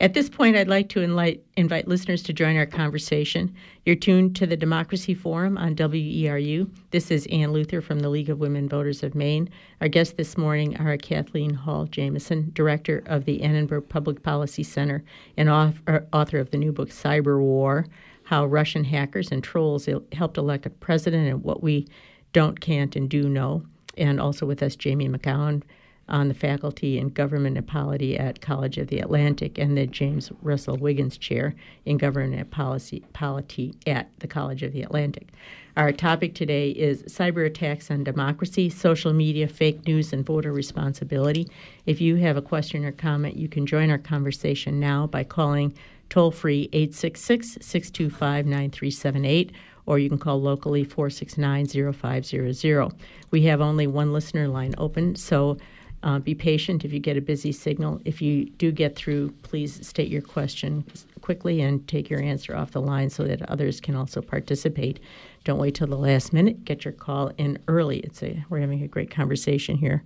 At 0.00 0.14
this 0.14 0.28
point, 0.28 0.56
I'd 0.56 0.68
like 0.68 0.88
to 0.90 1.02
invite, 1.02 1.44
invite 1.56 1.86
listeners 1.86 2.22
to 2.24 2.32
join 2.32 2.56
our 2.56 2.66
conversation. 2.66 3.54
You're 3.84 3.94
tuned 3.94 4.34
to 4.36 4.46
the 4.46 4.56
Democracy 4.56 5.14
Forum 5.14 5.56
on 5.56 5.76
WERU. 5.76 6.68
This 6.90 7.12
is 7.12 7.26
Ann 7.26 7.52
Luther 7.52 7.80
from 7.80 8.00
the 8.00 8.08
League 8.08 8.28
of 8.28 8.40
Women 8.40 8.68
Voters 8.68 9.04
of 9.04 9.14
Maine. 9.14 9.48
Our 9.80 9.86
guests 9.86 10.14
this 10.14 10.36
morning 10.36 10.76
are 10.78 10.96
Kathleen 10.96 11.54
Hall 11.54 11.84
Jamieson, 11.86 12.50
director 12.54 13.04
of 13.06 13.24
the 13.24 13.42
Annenberg 13.42 13.88
Public 13.88 14.24
Policy 14.24 14.64
Center 14.64 15.04
and 15.36 15.48
author, 15.48 15.80
er, 15.88 16.06
author 16.12 16.38
of 16.38 16.50
the 16.50 16.58
new 16.58 16.72
book 16.72 16.90
Cyber 16.90 17.38
War 17.38 17.86
How 18.24 18.46
Russian 18.46 18.82
Hackers 18.82 19.30
and 19.30 19.44
Trolls 19.44 19.88
Helped 20.12 20.38
Elect 20.38 20.66
a 20.66 20.70
President 20.70 21.28
and 21.28 21.44
What 21.44 21.62
We 21.62 21.86
Don't, 22.32 22.60
Can't, 22.60 22.96
and 22.96 23.08
Do 23.08 23.28
Know. 23.28 23.64
And 23.96 24.20
also 24.20 24.44
with 24.44 24.60
us, 24.60 24.74
Jamie 24.74 25.08
McKown 25.08 25.62
on 26.08 26.28
the 26.28 26.34
faculty 26.34 26.98
in 26.98 27.08
government 27.08 27.56
and 27.56 27.66
polity 27.66 28.18
at 28.18 28.40
College 28.40 28.78
of 28.78 28.88
the 28.88 28.98
Atlantic 28.98 29.58
and 29.58 29.76
the 29.76 29.86
James 29.86 30.30
Russell 30.42 30.76
Wiggins 30.76 31.16
Chair 31.16 31.54
in 31.84 31.96
Government 31.96 32.34
and 32.34 32.50
Policy, 32.50 33.04
Polity 33.12 33.74
at 33.86 34.08
the 34.20 34.26
College 34.26 34.62
of 34.62 34.72
the 34.72 34.82
Atlantic. 34.82 35.28
Our 35.76 35.92
topic 35.92 36.34
today 36.34 36.70
is 36.70 37.02
cyber 37.04 37.44
attacks 37.46 37.90
on 37.90 38.04
democracy, 38.04 38.70
social 38.70 39.12
media, 39.12 39.48
fake 39.48 39.86
news, 39.86 40.12
and 40.12 40.24
voter 40.24 40.52
responsibility. 40.52 41.48
If 41.86 42.00
you 42.00 42.16
have 42.16 42.36
a 42.36 42.42
question 42.42 42.84
or 42.84 42.92
comment, 42.92 43.36
you 43.36 43.48
can 43.48 43.66
join 43.66 43.90
our 43.90 43.98
conversation 43.98 44.78
now 44.78 45.06
by 45.06 45.24
calling 45.24 45.74
toll 46.10 46.30
free 46.30 46.68
866 46.72 47.58
625 47.60 48.46
9378 48.46 49.52
or 49.86 49.98
you 49.98 50.08
can 50.08 50.18
call 50.18 50.40
locally 50.40 50.84
469 50.84 51.92
0500. 51.92 52.92
We 53.30 53.42
have 53.42 53.60
only 53.60 53.86
one 53.86 54.12
listener 54.12 54.48
line 54.48 54.74
open, 54.78 55.16
so 55.16 55.58
uh, 56.04 56.18
be 56.18 56.34
patient 56.34 56.84
if 56.84 56.92
you 56.92 57.00
get 57.00 57.16
a 57.16 57.20
busy 57.20 57.50
signal. 57.50 58.00
If 58.04 58.20
you 58.20 58.44
do 58.44 58.70
get 58.70 58.94
through, 58.94 59.30
please 59.42 59.84
state 59.86 60.08
your 60.08 60.22
question 60.22 60.84
quickly 61.22 61.62
and 61.62 61.86
take 61.88 62.10
your 62.10 62.22
answer 62.22 62.54
off 62.54 62.72
the 62.72 62.82
line 62.82 63.08
so 63.08 63.24
that 63.24 63.42
others 63.50 63.80
can 63.80 63.96
also 63.96 64.20
participate. 64.20 65.00
Don't 65.44 65.58
wait 65.58 65.74
till 65.74 65.86
the 65.86 65.96
last 65.96 66.32
minute. 66.32 66.64
Get 66.64 66.84
your 66.84 66.92
call 66.92 67.32
in 67.38 67.58
early. 67.68 68.00
It's 68.00 68.22
a 68.22 68.44
we're 68.50 68.60
having 68.60 68.82
a 68.82 68.88
great 68.88 69.10
conversation 69.10 69.78
here. 69.78 70.04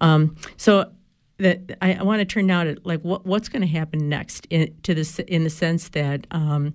Um, 0.00 0.34
so 0.56 0.90
that 1.38 1.76
I, 1.82 1.94
I, 1.94 2.02
want 2.02 2.20
to 2.20 2.24
turn 2.24 2.46
now 2.46 2.64
to 2.64 2.76
like 2.84 3.02
what, 3.02 3.26
what's 3.26 3.48
going 3.48 3.62
to 3.62 3.68
happen 3.68 4.08
next 4.08 4.46
in, 4.50 4.74
to 4.84 4.94
this 4.94 5.18
in 5.18 5.44
the 5.44 5.50
sense 5.50 5.90
that 5.90 6.26
um, 6.30 6.74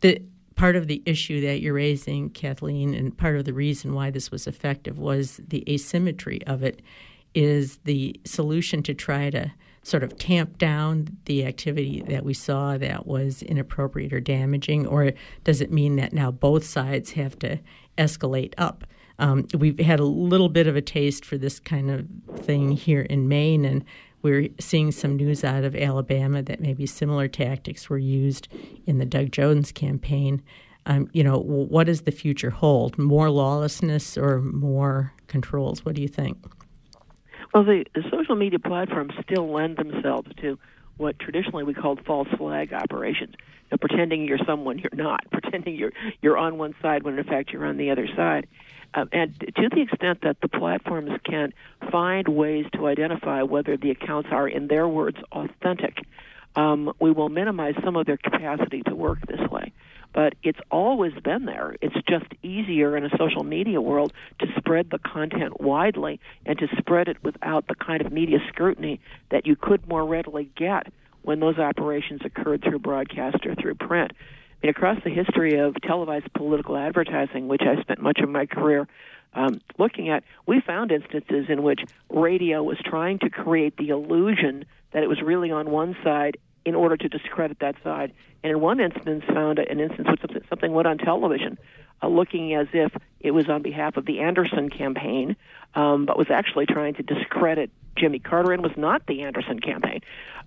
the 0.00 0.22
part 0.54 0.76
of 0.76 0.86
the 0.86 1.02
issue 1.04 1.40
that 1.40 1.60
you're 1.60 1.74
raising, 1.74 2.30
Kathleen, 2.30 2.94
and 2.94 3.16
part 3.16 3.36
of 3.36 3.44
the 3.44 3.52
reason 3.52 3.92
why 3.92 4.10
this 4.10 4.30
was 4.30 4.46
effective 4.46 4.98
was 4.98 5.40
the 5.48 5.64
asymmetry 5.68 6.46
of 6.46 6.62
it. 6.62 6.80
Is 7.34 7.78
the 7.84 8.20
solution 8.24 8.82
to 8.84 8.94
try 8.94 9.30
to 9.30 9.52
sort 9.82 10.02
of 10.02 10.16
tamp 10.16 10.56
down 10.56 11.16
the 11.26 11.44
activity 11.44 12.02
that 12.08 12.24
we 12.24 12.32
saw 12.32 12.78
that 12.78 13.06
was 13.06 13.42
inappropriate 13.42 14.12
or 14.12 14.20
damaging, 14.20 14.86
or 14.86 15.12
does 15.44 15.60
it 15.60 15.70
mean 15.70 15.96
that 15.96 16.12
now 16.12 16.30
both 16.30 16.64
sides 16.64 17.12
have 17.12 17.38
to 17.40 17.58
escalate 17.98 18.54
up? 18.56 18.84
Um, 19.18 19.46
we've 19.56 19.78
had 19.78 20.00
a 20.00 20.04
little 20.04 20.48
bit 20.48 20.66
of 20.66 20.74
a 20.74 20.82
taste 20.82 21.24
for 21.24 21.36
this 21.36 21.60
kind 21.60 21.90
of 21.90 22.06
thing 22.44 22.72
here 22.72 23.02
in 23.02 23.28
Maine, 23.28 23.64
and 23.64 23.84
we're 24.22 24.48
seeing 24.58 24.90
some 24.90 25.16
news 25.16 25.44
out 25.44 25.64
of 25.64 25.76
Alabama 25.76 26.42
that 26.42 26.60
maybe 26.60 26.86
similar 26.86 27.28
tactics 27.28 27.90
were 27.90 27.98
used 27.98 28.48
in 28.86 28.98
the 28.98 29.04
Doug 29.04 29.32
Jones 29.32 29.70
campaign. 29.70 30.42
Um, 30.86 31.08
you 31.12 31.22
know, 31.22 31.38
what 31.38 31.84
does 31.84 32.02
the 32.02 32.10
future 32.10 32.50
hold? 32.50 32.98
More 32.98 33.30
lawlessness 33.30 34.16
or 34.16 34.40
more 34.40 35.12
controls? 35.28 35.84
What 35.84 35.94
do 35.94 36.02
you 36.02 36.08
think? 36.08 36.38
Well, 37.54 37.62
the, 37.62 37.84
the 37.94 38.02
social 38.10 38.34
media 38.34 38.58
platforms 38.58 39.12
still 39.22 39.50
lend 39.52 39.76
themselves 39.76 40.28
to 40.40 40.58
what 40.96 41.20
traditionally 41.20 41.62
we 41.62 41.72
called 41.72 42.04
false 42.04 42.26
flag 42.36 42.72
operations. 42.72 43.36
Know, 43.70 43.78
pretending 43.78 44.24
you're 44.26 44.44
someone 44.44 44.78
you're 44.78 44.90
not, 44.92 45.20
pretending 45.30 45.76
you're 45.76 45.92
you're 46.20 46.36
on 46.36 46.58
one 46.58 46.74
side 46.82 47.04
when 47.04 47.16
in 47.16 47.24
fact 47.24 47.50
you're 47.52 47.64
on 47.64 47.76
the 47.76 47.92
other 47.92 48.08
side. 48.16 48.48
Um, 48.92 49.08
and 49.12 49.38
to 49.40 49.68
the 49.68 49.82
extent 49.82 50.20
that 50.22 50.40
the 50.40 50.48
platforms 50.48 51.10
can 51.24 51.52
find 51.90 52.28
ways 52.28 52.66
to 52.74 52.86
identify 52.86 53.42
whether 53.42 53.76
the 53.76 53.90
accounts 53.90 54.28
are, 54.30 54.46
in 54.46 54.68
their 54.68 54.86
words, 54.86 55.16
authentic, 55.32 55.98
um, 56.54 56.92
we 57.00 57.10
will 57.10 57.28
minimize 57.28 57.74
some 57.84 57.96
of 57.96 58.06
their 58.06 58.16
capacity 58.16 58.82
to 58.82 58.94
work 58.94 59.26
this 59.26 59.40
way. 59.50 59.72
But 60.14 60.34
it's 60.42 60.60
always 60.70 61.12
been 61.14 61.44
there. 61.44 61.76
It's 61.82 61.96
just 62.08 62.26
easier 62.42 62.96
in 62.96 63.04
a 63.04 63.10
social 63.18 63.42
media 63.42 63.80
world 63.80 64.12
to 64.38 64.46
spread 64.56 64.88
the 64.90 64.98
content 64.98 65.60
widely 65.60 66.20
and 66.46 66.58
to 66.60 66.68
spread 66.78 67.08
it 67.08 67.22
without 67.22 67.66
the 67.66 67.74
kind 67.74 68.00
of 68.00 68.12
media 68.12 68.38
scrutiny 68.48 69.00
that 69.30 69.46
you 69.46 69.56
could 69.56 69.86
more 69.88 70.06
readily 70.06 70.48
get 70.56 70.86
when 71.22 71.40
those 71.40 71.58
operations 71.58 72.20
occurred 72.24 72.62
through 72.62 72.78
broadcast 72.78 73.44
or 73.44 73.54
through 73.56 73.74
print 73.74 74.12
I 74.14 74.66
mean, 74.66 74.70
across 74.70 75.02
the 75.02 75.10
history 75.10 75.58
of 75.58 75.74
televised 75.82 76.32
political 76.32 76.76
advertising, 76.76 77.48
which 77.48 77.62
I 77.62 77.80
spent 77.82 78.00
much 78.00 78.20
of 78.20 78.28
my 78.28 78.46
career 78.46 78.86
um, 79.34 79.60
looking 79.78 80.10
at, 80.10 80.22
we 80.46 80.60
found 80.60 80.92
instances 80.92 81.46
in 81.48 81.62
which 81.62 81.80
radio 82.08 82.62
was 82.62 82.78
trying 82.84 83.18
to 83.20 83.30
create 83.30 83.76
the 83.76 83.88
illusion 83.88 84.64
that 84.92 85.02
it 85.02 85.08
was 85.08 85.20
really 85.20 85.50
on 85.50 85.70
one 85.70 85.96
side 86.04 86.38
in 86.64 86.74
order 86.74 86.96
to 86.96 87.08
discredit 87.08 87.58
that 87.60 87.76
side. 87.82 88.12
And 88.42 88.50
in 88.50 88.60
one 88.60 88.80
instance, 88.80 89.24
found 89.26 89.58
an 89.58 89.80
instance 89.80 90.06
where 90.08 90.42
something 90.48 90.72
went 90.72 90.86
on 90.86 90.98
television, 90.98 91.58
uh, 92.02 92.08
looking 92.08 92.54
as 92.54 92.68
if 92.72 92.92
it 93.20 93.32
was 93.32 93.48
on 93.48 93.62
behalf 93.62 93.96
of 93.96 94.06
the 94.06 94.20
Anderson 94.20 94.70
campaign, 94.70 95.36
um, 95.74 96.06
but 96.06 96.16
was 96.16 96.30
actually 96.30 96.66
trying 96.66 96.94
to 96.94 97.02
discredit 97.02 97.70
Jimmy 97.96 98.18
Carter 98.18 98.52
and 98.52 98.62
was 98.62 98.76
not 98.76 99.06
the 99.06 99.22
Anderson 99.22 99.60
campaign. 99.60 100.00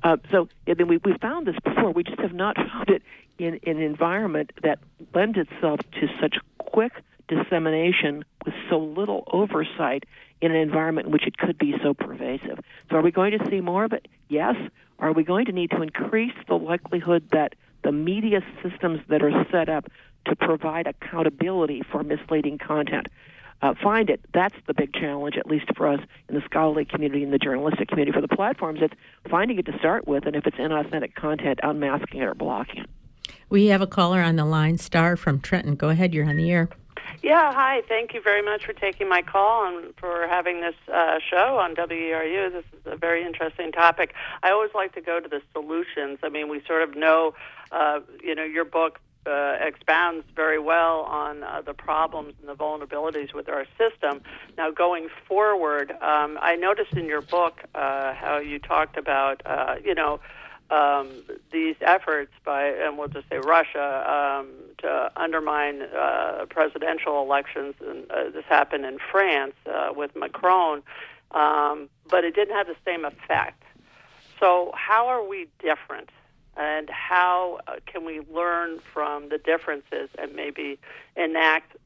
Uh, 0.04 0.18
so 0.32 0.50
I 0.68 0.74
mean, 0.74 0.88
we 0.88 0.98
we 0.98 1.18
found 1.18 1.48
this 1.48 1.56
before. 1.64 1.92
We 1.92 2.04
just 2.04 2.20
have 2.20 2.34
not 2.34 2.56
found 2.72 2.90
it 2.90 3.04
in, 3.38 3.56
in 3.64 3.78
an 3.78 3.84
environment 3.84 4.52
that 4.64 4.80
lends 5.14 5.38
itself 5.38 5.80
to 6.00 6.08
such 6.20 6.38
quick 6.58 6.94
dissemination 7.28 8.24
with 8.46 8.54
so 8.70 8.80
little 8.80 9.24
oversight 9.32 10.06
in 10.42 10.52
an 10.52 10.58
environment 10.58 11.08
in 11.08 11.14
which 11.14 11.28
it 11.28 11.38
could 11.38 11.58
be 11.58 11.76
so 11.84 11.94
pervasive. 11.94 12.60
So, 12.90 12.98
are 12.98 13.02
we 13.02 13.12
going 13.12 13.38
to 13.38 13.50
see 13.50 13.62
more 13.62 13.84
of 13.84 13.94
it? 13.94 14.08
Yes. 14.30 14.56
Are 15.00 15.14
we 15.14 15.24
going 15.24 15.46
to 15.46 15.52
need 15.52 15.72
to 15.72 15.82
increase 15.82 16.34
the 16.48 16.56
likelihood 16.56 17.30
that 17.32 17.56
the 17.84 17.92
media 17.92 18.42
systems 18.64 19.02
that 19.08 19.22
are 19.22 19.46
set 19.52 19.70
up 19.70 19.88
to 20.26 20.36
provide 20.36 20.88
accountability 20.88 21.84
for 21.92 22.04
misleading 22.04 22.58
content 22.58 23.08
uh, 23.62 23.74
find 23.82 24.10
it. 24.10 24.22
That's 24.34 24.56
the 24.68 24.74
big 24.74 24.94
challenge, 24.94 25.36
at 25.38 25.48
least 25.48 25.66
for 25.76 25.88
us 25.88 26.00
in 26.30 26.36
the 26.36 26.42
scholarly 26.42 26.86
community 26.86 27.24
and 27.24 27.34
the 27.34 27.40
journalistic 27.40 27.88
community. 27.88 28.14
For 28.14 28.22
the 28.22 28.28
platforms, 28.28 28.80
it's 28.82 28.94
finding 29.30 29.58
it 29.58 29.66
to 29.66 29.78
start 29.80 30.08
with, 30.08 30.26
and 30.26 30.36
if 30.36 30.46
it's 30.46 30.58
inauthentic 30.58 31.16
content, 31.16 31.60
unmasking 31.64 32.22
it 32.22 32.26
or 32.26 32.36
blocking 32.36 32.84
it. 32.84 32.90
We 33.50 33.68
have 33.68 33.82
a 33.82 33.88
caller 33.88 34.22
on 34.22 34.36
the 34.36 34.46
line, 34.46 34.78
Star 34.78 35.16
from 35.16 35.40
Trenton. 35.40 35.76
Go 35.76 35.90
ahead, 35.90 36.14
you're 36.14 36.30
on 36.30 36.38
the 36.38 36.52
air. 36.52 36.70
Yeah, 37.24 37.54
hi. 37.54 37.82
Thank 37.88 38.14
you 38.14 38.22
very 38.22 38.42
much 38.42 38.66
for 38.66 38.74
taking 38.74 39.10
my 39.10 39.22
call 39.22 39.68
and 39.68 39.94
for 39.98 40.28
having 40.28 40.62
this 40.62 40.76
uh, 40.94 41.20
show 41.30 41.58
on 41.58 41.76
WERU. 41.76 42.52
This 42.52 42.66
is 42.74 42.86
a 42.86 42.96
very 42.96 43.26
interesting 43.26 43.72
topic. 43.72 44.14
I 44.44 44.52
always 44.52 44.72
like 44.76 44.94
to 44.94 45.02
go 45.02 45.20
to 45.20 45.28
the 45.28 45.42
solutions. 45.54 46.20
I 46.24 46.30
mean, 46.30 46.50
we 46.50 46.62
sort 46.66 46.84
of 46.84 46.96
know, 46.96 47.34
uh, 47.72 48.02
you 48.24 48.36
know, 48.36 48.44
your 48.44 48.66
book 48.66 49.00
uh, 49.26 49.58
expounds 49.60 50.26
very 50.36 50.60
well 50.60 51.02
on 51.02 51.44
uh, 51.44 51.62
the 51.66 51.74
problems 51.74 52.34
and 52.40 52.48
the 52.48 52.56
vulnerabilities 52.56 53.34
with 53.34 53.50
our 53.50 53.66
system. 53.78 54.22
Now, 54.58 54.72
going 54.72 55.10
forward, 55.28 55.92
um, 56.02 56.38
I 56.42 56.56
noticed 56.56 56.94
in 56.94 57.06
your 57.06 57.22
book 57.22 57.60
uh, 57.76 58.14
how 58.14 58.38
you 58.38 58.60
talked 58.60 58.98
about, 58.98 59.42
uh, 59.46 59.76
you 59.84 59.96
know, 59.96 60.20
um, 60.70 61.10
these 61.52 61.76
efforts 61.82 62.32
by, 62.44 62.68
and 62.68 62.98
we'll 62.98 63.08
just 63.08 63.30
say 63.30 63.38
Russia, 63.38 64.40
um, 64.42 64.50
to 64.80 65.12
undermine 65.16 65.82
uh, 65.82 66.46
presidential 66.50 67.22
elections. 67.22 67.76
And 67.86 68.10
uh, 68.12 68.30
this 68.32 68.46
happened 68.46 68.86
in 68.86 69.00
France 69.12 69.54
with 69.96 70.16
Macron, 70.16 70.84
um, 71.32 71.90
but 72.10 72.24
it 72.24 72.36
didn't 72.36 72.56
have 72.56 72.68
the 72.68 72.76
same 72.86 73.06
effect. 73.06 73.64
So, 74.40 74.72
how 74.76 75.08
are 75.08 75.28
we 75.28 75.48
different? 75.60 76.10
and 76.58 76.90
how 76.90 77.60
uh, 77.68 77.76
can 77.86 78.04
we 78.04 78.22
learn 78.34 78.80
from 78.80 79.30
the 79.30 79.38
differences 79.38 80.10
and 80.18 80.34
maybe 80.36 80.80
enact 81.16 81.78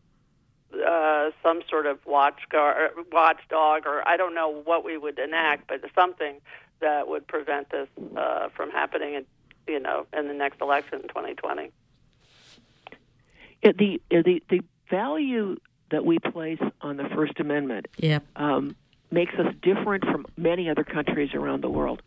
uh, 0.88 1.32
some 1.44 1.62
sort 1.70 1.86
of 1.86 2.04
watchguard, 2.06 2.92
watchdog, 3.12 3.86
or 3.86 4.08
I 4.08 4.16
don't 4.16 4.34
know 4.34 4.62
what 4.64 4.86
we 4.86 4.98
would 4.98 5.20
enact, 5.20 5.68
but 5.68 5.82
something 5.94 6.40
that 6.82 7.08
would 7.08 7.28
prevent 7.28 7.70
this 7.70 7.88
uh, 8.16 8.50
from 8.56 8.72
happening, 8.72 9.14
in, 9.16 9.26
you 9.68 9.80
know, 9.80 10.06
in 10.18 10.28
the 10.28 10.34
next 10.34 10.62
election 10.62 11.02
in 11.02 11.08
2020. 11.08 11.72
Yeah, 13.64 13.72
the 13.78 14.02
the 14.10 14.44
the 14.50 14.62
value 14.90 15.58
that 15.92 16.06
we 16.06 16.20
place 16.20 16.60
on 16.82 16.98
the 16.98 17.08
First 17.16 17.40
Amendment 17.40 17.88
yep. 17.98 18.24
um, 18.36 18.76
makes 19.12 19.34
us 19.36 19.54
different 19.62 20.04
from 20.06 20.26
many 20.38 20.70
other 20.70 20.84
countries 20.84 21.34
around 21.34 21.62
the 21.62 21.70
world. 21.70 22.02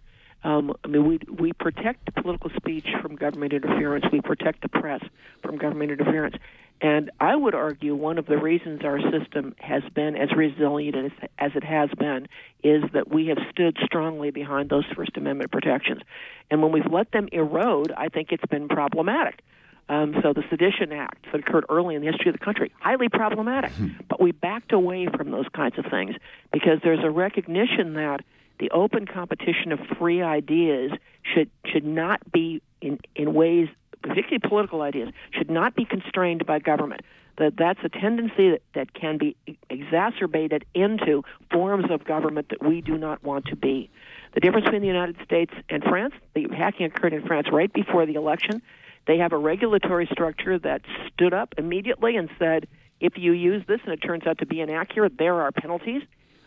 Um, 0.45 0.77
I 0.85 0.89
mean, 0.89 1.09
we 1.09 1.19
we 1.39 1.53
protect 1.55 2.15
political 2.15 2.51
speech 2.57 2.87
from 3.01 3.17
government 3.17 3.53
interference. 3.55 4.05
We 4.13 4.21
protect 4.21 4.61
the 4.61 4.69
press 4.69 5.03
from 5.43 5.57
government 5.57 5.91
interference. 5.91 6.37
And 6.81 7.11
I 7.19 7.35
would 7.35 7.55
argue 7.55 7.95
one 7.95 8.19
of 8.19 8.27
the 8.27 8.37
reasons 8.37 8.83
our 8.85 9.01
system 9.11 9.55
has 9.59 9.83
been 9.95 10.17
as 10.17 10.31
resilient 10.37 10.97
as, 10.97 11.29
as 11.39 11.53
it 11.55 11.65
has 11.65 11.89
been 11.99 12.29
is 12.63 12.83
that 12.93 13.09
we 13.09 13.29
have 13.29 13.39
stood 13.51 13.79
strongly 13.85 14.31
behind 14.31 14.69
those 14.69 14.85
First 14.95 15.17
Amendment 15.17 15.51
protections. 15.51 16.03
And 16.51 16.63
when 16.63 16.73
we've 16.73 16.91
let 16.91 17.11
them 17.13 17.29
erode, 17.33 17.93
I 17.97 18.09
think 18.09 18.33
it's 18.33 18.45
been 18.51 18.69
problematic. 18.69 19.41
Um, 19.89 20.17
so 20.23 20.33
the 20.33 20.43
Sedition 20.51 20.93
Act 20.93 21.27
that 21.31 21.41
occurred 21.41 21.65
early 21.69 21.95
in 21.95 22.03
the 22.03 22.11
history 22.11 22.31
of 22.31 22.39
the 22.39 22.45
country, 22.45 22.73
highly 22.81 23.09
problematic. 23.09 23.71
Hmm. 23.73 23.89
But 24.09 24.21
we 24.21 24.33
backed 24.33 24.73
away 24.73 25.09
from 25.15 25.31
those 25.31 25.47
kinds 25.55 25.79
of 25.79 25.87
things 25.91 26.17
because 26.53 26.81
there's 26.83 27.05
a 27.05 27.11
recognition 27.11 27.95
that 27.95 28.25
the 28.59 28.71
open 28.71 29.07
competition 29.07 29.73
of 29.73 29.81
free 29.99 30.23
ideas 30.23 30.93
should 31.23 31.51
should 31.67 31.85
not 31.85 32.21
be 32.33 32.63
in 32.81 32.99
in 33.15 33.35
ways 33.35 33.69
particularly 34.03 34.39
political 34.39 34.83
ideas 34.83 35.11
should 35.33 35.51
not 35.51 35.75
be 35.75 35.85
constrained 35.85 36.45
by 36.47 36.59
government 36.59 37.03
that 37.39 37.57
that's 37.57 37.81
a 37.83 37.89
tendency 37.89 38.51
that, 38.51 38.63
that 38.75 38.95
can 38.95 39.19
be 39.19 39.37
exacerbated 39.69 40.65
into 40.75 41.25
forms 41.51 41.91
of 41.91 42.05
government 42.05 42.49
that 42.51 42.63
we 42.63 42.81
do 42.81 42.97
not 42.97 43.23
want 43.25 43.47
to 43.47 43.57
be. 43.57 43.91
The 44.35 44.41
difference 44.41 44.65
between 44.65 44.83
the 44.83 44.89
United 44.89 45.17
States 45.25 45.53
and 45.69 45.83
France, 45.83 46.15
the 46.35 46.47
hacking 46.57 46.87
occurred 46.87 47.13
in 47.13 47.27
France 47.27 47.49
right 47.53 47.73
before 47.73 48.07
the 48.07 48.15
election. 48.15 48.63
They 49.07 49.19
have 49.19 49.33
a 49.33 49.39
regulatory 49.39 50.09
structure 50.11 50.59
that 50.61 50.83
stood 51.13 51.35
up 51.35 51.55
immediately 51.59 52.17
and 52.17 52.29
said, 52.39 52.67
if 53.01 53.19
you 53.19 53.33
use 53.33 53.65
this 53.67 53.81
and 53.85 53.93
it 53.93 53.99
turns 53.99 54.27
out 54.27 54.39
to 54.39 54.47
be 54.47 54.61
inaccurate, 54.61 55.19
there 55.19 55.41
are 55.43 55.53
penalties. 55.53 56.03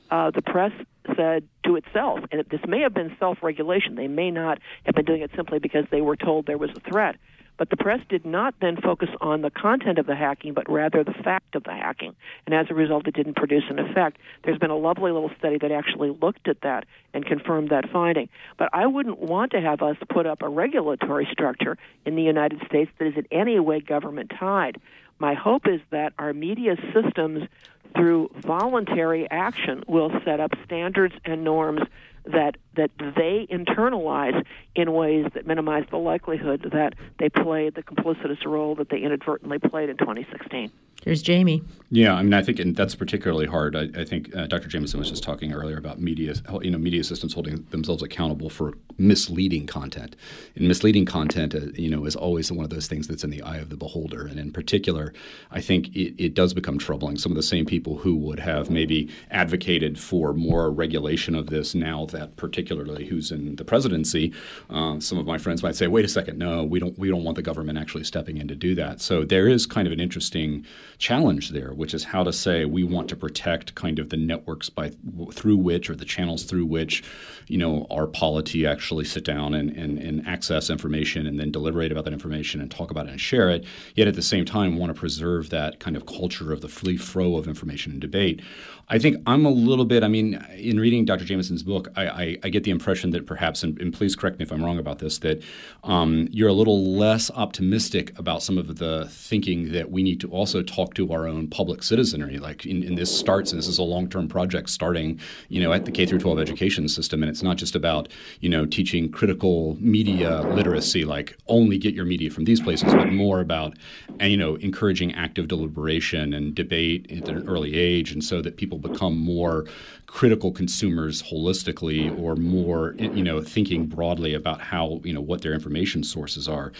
Uh, 0.09 0.31
the 0.31 0.41
press 0.41 0.71
said 1.15 1.47
to 1.65 1.75
itself, 1.75 2.19
and 2.31 2.43
this 2.49 2.61
may 2.67 2.81
have 2.81 2.93
been 2.93 3.15
self 3.19 3.39
regulation, 3.41 3.95
they 3.95 4.07
may 4.07 4.31
not 4.31 4.59
have 4.85 4.95
been 4.95 5.05
doing 5.05 5.21
it 5.21 5.31
simply 5.35 5.59
because 5.59 5.85
they 5.91 6.01
were 6.01 6.15
told 6.15 6.45
there 6.45 6.57
was 6.57 6.71
a 6.71 6.79
threat. 6.79 7.15
But 7.57 7.71
the 7.71 7.77
press 7.77 7.99
did 8.07 8.25
not 8.25 8.53
then 8.61 8.77
focus 8.77 9.09
on 9.19 9.41
the 9.41 9.49
content 9.49 9.97
of 9.97 10.05
the 10.05 10.15
hacking, 10.15 10.53
but 10.53 10.69
rather 10.69 11.03
the 11.03 11.13
fact 11.13 11.55
of 11.55 11.63
the 11.63 11.73
hacking. 11.73 12.15
And 12.45 12.53
as 12.53 12.67
a 12.69 12.75
result, 12.75 13.07
it 13.07 13.15
didn't 13.15 13.35
produce 13.35 13.63
an 13.69 13.79
effect. 13.79 14.17
There's 14.43 14.59
been 14.59 14.69
a 14.69 14.77
lovely 14.77 15.11
little 15.11 15.31
study 15.39 15.57
that 15.57 15.71
actually 15.71 16.11
looked 16.11 16.47
at 16.47 16.61
that 16.61 16.85
and 17.13 17.25
confirmed 17.25 17.69
that 17.69 17.89
finding. 17.89 18.29
But 18.57 18.69
I 18.73 18.85
wouldn't 18.85 19.19
want 19.19 19.51
to 19.51 19.61
have 19.61 19.81
us 19.81 19.97
put 20.07 20.27
up 20.27 20.43
a 20.43 20.49
regulatory 20.49 21.27
structure 21.31 21.77
in 22.05 22.15
the 22.15 22.21
United 22.21 22.61
States 22.67 22.91
that 22.99 23.07
is 23.07 23.17
in 23.17 23.27
any 23.31 23.59
way 23.59 23.79
government 23.79 24.31
tied. 24.39 24.79
My 25.19 25.33
hope 25.33 25.67
is 25.67 25.81
that 25.89 26.13
our 26.19 26.31
media 26.31 26.75
systems, 26.93 27.47
through 27.95 28.29
voluntary 28.45 29.29
action, 29.29 29.83
will 29.87 30.11
set 30.25 30.39
up 30.39 30.51
standards 30.65 31.15
and 31.25 31.43
norms 31.43 31.81
that 32.25 32.57
that 32.77 32.91
they 32.97 33.47
internalize 33.51 34.43
in 34.75 34.93
ways 34.93 35.25
that 35.33 35.45
minimize 35.45 35.85
the 35.91 35.97
likelihood 35.97 36.69
that 36.71 36.93
they 37.19 37.29
played 37.29 37.75
the 37.75 37.83
complicitous 37.83 38.45
role 38.45 38.75
that 38.75 38.89
they 38.89 38.99
inadvertently 38.99 39.59
played 39.59 39.89
in 39.89 39.97
2016. 39.97 40.71
Here's 41.03 41.21
Jamie. 41.21 41.61
Yeah, 41.89 42.15
I 42.15 42.23
mean, 42.23 42.33
I 42.33 42.41
think 42.41 42.59
and 42.59 42.75
that's 42.75 42.95
particularly 42.95 43.45
hard. 43.45 43.75
I, 43.75 43.87
I 43.97 44.03
think 44.03 44.35
uh, 44.35 44.47
Dr. 44.47 44.67
Jamieson 44.67 44.99
was 44.99 45.09
just 45.09 45.23
talking 45.23 45.53
earlier 45.53 45.77
about 45.77 46.01
media, 46.01 46.33
you 46.61 46.71
know, 46.71 46.77
media 46.77 47.03
systems 47.03 47.33
holding 47.33 47.65
themselves 47.69 48.03
accountable 48.03 48.49
for 48.49 48.73
misleading 48.97 49.67
content. 49.67 50.15
And 50.55 50.67
misleading 50.67 51.05
content, 51.05 51.55
uh, 51.55 51.59
you 51.75 51.89
know, 51.89 52.03
is 52.05 52.15
always 52.15 52.51
one 52.51 52.65
of 52.65 52.71
those 52.71 52.87
things 52.87 53.07
that's 53.07 53.23
in 53.23 53.29
the 53.29 53.41
eye 53.41 53.57
of 53.57 53.69
the 53.69 53.77
beholder. 53.77 54.25
And 54.25 54.39
in 54.39 54.51
particular, 54.51 55.13
I 55.51 55.61
think 55.61 55.95
it, 55.95 56.21
it 56.21 56.33
does 56.33 56.53
become 56.53 56.77
troubling. 56.77 57.17
Some 57.17 57.31
of 57.31 57.37
the 57.37 57.43
same 57.43 57.65
people 57.65 57.99
who 57.99 58.15
would 58.15 58.39
have 58.39 58.69
maybe 58.69 59.09
advocated 59.31 59.99
for 59.99 60.33
more 60.33 60.69
regulation 60.71 61.35
of 61.35 61.47
this 61.47 61.73
now 61.73 62.05
that 62.07 62.35
particularly 62.67 63.05
who's 63.05 63.31
in 63.31 63.55
the 63.55 63.63
presidency, 63.63 64.33
uh, 64.69 64.99
some 64.99 65.17
of 65.17 65.25
my 65.25 65.37
friends 65.37 65.63
might 65.63 65.75
say, 65.75 65.87
"Wait 65.87 66.03
a 66.03 66.07
second, 66.07 66.37
no, 66.37 66.63
we 66.63 66.79
don't, 66.79 66.97
we 66.99 67.07
don't 67.07 67.23
want 67.23 67.35
the 67.35 67.41
government 67.41 67.77
actually 67.77 68.03
stepping 68.03 68.37
in 68.37 68.47
to 68.47 68.55
do 68.55 68.75
that." 68.75 68.99
So 68.99 69.23
there 69.23 69.47
is 69.47 69.65
kind 69.65 69.87
of 69.87 69.93
an 69.93 69.99
interesting 69.99 70.65
challenge 70.97 71.51
there, 71.51 71.73
which 71.73 71.93
is 71.93 72.05
how 72.05 72.23
to 72.23 72.33
say 72.33 72.65
we 72.65 72.83
want 72.83 73.07
to 73.09 73.15
protect 73.15 73.75
kind 73.75 73.99
of 73.99 74.09
the 74.09 74.17
networks 74.17 74.69
by 74.69 74.91
through 75.31 75.57
which 75.57 75.89
or 75.89 75.95
the 75.95 76.05
channels 76.05 76.43
through 76.43 76.65
which 76.65 77.03
you 77.47 77.57
know 77.57 77.87
our 77.89 78.05
polity 78.05 78.65
actually 78.65 79.05
sit 79.05 79.23
down 79.23 79.53
and, 79.53 79.69
and, 79.77 79.97
and 79.99 80.27
access 80.27 80.69
information 80.69 81.25
and 81.25 81.39
then 81.39 81.51
deliberate 81.51 81.91
about 81.91 82.03
that 82.03 82.13
information 82.13 82.59
and 82.59 82.69
talk 82.69 82.91
about 82.91 83.07
it 83.07 83.11
and 83.11 83.21
share 83.21 83.49
it. 83.49 83.63
Yet 83.95 84.07
at 84.09 84.15
the 84.15 84.21
same 84.21 84.43
time 84.43 84.77
want 84.77 84.93
to 84.93 84.99
preserve 84.99 85.49
that 85.51 85.79
kind 85.79 85.95
of 85.95 86.05
culture 86.05 86.51
of 86.51 86.59
the 86.59 86.67
free 86.67 86.97
flow 86.97 87.37
of 87.37 87.47
information 87.47 87.93
and 87.93 88.01
debate. 88.01 88.41
I 88.89 88.99
think 88.99 89.21
I'm 89.27 89.45
a 89.45 89.49
little 89.49 89.83
bit. 89.83 90.01
I 90.01 90.07
mean, 90.07 90.35
in 90.55 90.79
reading 90.79 91.03
Dr. 91.03 91.25
Jamieson's 91.25 91.61
book, 91.61 91.89
I, 91.97 92.07
I, 92.07 92.37
I 92.45 92.49
get 92.49 92.63
the 92.63 92.71
impression 92.71 93.09
that 93.11 93.25
perhaps, 93.25 93.61
and, 93.61 93.77
and, 93.81 93.93
please 93.93 94.15
correct 94.15 94.39
me 94.39 94.43
if 94.43 94.51
I'm 94.51 94.63
wrong 94.63 94.79
about 94.79 94.99
this, 94.99 95.17
that 95.19 95.43
um, 95.83 96.29
you're 96.31 96.47
a 96.47 96.53
little 96.53 96.95
less 96.95 97.29
optimistic 97.31 98.17
about 98.17 98.43
some 98.43 98.57
of 98.57 98.77
the 98.77 99.09
thinking 99.09 99.73
that 99.73 99.91
we 99.91 100.03
need 100.03 100.21
to 100.21 100.29
also 100.29 100.61
talk 100.61 100.93
to 100.93 101.11
our 101.11 101.27
own 101.27 101.49
public 101.49 101.83
citizenry. 101.83 102.37
Like, 102.37 102.65
in, 102.65 102.81
in 102.81 102.95
this 102.95 103.13
starts, 103.17 103.51
and 103.51 103.59
this 103.59 103.67
is 103.67 103.77
a 103.77 103.83
long-term 103.83 104.29
project 104.29 104.69
starting, 104.69 105.19
you 105.49 105.61
know, 105.61 105.73
at 105.73 105.83
the 105.83 105.91
K 105.91 106.05
through 106.05 106.19
12 106.19 106.39
education 106.39 106.87
system, 106.87 107.21
and 107.21 107.29
it's 107.29 107.43
not 107.43 107.57
just 107.57 107.75
about 107.75 108.07
you 108.39 108.47
know 108.47 108.65
teaching 108.65 109.11
critical 109.11 109.75
media 109.81 110.41
literacy, 110.41 111.03
like 111.03 111.37
only 111.47 111.77
get 111.77 111.93
your 111.93 112.05
media 112.05 112.29
from 112.29 112.45
these 112.45 112.61
places, 112.61 112.93
but 112.93 113.11
more 113.11 113.41
about, 113.41 113.77
you 114.21 114.37
know, 114.37 114.55
encouraging 114.55 115.13
active 115.13 115.49
deliberation 115.49 116.33
and 116.33 116.55
debate 116.55 117.11
at 117.11 117.27
an 117.27 117.45
early 117.49 117.75
age, 117.75 118.13
and 118.13 118.23
so 118.23 118.41
that 118.41 118.55
people 118.55 118.76
become 118.77 119.17
more 119.17 119.65
critical 120.05 120.51
consumers 120.51 121.23
holistically 121.23 122.17
or 122.19 122.35
more 122.35 122.95
you 122.97 123.23
know 123.23 123.41
thinking 123.41 123.85
broadly 123.85 124.33
about 124.33 124.61
how 124.61 125.01
you 125.03 125.13
know 125.13 125.21
what 125.21 125.41
their 125.41 125.53
information 125.53 126.03
sources 126.03 126.47
are. 126.47 126.71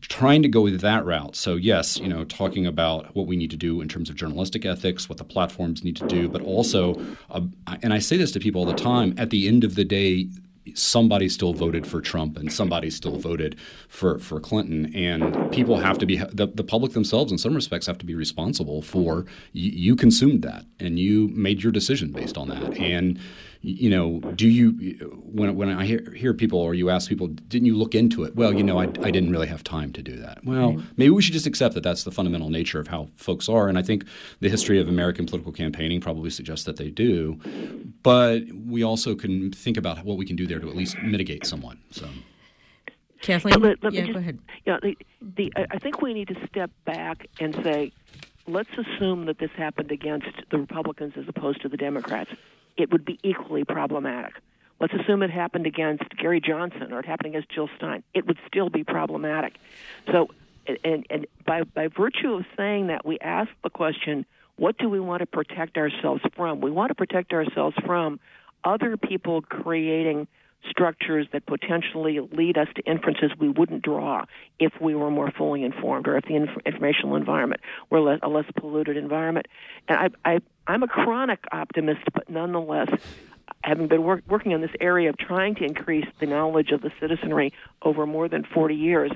Trying 0.00 0.42
to 0.42 0.48
go 0.48 0.68
that 0.70 1.04
route. 1.04 1.36
So 1.36 1.56
yes 1.56 1.98
you 1.98 2.08
know 2.08 2.24
talking 2.24 2.66
about 2.66 3.14
what 3.14 3.26
we 3.26 3.36
need 3.36 3.50
to 3.50 3.56
do 3.56 3.80
in 3.80 3.88
terms 3.88 4.10
of 4.10 4.16
journalistic 4.16 4.64
ethics 4.64 5.08
what 5.08 5.18
the 5.18 5.24
platforms 5.24 5.84
need 5.84 5.96
to 5.96 6.06
do 6.06 6.28
but 6.28 6.42
also 6.42 7.00
uh, 7.30 7.40
and 7.82 7.92
i 7.92 7.98
say 7.98 8.16
this 8.16 8.32
to 8.32 8.40
people 8.40 8.60
all 8.60 8.66
the 8.66 8.74
time 8.74 9.14
at 9.16 9.30
the 9.30 9.46
end 9.46 9.64
of 9.64 9.74
the 9.74 9.84
day 9.84 10.28
somebody 10.74 11.28
still 11.28 11.52
voted 11.52 11.86
for 11.86 12.00
Trump 12.00 12.36
and 12.36 12.52
somebody 12.52 12.90
still 12.90 13.18
voted 13.18 13.58
for, 13.88 14.18
for 14.18 14.40
Clinton. 14.40 14.94
And 14.94 15.50
people 15.52 15.78
have 15.78 15.98
to 15.98 16.06
be, 16.06 16.16
the, 16.16 16.46
the 16.46 16.64
public 16.64 16.92
themselves, 16.92 17.32
in 17.32 17.38
some 17.38 17.54
respects, 17.54 17.86
have 17.86 17.98
to 17.98 18.06
be 18.06 18.14
responsible 18.14 18.82
for 18.82 19.26
you, 19.52 19.70
you 19.70 19.96
consumed 19.96 20.42
that 20.42 20.64
and 20.78 20.98
you 20.98 21.28
made 21.28 21.62
your 21.62 21.72
decision 21.72 22.12
based 22.12 22.36
on 22.36 22.48
that. 22.48 22.76
And 22.78 23.18
you 23.62 23.90
know, 23.90 24.20
do 24.32 24.48
you 24.48 24.70
when 25.22 25.54
when 25.54 25.70
I 25.70 25.84
hear, 25.84 26.12
hear 26.12 26.32
people 26.32 26.58
or 26.58 26.72
you 26.72 26.88
ask 26.88 27.10
people, 27.10 27.26
didn't 27.26 27.66
you 27.66 27.76
look 27.76 27.94
into 27.94 28.24
it? 28.24 28.34
Well, 28.34 28.54
you 28.54 28.62
know, 28.62 28.78
I, 28.78 28.84
I 28.84 29.10
didn't 29.10 29.30
really 29.30 29.48
have 29.48 29.62
time 29.62 29.92
to 29.92 30.02
do 30.02 30.16
that. 30.16 30.42
Well, 30.44 30.76
right. 30.76 30.84
maybe 30.96 31.10
we 31.10 31.20
should 31.20 31.34
just 31.34 31.46
accept 31.46 31.74
that 31.74 31.82
that's 31.82 32.04
the 32.04 32.10
fundamental 32.10 32.48
nature 32.48 32.80
of 32.80 32.88
how 32.88 33.08
folks 33.16 33.50
are, 33.50 33.68
and 33.68 33.76
I 33.76 33.82
think 33.82 34.06
the 34.40 34.48
history 34.48 34.80
of 34.80 34.88
American 34.88 35.26
political 35.26 35.52
campaigning 35.52 36.00
probably 36.00 36.30
suggests 36.30 36.64
that 36.64 36.76
they 36.76 36.88
do. 36.88 37.38
But 38.02 38.44
we 38.66 38.82
also 38.82 39.14
can 39.14 39.52
think 39.52 39.76
about 39.76 40.02
what 40.04 40.16
we 40.16 40.24
can 40.24 40.36
do 40.36 40.46
there 40.46 40.58
to 40.58 40.68
at 40.68 40.76
least 40.76 40.96
mitigate 41.02 41.44
somewhat. 41.44 41.76
So. 41.90 42.08
Kathleen, 43.20 43.60
let, 43.60 43.84
let 43.84 43.92
yeah, 43.92 44.00
just, 44.00 44.12
go 44.14 44.18
ahead. 44.20 44.38
Yeah, 44.64 44.78
the, 44.80 44.96
the, 45.20 45.52
I 45.70 45.78
think 45.78 46.00
we 46.00 46.14
need 46.14 46.28
to 46.28 46.46
step 46.46 46.70
back 46.86 47.26
and 47.38 47.54
say, 47.62 47.92
let's 48.46 48.70
assume 48.78 49.26
that 49.26 49.38
this 49.38 49.50
happened 49.50 49.92
against 49.92 50.28
the 50.50 50.56
Republicans 50.56 51.12
as 51.16 51.28
opposed 51.28 51.60
to 51.60 51.68
the 51.68 51.76
Democrats 51.76 52.30
it 52.80 52.90
would 52.92 53.04
be 53.04 53.18
equally 53.22 53.64
problematic. 53.64 54.34
Let's 54.80 54.94
assume 54.94 55.22
it 55.22 55.30
happened 55.30 55.66
against 55.66 56.04
Gary 56.16 56.40
Johnson 56.40 56.92
or 56.92 57.00
it 57.00 57.06
happened 57.06 57.34
against 57.34 57.50
Jill 57.50 57.68
Stein. 57.76 58.02
It 58.14 58.26
would 58.26 58.38
still 58.46 58.70
be 58.70 58.82
problematic. 58.82 59.56
So, 60.10 60.28
and, 60.84 61.06
and 61.10 61.26
by, 61.44 61.64
by 61.64 61.88
virtue 61.88 62.34
of 62.34 62.46
saying 62.56 62.86
that, 62.86 63.04
we 63.04 63.18
ask 63.18 63.50
the 63.62 63.70
question 63.70 64.24
what 64.56 64.76
do 64.76 64.90
we 64.90 65.00
want 65.00 65.20
to 65.20 65.26
protect 65.26 65.78
ourselves 65.78 66.22
from? 66.36 66.60
We 66.60 66.70
want 66.70 66.90
to 66.90 66.94
protect 66.94 67.32
ourselves 67.32 67.74
from 67.84 68.20
other 68.62 68.98
people 68.98 69.40
creating 69.40 70.28
structures 70.68 71.26
that 71.32 71.46
potentially 71.46 72.20
lead 72.32 72.58
us 72.58 72.68
to 72.76 72.82
inferences 72.82 73.30
we 73.38 73.48
wouldn't 73.48 73.82
draw 73.82 74.24
if 74.58 74.72
we 74.80 74.94
were 74.94 75.10
more 75.10 75.30
fully 75.30 75.64
informed 75.64 76.06
or 76.06 76.16
if 76.16 76.24
the 76.24 76.36
inf- 76.36 76.58
informational 76.66 77.16
environment 77.16 77.60
were 77.88 78.18
a 78.22 78.28
less 78.28 78.44
polluted 78.56 78.96
environment. 78.96 79.46
And 79.88 79.98
I, 80.24 80.30
I, 80.34 80.40
I'm 80.66 80.82
a 80.82 80.88
chronic 80.88 81.44
optimist, 81.50 82.02
but 82.12 82.28
nonetheless, 82.28 82.88
having 83.62 83.88
been 83.88 84.02
work, 84.02 84.22
working 84.28 84.52
in 84.52 84.60
this 84.60 84.70
area 84.80 85.08
of 85.10 85.18
trying 85.18 85.54
to 85.56 85.64
increase 85.64 86.06
the 86.18 86.26
knowledge 86.26 86.70
of 86.70 86.82
the 86.82 86.90
citizenry 87.00 87.52
over 87.82 88.06
more 88.06 88.28
than 88.28 88.44
40 88.44 88.74
years, 88.74 89.10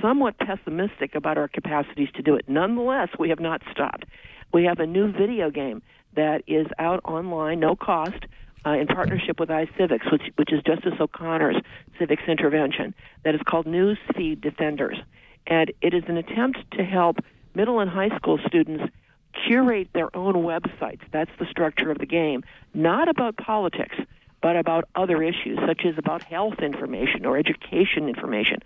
somewhat 0.00 0.38
pessimistic 0.38 1.14
about 1.14 1.38
our 1.38 1.48
capacities 1.48 2.08
to 2.14 2.22
do 2.22 2.34
it. 2.34 2.48
Nonetheless, 2.48 3.08
we 3.18 3.28
have 3.30 3.40
not 3.40 3.62
stopped. 3.70 4.04
We 4.52 4.64
have 4.64 4.78
a 4.80 4.86
new 4.86 5.12
video 5.12 5.50
game 5.50 5.82
that 6.14 6.42
is 6.46 6.66
out 6.78 7.00
online, 7.04 7.60
no 7.60 7.76
cost, 7.76 8.24
uh, 8.66 8.70
in 8.70 8.86
partnership 8.88 9.38
with 9.38 9.48
iCivics, 9.48 10.10
which, 10.10 10.22
which 10.34 10.52
is 10.52 10.60
Justice 10.64 10.94
O'Connor's 10.98 11.56
civics 11.98 12.24
intervention, 12.26 12.94
that 13.22 13.34
is 13.34 13.40
called 13.46 13.66
Newsfeed 13.66 14.40
Defenders. 14.40 14.98
And 15.46 15.72
it 15.80 15.94
is 15.94 16.02
an 16.08 16.16
attempt 16.16 16.58
to 16.72 16.84
help 16.84 17.18
middle 17.54 17.78
and 17.78 17.88
high 17.88 18.14
school 18.16 18.38
students 18.46 18.84
curate 19.46 19.88
their 19.92 20.14
own 20.16 20.34
websites. 20.34 21.00
That's 21.12 21.30
the 21.38 21.46
structure 21.46 21.90
of 21.90 21.98
the 21.98 22.06
game. 22.06 22.42
Not 22.74 23.08
about 23.08 23.36
politics, 23.36 23.96
but 24.42 24.56
about 24.56 24.88
other 24.94 25.22
issues, 25.22 25.58
such 25.66 25.84
as 25.84 25.96
about 25.96 26.22
health 26.24 26.58
information 26.60 27.24
or 27.24 27.36
education 27.36 28.08
information, 28.08 28.58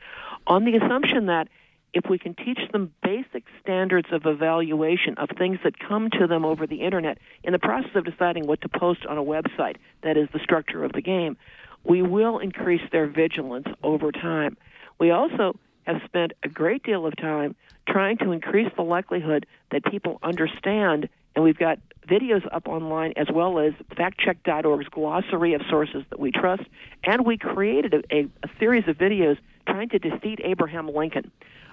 on 0.46 0.64
the 0.64 0.76
assumption 0.76 1.26
that 1.26 1.48
if 1.92 2.08
we 2.08 2.18
can 2.18 2.34
teach 2.34 2.60
them 2.72 2.92
basic 3.02 3.44
standards 3.62 4.08
of 4.12 4.26
evaluation 4.26 5.14
of 5.16 5.28
things 5.36 5.58
that 5.64 5.78
come 5.78 6.08
to 6.18 6.26
them 6.26 6.44
over 6.44 6.66
the 6.66 6.82
internet 6.82 7.18
in 7.42 7.52
the 7.52 7.58
process 7.58 7.90
of 7.94 8.04
deciding 8.04 8.46
what 8.46 8.60
to 8.60 8.68
post 8.68 9.04
on 9.06 9.18
a 9.18 9.22
website, 9.22 9.76
that 10.02 10.16
is 10.16 10.28
the 10.32 10.38
structure 10.40 10.84
of 10.84 10.92
the 10.92 11.00
game, 11.00 11.36
we 11.84 12.02
will 12.02 12.38
increase 12.38 12.82
their 12.92 13.06
vigilance 13.06 13.66
over 13.82 14.12
time. 14.12 14.56
We 14.98 15.10
also 15.10 15.56
have 15.84 16.00
spent 16.04 16.32
a 16.42 16.48
great 16.48 16.82
deal 16.82 17.06
of 17.06 17.16
time 17.16 17.56
trying 17.88 18.18
to 18.18 18.32
increase 18.32 18.70
the 18.76 18.82
likelihood 18.82 19.46
that 19.72 19.84
people 19.84 20.18
understand, 20.22 21.08
and 21.34 21.42
we've 21.42 21.58
got 21.58 21.78
videos 22.06 22.46
up 22.52 22.68
online 22.68 23.14
as 23.16 23.28
well 23.32 23.58
as 23.58 23.72
factcheck.org's 23.96 24.88
glossary 24.88 25.54
of 25.54 25.62
sources 25.68 26.04
that 26.10 26.20
we 26.20 26.30
trust, 26.30 26.62
and 27.04 27.24
we 27.24 27.36
created 27.36 27.94
a, 27.94 28.14
a, 28.14 28.20
a 28.42 28.48
series 28.58 28.86
of 28.88 28.96
videos 28.96 29.38
trying 29.70 29.88
to 29.90 29.98
defeat 29.98 30.40
Abraham 30.42 30.88
Lincoln. 30.88 31.30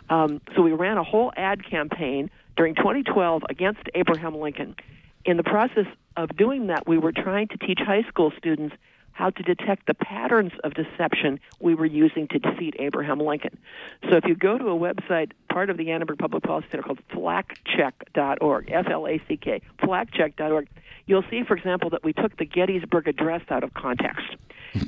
Um, 0.10 0.42
so 0.56 0.62
we 0.62 0.72
ran 0.72 0.98
a 0.98 1.04
whole 1.04 1.32
ad 1.36 1.66
campaign 1.70 2.30
during 2.56 2.76
2012 2.76 3.44
against 3.50 3.82
Abraham 3.94 4.36
Lincoln. 4.36 4.76
In 5.26 5.38
the 5.38 5.44
process 5.44 5.86
of 6.16 6.36
doing 6.38 6.68
that, 6.68 6.88
we 6.88 6.98
were 6.98 7.12
trying 7.12 7.50
to 7.50 7.58
teach 7.58 7.80
high 7.80 8.04
school 8.04 8.32
students 8.38 8.76
how 9.12 9.32
to 9.32 9.44
detect 9.44 9.88
the 9.88 9.96
patterns 9.96 10.52
of 10.64 10.76
deception 10.76 11.40
we 11.60 11.74
were 11.74 11.88
using 11.88 12.28
to 12.28 12.38
defeat 12.38 12.76
Abraham 12.78 13.20
Lincoln. 13.20 13.58
So 14.10 14.16
if 14.16 14.26
you 14.26 14.36
go 14.36 14.60
to 14.60 14.66
a 14.66 14.78
website, 14.78 15.32
part 15.50 15.72
of 15.72 15.78
the 15.78 15.90
Annenberg 15.90 16.20
Public 16.20 16.44
Policy 16.44 16.68
Center 16.70 16.84
called 16.84 17.00
flackcheck.org, 17.10 18.72
F-L-A-C-K, 18.72 19.62
flackcheck.org, 19.82 20.68
you'll 21.08 21.26
see, 21.32 21.44
for 21.44 21.58
example, 21.58 21.90
that 21.90 22.04
we 22.04 22.14
took 22.14 22.38
the 22.38 22.46
Gettysburg 22.46 23.08
Address 23.08 23.42
out 23.50 23.64
of 23.64 23.74
context. 23.74 24.28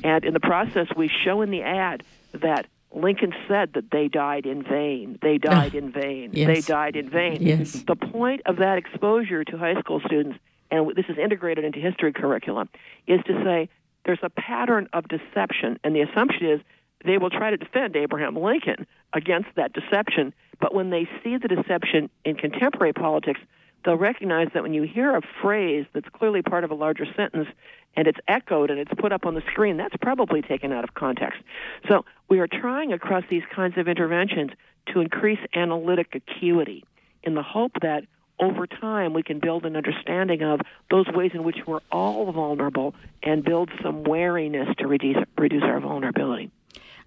and 0.04 0.24
in 0.24 0.34
the 0.34 0.40
process, 0.40 0.88
we 0.96 1.08
show 1.08 1.42
in 1.42 1.50
the 1.50 1.64
ad 1.64 2.04
that 2.34 2.68
Lincoln 2.94 3.34
said 3.48 3.74
that 3.74 3.92
they 3.92 4.08
died 4.08 4.46
in 4.46 4.64
vain. 4.64 5.20
They 5.22 5.40
ah, 5.48 5.52
died 5.52 5.76
in 5.76 5.92
vain. 5.92 6.32
Yes. 6.34 6.48
They 6.48 6.62
died 6.62 6.96
in 6.96 7.10
vain. 7.10 7.38
Yes. 7.42 7.84
The 7.88 7.96
point 7.96 8.42
of 8.46 8.58
that 8.58 8.78
exposure 8.78 9.44
to 9.44 9.58
high 9.58 9.80
school 9.80 10.02
students, 10.06 10.40
and 10.72 10.90
this 10.96 11.06
is 11.08 11.18
integrated 11.18 11.64
into 11.64 11.80
history 11.80 12.12
curriculum, 12.14 12.70
is 13.08 13.20
to 13.26 13.44
say 13.44 13.70
there's 14.06 14.20
a 14.24 14.30
pattern 14.30 14.90
of 14.94 15.08
deception, 15.08 15.80
and 15.84 15.96
the 15.96 16.02
assumption 16.02 16.48
is 16.48 16.62
they 17.06 17.18
will 17.18 17.30
try 17.30 17.52
to 17.52 17.58
defend 17.58 17.96
Abraham 17.96 18.36
Lincoln 18.36 18.88
against 19.14 19.50
that 19.56 19.74
deception. 19.74 20.34
But 20.60 20.74
when 20.74 20.90
they 20.90 21.08
see 21.24 21.38
the 21.38 21.48
deception 21.48 22.10
in 22.26 22.36
contemporary 22.36 22.94
politics, 22.94 23.40
they'll 23.84 23.96
recognize 23.96 24.48
that 24.54 24.64
when 24.64 24.74
you 24.74 24.84
hear 24.84 25.16
a 25.16 25.22
phrase 25.42 25.86
that's 25.94 26.08
clearly 26.10 26.42
part 26.42 26.64
of 26.64 26.72
a 26.72 26.76
larger 26.76 27.06
sentence 27.16 27.48
and 27.96 28.08
it's 28.08 28.20
echoed 28.28 28.70
and 28.70 28.80
it's 28.80 28.92
put 28.98 29.12
up 29.12 29.26
on 29.26 29.34
the 29.34 29.42
screen, 29.52 29.78
that's 29.78 29.96
probably 30.02 30.42
taken 30.42 30.72
out 30.72 30.84
of 30.84 30.94
context. 30.94 31.42
So 31.88 32.06
we 32.30 32.40
are 32.40 32.48
trying 32.48 32.94
across 32.94 33.24
these 33.30 33.44
kinds 33.54 33.78
of 33.78 33.88
interventions 33.88 34.52
to 34.94 35.02
increase 35.02 35.40
analytic 35.54 36.14
acuity 36.14 36.84
in 37.24 37.36
the 37.36 37.44
hope 37.44 37.74
that 37.82 38.04
over 38.40 38.66
time 38.66 39.14
we 39.14 39.24
can 39.24 39.40
build 39.40 39.66
an 39.66 39.76
understanding 39.76 40.44
of 40.44 40.62
those 40.90 41.08
ways 41.08 41.32
in 41.34 41.44
which 41.44 41.58
we're 41.68 41.82
all 41.92 42.32
vulnerable 42.32 42.96
and 43.24 43.44
build 43.44 43.70
some 43.84 44.04
wariness 44.04 44.70
to 44.78 44.88
reduce, 44.88 45.18
reduce 45.38 45.64
our 45.64 45.80
vulnerability. 45.80 46.50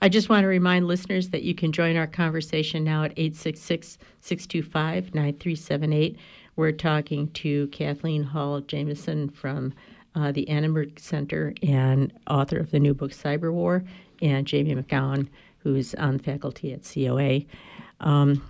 I 0.02 0.08
just 0.08 0.28
want 0.28 0.42
to 0.42 0.48
remind 0.48 0.88
listeners 0.88 1.28
that 1.28 1.42
you 1.42 1.54
can 1.54 1.70
join 1.70 1.96
our 1.96 2.08
conversation 2.08 2.82
now 2.82 3.04
at 3.04 3.12
866 3.12 3.98
625 4.20 5.14
9378. 5.14 6.18
We're 6.56 6.72
talking 6.72 7.28
to 7.28 7.66
Kathleen 7.68 8.24
Hall 8.24 8.60
Jamieson 8.60 9.30
from 9.30 9.72
uh, 10.14 10.32
the 10.32 10.48
Annenberg 10.48 11.00
Center 11.00 11.54
and 11.62 12.12
author 12.28 12.58
of 12.58 12.70
the 12.70 12.78
new 12.78 12.92
book 12.92 13.12
Cyber 13.12 13.52
War, 13.52 13.84
and 14.20 14.46
Jamie 14.46 14.74
McKown, 14.74 15.28
who's 15.58 15.94
on 15.94 16.18
faculty 16.18 16.72
at 16.72 16.82
COA. 16.82 17.40
Um, 18.00 18.42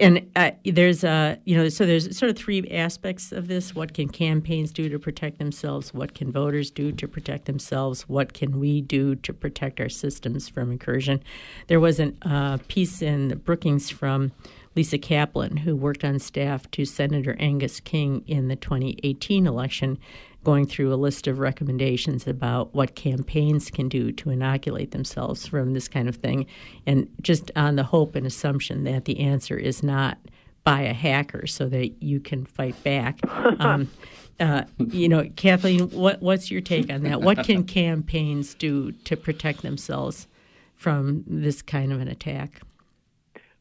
and 0.00 0.30
uh, 0.36 0.52
there's 0.64 1.02
a 1.02 1.38
you 1.44 1.56
know 1.56 1.68
so 1.68 1.84
there's 1.84 2.16
sort 2.16 2.30
of 2.30 2.36
three 2.36 2.66
aspects 2.70 3.32
of 3.32 3.48
this. 3.48 3.74
What 3.74 3.94
can 3.94 4.08
campaigns 4.08 4.72
do 4.72 4.88
to 4.88 4.98
protect 4.98 5.38
themselves? 5.38 5.92
What 5.92 6.14
can 6.14 6.30
voters 6.30 6.70
do 6.70 6.92
to 6.92 7.08
protect 7.08 7.46
themselves? 7.46 8.02
What 8.08 8.32
can 8.32 8.60
we 8.60 8.80
do 8.80 9.16
to 9.16 9.32
protect 9.32 9.80
our 9.80 9.88
systems 9.88 10.48
from 10.48 10.70
incursion? 10.70 11.20
There 11.66 11.80
was 11.80 11.98
a 11.98 12.12
uh, 12.22 12.58
piece 12.68 13.02
in 13.02 13.38
brookings 13.44 13.90
from 13.90 14.30
lisa 14.74 14.98
kaplan 14.98 15.58
who 15.58 15.74
worked 15.74 16.04
on 16.04 16.18
staff 16.18 16.70
to 16.70 16.84
senator 16.84 17.36
angus 17.38 17.80
king 17.80 18.22
in 18.26 18.48
the 18.48 18.56
2018 18.56 19.46
election 19.46 19.98
going 20.44 20.66
through 20.66 20.92
a 20.92 20.96
list 20.96 21.26
of 21.26 21.38
recommendations 21.38 22.26
about 22.26 22.74
what 22.74 22.94
campaigns 22.94 23.70
can 23.70 23.88
do 23.88 24.12
to 24.12 24.30
inoculate 24.30 24.92
themselves 24.92 25.46
from 25.46 25.74
this 25.74 25.88
kind 25.88 26.08
of 26.08 26.16
thing, 26.16 26.46
and 26.86 27.08
just 27.20 27.50
on 27.56 27.76
the 27.76 27.82
hope 27.82 28.14
and 28.14 28.26
assumption 28.26 28.84
that 28.84 29.04
the 29.04 29.20
answer 29.20 29.58
is 29.58 29.82
not 29.82 30.16
by 30.64 30.82
a 30.82 30.92
hacker 30.92 31.46
so 31.46 31.68
that 31.68 32.02
you 32.02 32.20
can 32.20 32.44
fight 32.44 32.82
back. 32.82 33.18
Um, 33.60 33.90
uh, 34.38 34.62
you 34.78 35.08
know, 35.08 35.28
Kathleen, 35.34 35.90
what, 35.90 36.22
what's 36.22 36.48
your 36.48 36.60
take 36.60 36.92
on 36.92 37.02
that? 37.02 37.20
What 37.22 37.44
can 37.44 37.64
campaigns 37.82 38.54
do 38.54 38.92
to 38.92 39.16
protect 39.16 39.62
themselves 39.62 40.28
from 40.76 41.24
this 41.26 41.60
kind 41.60 41.92
of 41.92 42.00
an 42.00 42.06
attack? 42.06 42.60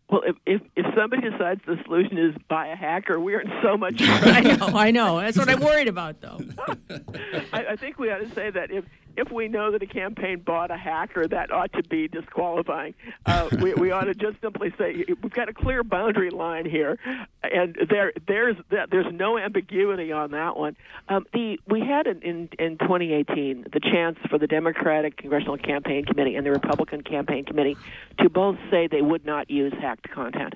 Well, 0.09 0.21
if, 0.25 0.35
if 0.45 0.61
if 0.77 0.85
somebody 0.95 1.29
decides 1.29 1.61
the 1.65 1.77
solution 1.83 2.17
is 2.17 2.33
buy 2.47 2.67
a 2.67 2.75
hacker, 2.75 3.19
we're 3.19 3.41
in 3.41 3.51
so 3.61 3.75
much 3.75 3.97
trouble. 3.97 4.29
I 4.31 4.41
know, 4.41 4.67
I 4.67 4.91
know. 4.91 5.19
That's 5.19 5.37
what 5.37 5.49
I'm 5.49 5.59
worried 5.59 5.89
about, 5.89 6.21
though. 6.21 6.39
I, 7.51 7.65
I 7.71 7.75
think 7.75 7.99
we 7.99 8.09
ought 8.09 8.19
to 8.19 8.33
say 8.33 8.49
that 8.49 8.71
if 8.71 8.85
if 9.17 9.31
we 9.31 9.47
know 9.47 9.71
that 9.71 9.81
a 9.81 9.87
campaign 9.87 10.39
bought 10.39 10.69
a 10.69 10.77
hacker, 10.77 11.27
that 11.27 11.51
ought 11.51 11.73
to 11.73 11.83
be 11.83 12.07
disqualifying. 12.07 12.93
Uh, 13.25 13.49
we 13.59 13.73
we 13.73 13.91
ought 13.91 14.05
to 14.05 14.13
just 14.13 14.39
simply 14.41 14.73
say 14.77 15.03
we've 15.07 15.33
got 15.33 15.49
a 15.49 15.53
clear 15.53 15.83
boundary 15.83 16.29
line 16.29 16.65
here, 16.69 16.97
and 17.43 17.75
there 17.89 18.13
there's 18.27 18.55
there's 18.69 19.11
no 19.11 19.37
ambiguity 19.37 20.11
on 20.11 20.31
that 20.31 20.55
one. 20.55 20.77
Um, 21.09 21.25
the 21.33 21.59
we 21.67 21.81
had 21.81 22.05
in, 22.05 22.21
in 22.21 22.49
in 22.59 22.77
2018 22.77 23.65
the 23.73 23.79
chance 23.79 24.17
for 24.29 24.37
the 24.37 24.47
Democratic 24.47 25.17
Congressional 25.17 25.57
Campaign 25.57 26.05
Committee 26.05 26.35
and 26.35 26.45
the 26.45 26.51
Republican 26.51 27.01
Campaign 27.01 27.43
Committee 27.43 27.75
to 28.19 28.29
both 28.29 28.57
say 28.69 28.87
they 28.87 29.01
would 29.01 29.25
not 29.25 29.49
use 29.49 29.73
hacked 29.81 30.09
content. 30.11 30.53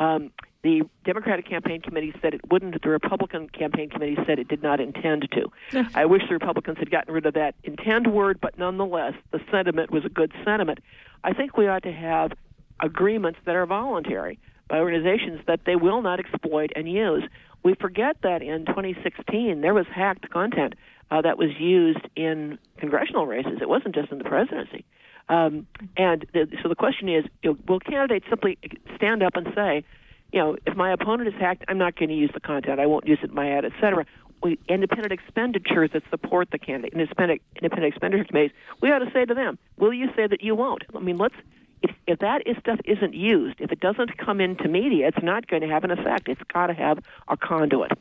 Um, 0.00 0.32
the 0.62 0.82
Democratic 1.04 1.48
Campaign 1.48 1.80
Committee 1.80 2.12
said 2.20 2.34
it 2.34 2.40
wouldn't. 2.50 2.82
The 2.82 2.88
Republican 2.88 3.48
Campaign 3.48 3.88
Committee 3.88 4.18
said 4.26 4.38
it 4.38 4.48
did 4.48 4.62
not 4.62 4.80
intend 4.80 5.28
to. 5.32 5.50
I 5.94 6.04
wish 6.04 6.22
the 6.28 6.34
Republicans 6.34 6.78
had 6.78 6.90
gotten 6.90 7.14
rid 7.14 7.26
of 7.26 7.34
that 7.34 7.54
intend 7.64 8.12
word, 8.12 8.38
but 8.40 8.58
nonetheless, 8.58 9.14
the 9.30 9.40
sentiment 9.50 9.90
was 9.90 10.04
a 10.04 10.10
good 10.10 10.32
sentiment. 10.44 10.80
I 11.24 11.32
think 11.32 11.56
we 11.56 11.66
ought 11.66 11.82
to 11.84 11.92
have 11.92 12.32
agreements 12.80 13.38
that 13.46 13.56
are 13.56 13.66
voluntary 13.66 14.38
by 14.68 14.78
organizations 14.78 15.40
that 15.46 15.60
they 15.64 15.76
will 15.76 16.02
not 16.02 16.20
exploit 16.20 16.70
and 16.76 16.90
use. 16.90 17.24
We 17.62 17.74
forget 17.74 18.16
that 18.22 18.42
in 18.42 18.66
2016 18.66 19.60
there 19.60 19.74
was 19.74 19.86
hacked 19.92 20.30
content 20.30 20.74
uh, 21.10 21.20
that 21.22 21.38
was 21.38 21.50
used 21.58 22.06
in 22.16 22.58
congressional 22.78 23.26
races. 23.26 23.58
It 23.60 23.68
wasn't 23.68 23.94
just 23.94 24.12
in 24.12 24.18
the 24.18 24.24
presidency. 24.24 24.84
Um, 25.28 25.66
and 25.96 26.26
the, 26.32 26.46
so 26.62 26.68
the 26.68 26.74
question 26.74 27.08
is, 27.08 27.24
you 27.42 27.50
know, 27.50 27.58
will 27.68 27.80
candidates 27.80 28.26
simply 28.28 28.58
stand 28.96 29.22
up 29.22 29.36
and 29.36 29.48
say, 29.54 29.84
you 30.32 30.38
know, 30.40 30.56
if 30.66 30.76
my 30.76 30.92
opponent 30.92 31.28
is 31.28 31.34
hacked, 31.34 31.64
I'm 31.68 31.78
not 31.78 31.96
going 31.96 32.08
to 32.08 32.14
use 32.14 32.30
the 32.32 32.40
content. 32.40 32.80
I 32.80 32.86
won't 32.86 33.06
use 33.06 33.18
it 33.22 33.30
in 33.30 33.34
my 33.34 33.50
ad, 33.50 33.64
et 33.64 33.72
cetera. 33.80 34.06
We, 34.42 34.58
independent 34.68 35.12
expenditures 35.12 35.90
that 35.92 36.02
support 36.08 36.50
the 36.50 36.58
candidate, 36.58 36.94
independent, 36.94 37.42
independent 37.56 37.92
expenditure 37.92 38.24
committees, 38.24 38.52
we 38.80 38.90
ought 38.90 39.00
to 39.00 39.10
say 39.12 39.24
to 39.24 39.34
them, 39.34 39.58
will 39.76 39.92
you 39.92 40.08
say 40.16 40.26
that 40.26 40.42
you 40.42 40.54
won't? 40.54 40.84
I 40.94 41.00
mean, 41.00 41.18
let's, 41.18 41.34
if, 41.82 41.90
if 42.06 42.18
that 42.20 42.46
is 42.46 42.56
stuff 42.58 42.78
isn't 42.84 43.14
used, 43.14 43.60
if 43.60 43.70
it 43.70 43.80
doesn't 43.80 44.16
come 44.16 44.40
into 44.40 44.66
media, 44.66 45.08
it's 45.08 45.22
not 45.22 45.46
going 45.46 45.62
to 45.62 45.68
have 45.68 45.84
an 45.84 45.90
effect. 45.90 46.28
It's 46.28 46.40
got 46.52 46.68
to 46.68 46.74
have 46.74 47.00
a 47.28 47.36
conduit. 47.36 47.92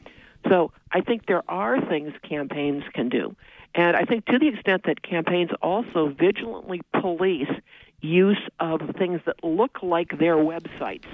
So 0.48 0.72
I 0.92 1.02
think 1.02 1.26
there 1.26 1.44
are 1.50 1.82
things 1.82 2.14
campaigns 2.24 2.84
can 2.94 3.10
do. 3.10 3.36
And 3.76 3.98
I 3.98 4.06
think 4.06 4.26
to 4.28 4.40
the 4.40 4.48
extent 4.48 4.84
that 4.86 5.02
campaigns 5.04 5.52
also 5.62 6.08
vigilantly 6.08 6.82
police 7.02 7.52
use 8.02 8.42
of 8.60 8.82
things 8.98 9.20
that 9.26 9.44
look 9.44 9.84
like 9.84 10.18
their 10.18 10.38
websites, 10.38 11.06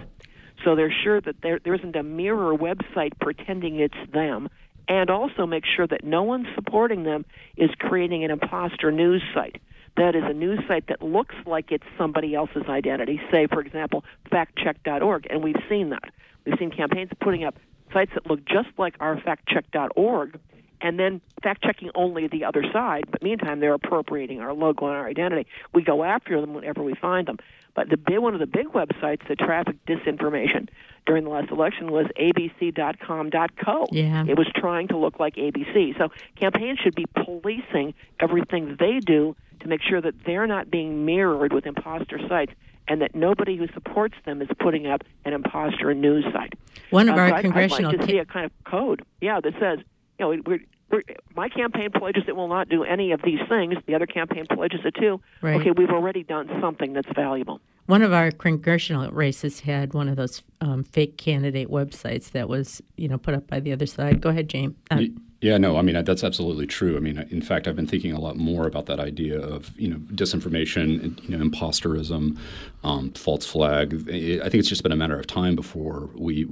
so 0.66 0.76
they're 0.76 0.94
sure 1.04 1.22
that 1.22 1.36
there, 1.42 1.60
there 1.64 1.76
isn't 1.76 1.96
a 1.96 2.04
mirror 2.04 2.54
website 2.54 3.12
pretending 3.22 3.80
it's 3.80 3.96
them, 4.12 4.50
and 4.90 5.10
also 5.10 5.46
make 5.46 5.64
sure 5.66 5.88
that 5.88 6.04
no 6.04 6.24
one 6.24 6.46
supporting 6.56 7.04
them 7.04 7.24
is 7.56 7.70
creating 7.80 8.26
an 8.26 8.32
imposter 8.32 8.92
news 8.92 9.22
site. 9.34 9.62
That 9.96 10.16
is 10.16 10.24
a 10.26 10.34
news 10.34 10.60
site 10.68 10.88
that 10.88 11.02
looks 11.02 11.36
like 11.46 11.72
it's 11.72 11.86
somebody 11.98 12.36
else's 12.36 12.66
identity, 12.68 13.22
say, 13.32 13.48
for 13.48 13.62
example, 13.62 14.04
factcheck.org, 14.32 15.28
and 15.30 15.42
we've 15.42 15.56
seen 15.70 15.92
that. 15.92 16.12
We've 16.46 16.60
seen 16.60 16.72
campaigns 16.72 17.12
putting 17.22 17.46
up 17.46 17.56
sites 17.94 18.12
that 18.16 18.28
look 18.28 18.44
just 18.46 18.70
like 18.78 18.96
our 19.00 19.16
factcheck.org, 19.16 20.40
and 20.82 21.00
then 21.00 21.22
fact 21.42 21.64
checking 21.64 21.92
only 21.96 22.28
the 22.28 22.44
other 22.44 22.64
side. 22.74 23.06
But 23.10 23.24
meantime, 23.24 23.60
they're 23.60 23.74
appropriating 23.74 24.42
our 24.42 24.54
logo 24.54 24.88
and 24.88 24.96
our 24.96 25.08
identity. 25.08 25.48
We 25.74 25.84
go 25.84 26.04
after 26.04 26.42
them 26.42 26.54
whenever 26.54 26.84
we 26.84 26.94
find 26.96 27.28
them. 27.28 27.38
But 27.76 27.90
the 27.90 27.98
big, 27.98 28.20
one 28.20 28.34
of 28.34 28.40
the 28.40 28.48
big 28.48 28.68
websites 28.68 29.28
that 29.28 29.38
trafficked 29.38 29.86
disinformation 29.86 30.70
during 31.06 31.24
the 31.26 31.30
last 31.30 31.52
election 31.52 31.92
was 31.92 32.08
abc.com.co. 32.18 33.88
Yeah. 33.92 34.26
It 34.28 34.38
was 34.38 34.48
trying 34.56 34.88
to 34.90 34.98
look 34.98 35.20
like 35.20 35.36
ABC. 35.36 35.98
So 35.98 36.10
campaigns 36.36 36.80
should 36.80 36.96
be 36.96 37.06
policing 37.14 37.94
everything 38.20 38.78
they 38.80 39.00
do 39.00 39.36
to 39.62 39.68
make 39.68 39.82
sure 39.82 40.02
that 40.02 40.14
they're 40.26 40.48
not 40.48 40.72
being 40.72 41.06
mirrored 41.06 41.54
with 41.54 41.66
imposter 41.66 42.20
sites 42.28 42.54
and 42.88 43.02
that 43.02 43.16
nobody 43.16 43.58
who 43.58 43.68
supports 43.74 44.16
them 44.26 44.42
is 44.42 44.48
putting 44.60 44.86
up 44.88 45.04
an 45.26 45.34
imposter 45.34 45.94
news 45.94 46.24
site. 46.32 46.54
One 46.92 47.10
of 47.10 47.16
Uh, 47.16 47.20
our 47.20 47.30
so 47.30 47.36
I'd- 47.36 47.42
congressional 47.42 47.90
I'd 47.92 47.98
like 47.98 48.00
to 48.02 48.06
ca- 48.06 48.12
see 48.12 48.18
a 48.20 48.26
kind 48.26 48.46
of 48.46 48.52
code, 48.64 49.02
yeah, 49.22 49.40
that 49.42 49.54
says, 49.60 49.80
you 50.20 50.26
know, 50.26 50.32
my 51.36 51.50
campaign 51.50 51.92
pledges 51.92 52.24
it 52.28 52.36
will 52.36 52.48
not 52.48 52.70
do 52.70 52.84
any 52.84 53.12
of 53.12 53.22
these 53.24 53.40
things. 53.50 53.76
The 53.86 53.96
other 53.96 54.06
campaign 54.06 54.46
pledges 54.50 54.82
it 54.86 54.96
too. 54.96 55.20
Right. 55.42 55.60
Okay, 55.60 55.72
we've 55.72 55.90
already 55.90 56.24
done 56.24 56.50
something 56.62 56.94
that's 56.94 57.12
valuable. 57.16 57.60
One 57.88 58.02
of 58.02 58.14
our 58.14 58.32
congressional 58.32 59.12
races 59.12 59.60
had 59.60 59.94
one 59.94 60.08
of 60.10 60.16
those 60.16 60.42
um, 60.62 60.84
fake 60.84 61.18
candidate 61.18 61.70
websites 61.70 62.32
that 62.32 62.50
was, 62.50 62.82
you 62.98 63.08
know, 63.08 63.18
put 63.18 63.36
up 63.36 63.48
by 63.48 63.60
the 63.60 63.72
other 63.74 63.86
side. 63.86 64.22
Go 64.22 64.30
ahead, 64.30 64.50
James. 64.50 64.76
Uh, 64.90 65.04
Yeah, 65.46 65.60
no, 65.60 65.78
I 65.78 65.84
mean 65.84 66.04
that's 66.04 66.24
absolutely 66.24 66.66
true. 66.66 66.98
I 66.98 67.00
mean, 67.00 67.20
in 67.30 67.44
fact, 67.44 67.68
I've 67.68 67.76
been 67.76 67.86
thinking 67.86 68.12
a 68.14 68.20
lot 68.20 68.36
more 68.36 68.66
about 68.66 68.88
that 68.88 69.00
idea 69.00 69.40
of 69.40 69.80
you 69.80 69.88
know 69.88 69.98
disinformation, 69.98 71.22
you 71.30 71.38
know, 71.38 71.46
imposterism, 71.46 72.40
um, 72.84 73.12
false 73.12 73.46
flag. 73.46 73.94
I 74.10 74.50
think 74.50 74.56
it's 74.56 74.70
just 74.70 74.82
been 74.82 74.92
a 74.92 74.96
matter 74.96 75.20
of 75.20 75.28
time 75.28 75.56
before 75.56 76.10
we, 76.16 76.44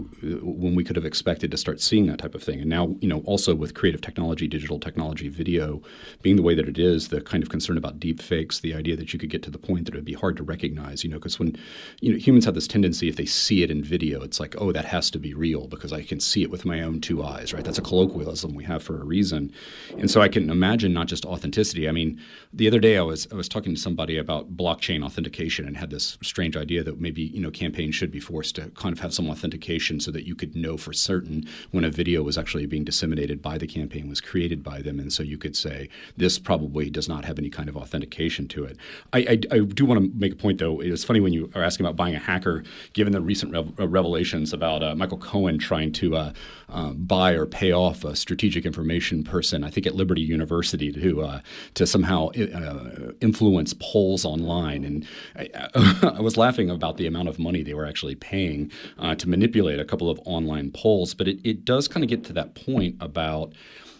when 0.42 0.76
we 0.76 0.84
could 0.84 0.96
have 0.96 1.06
expected 1.06 1.50
to 1.52 1.58
start 1.58 1.82
seeing 1.82 2.06
that 2.08 2.20
type 2.20 2.36
of 2.36 2.44
thing. 2.44 2.60
And 2.60 2.70
now, 2.70 2.96
you 3.02 3.08
know, 3.08 3.22
also 3.22 3.56
with 3.56 3.74
creative 3.74 4.02
technology, 4.02 4.48
digital 4.48 4.80
technology, 4.80 5.28
video 5.28 5.82
being 6.22 6.36
the 6.36 6.44
way 6.44 6.54
that 6.54 6.68
it 6.68 6.78
is, 6.78 7.08
the 7.08 7.22
kind 7.22 7.42
of 7.42 7.50
concern 7.50 7.78
about 7.78 8.00
deep 8.00 8.22
fakes, 8.22 8.60
the 8.60 8.76
idea 8.76 8.96
that 8.96 9.12
you 9.12 9.18
could 9.18 9.32
get 9.32 9.42
to 9.44 9.50
the 9.50 9.58
point 9.58 9.86
that 9.86 9.96
it 9.96 9.98
would 9.98 10.06
be 10.06 10.14
hard 10.14 10.38
to 10.38 10.44
recognize. 10.44 11.04
You 11.04 11.10
know, 11.10 11.18
because 11.18 11.40
when 11.40 11.56
you 12.00 12.12
know 12.12 12.18
humans 12.20 12.46
have 12.46 12.54
this 12.54 12.68
tendency, 12.68 13.10
if 13.10 13.16
they 13.16 13.26
see 13.26 13.64
it 13.64 13.72
in 13.72 13.84
video, 13.84 14.22
it's 14.22 14.40
like, 14.40 14.56
oh, 14.60 14.72
that 14.72 14.86
has 14.86 15.10
to 15.12 15.18
be 15.18 15.34
real 15.34 15.68
because 15.68 15.92
I 15.92 16.04
can 16.04 16.20
see 16.20 16.44
it 16.44 16.52
with 16.52 16.64
my 16.64 16.84
own 16.84 17.02
two 17.02 17.24
eyes. 17.24 17.54
Right? 17.54 17.64
That's 17.64 17.80
a 17.80 17.82
colloquialism 17.82 18.54
we 18.54 18.66
have 18.66 18.83
for 18.84 19.02
a 19.02 19.06
reason. 19.06 19.52
And 19.98 20.10
so 20.10 20.22
I 20.22 20.28
can 20.28 20.50
imagine 20.50 20.94
not 20.94 21.08
just 21.08 21.26
authenticity. 21.26 21.88
I 21.90 21.92
mean, 21.92 22.20
the 22.52 22.68
other 22.68 22.80
day 22.80 22.98
I 22.98 23.02
was 23.02 23.28
I 23.32 23.36
was 23.36 23.50
talking 23.50 23.74
to 23.74 23.82
somebody 23.82 24.18
about 24.18 24.56
blockchain 24.56 25.04
authentication 25.04 25.66
and 25.66 25.78
had 25.78 25.90
this 25.90 26.18
strange 26.22 26.56
idea 26.56 26.84
that 26.84 27.00
maybe 27.00 27.24
you 27.24 27.42
know 27.42 27.52
campaigns 27.52 27.96
should 27.96 28.12
be 28.12 28.20
forced 28.20 28.56
to 28.56 28.70
kind 28.72 28.94
of 28.94 29.00
have 29.00 29.14
some 29.14 29.30
authentication 29.30 30.00
so 30.00 30.12
that 30.12 30.28
you 30.28 30.36
could 30.36 30.56
know 30.56 30.78
for 30.78 30.94
certain 30.94 31.46
when 31.72 31.84
a 31.84 31.90
video 31.90 32.22
was 32.22 32.38
actually 32.38 32.66
being 32.66 32.84
disseminated 32.84 33.42
by 33.42 33.58
the 33.58 33.68
campaign 33.68 34.08
was 34.08 34.22
created 34.22 34.64
by 34.64 34.82
them, 34.82 35.00
and 35.00 35.12
so 35.12 35.24
you 35.24 35.38
could 35.38 35.56
say 35.56 35.90
this 36.18 36.38
probably 36.38 36.90
does 36.90 37.10
not 37.10 37.26
have 37.26 37.40
any 37.40 37.50
kind 37.50 37.70
of 37.70 37.78
authentication 37.78 38.48
to 38.48 38.64
it. 38.64 38.78
I, 39.12 39.20
I, 39.20 39.56
I 39.56 39.60
do 39.60 39.86
want 39.86 40.02
to 40.02 40.12
make 40.18 40.34
a 40.34 40.36
point 40.36 40.60
though. 40.60 40.80
It's 40.80 41.04
funny 41.04 41.20
when 41.20 41.34
you 41.34 41.50
are 41.56 41.64
asking 41.64 41.86
about 41.86 41.96
buying 41.96 42.16
a 42.16 42.20
hacker, 42.20 42.64
given 42.94 43.14
the 43.14 43.22
recent 43.22 43.52
rev- 43.52 43.80
uh, 43.80 43.88
revelations 43.88 44.54
about 44.54 44.84
uh, 44.84 44.96
Michael 44.96 45.18
Cohen 45.18 45.58
trying 45.58 45.92
to 45.94 46.16
uh, 46.16 46.34
uh, 46.70 46.92
buy 46.94 47.32
or 47.34 47.46
pay 47.46 47.72
off 47.72 48.04
a 48.04 48.16
strategic 48.16 48.63
information 48.66 49.24
person, 49.24 49.64
I 49.64 49.70
think 49.70 49.86
at 49.88 49.96
Liberty 49.96 50.22
University 50.22 50.92
to 50.92 51.22
uh, 51.22 51.40
to 51.76 51.88
somehow 51.88 52.30
uh, 52.30 53.12
influence 53.22 53.74
polls 53.80 54.26
online, 54.26 54.84
and 54.84 55.08
I, 55.36 55.50
I, 56.18 56.22
was 56.22 56.38
laughing 56.38 56.70
about 56.70 56.98
the 56.98 57.08
amount 57.08 57.30
of 57.30 57.40
money 57.40 57.64
they 57.64 57.74
were 57.74 57.86
actually 57.86 58.16
paying 58.16 58.72
uh, 59.00 59.16
to 59.16 59.30
manipulate 59.30 59.80
a 59.80 59.86
couple 59.86 60.10
of 60.10 60.20
online 60.26 60.72
polls. 60.72 61.14
But 61.14 61.28
it, 61.28 61.40
it 61.44 61.66
does 61.66 61.88
kind 61.88 62.04
of 62.04 62.10
get 62.10 62.24
to 62.26 62.34
that 62.34 62.56
point 62.56 62.96
about 63.00 63.54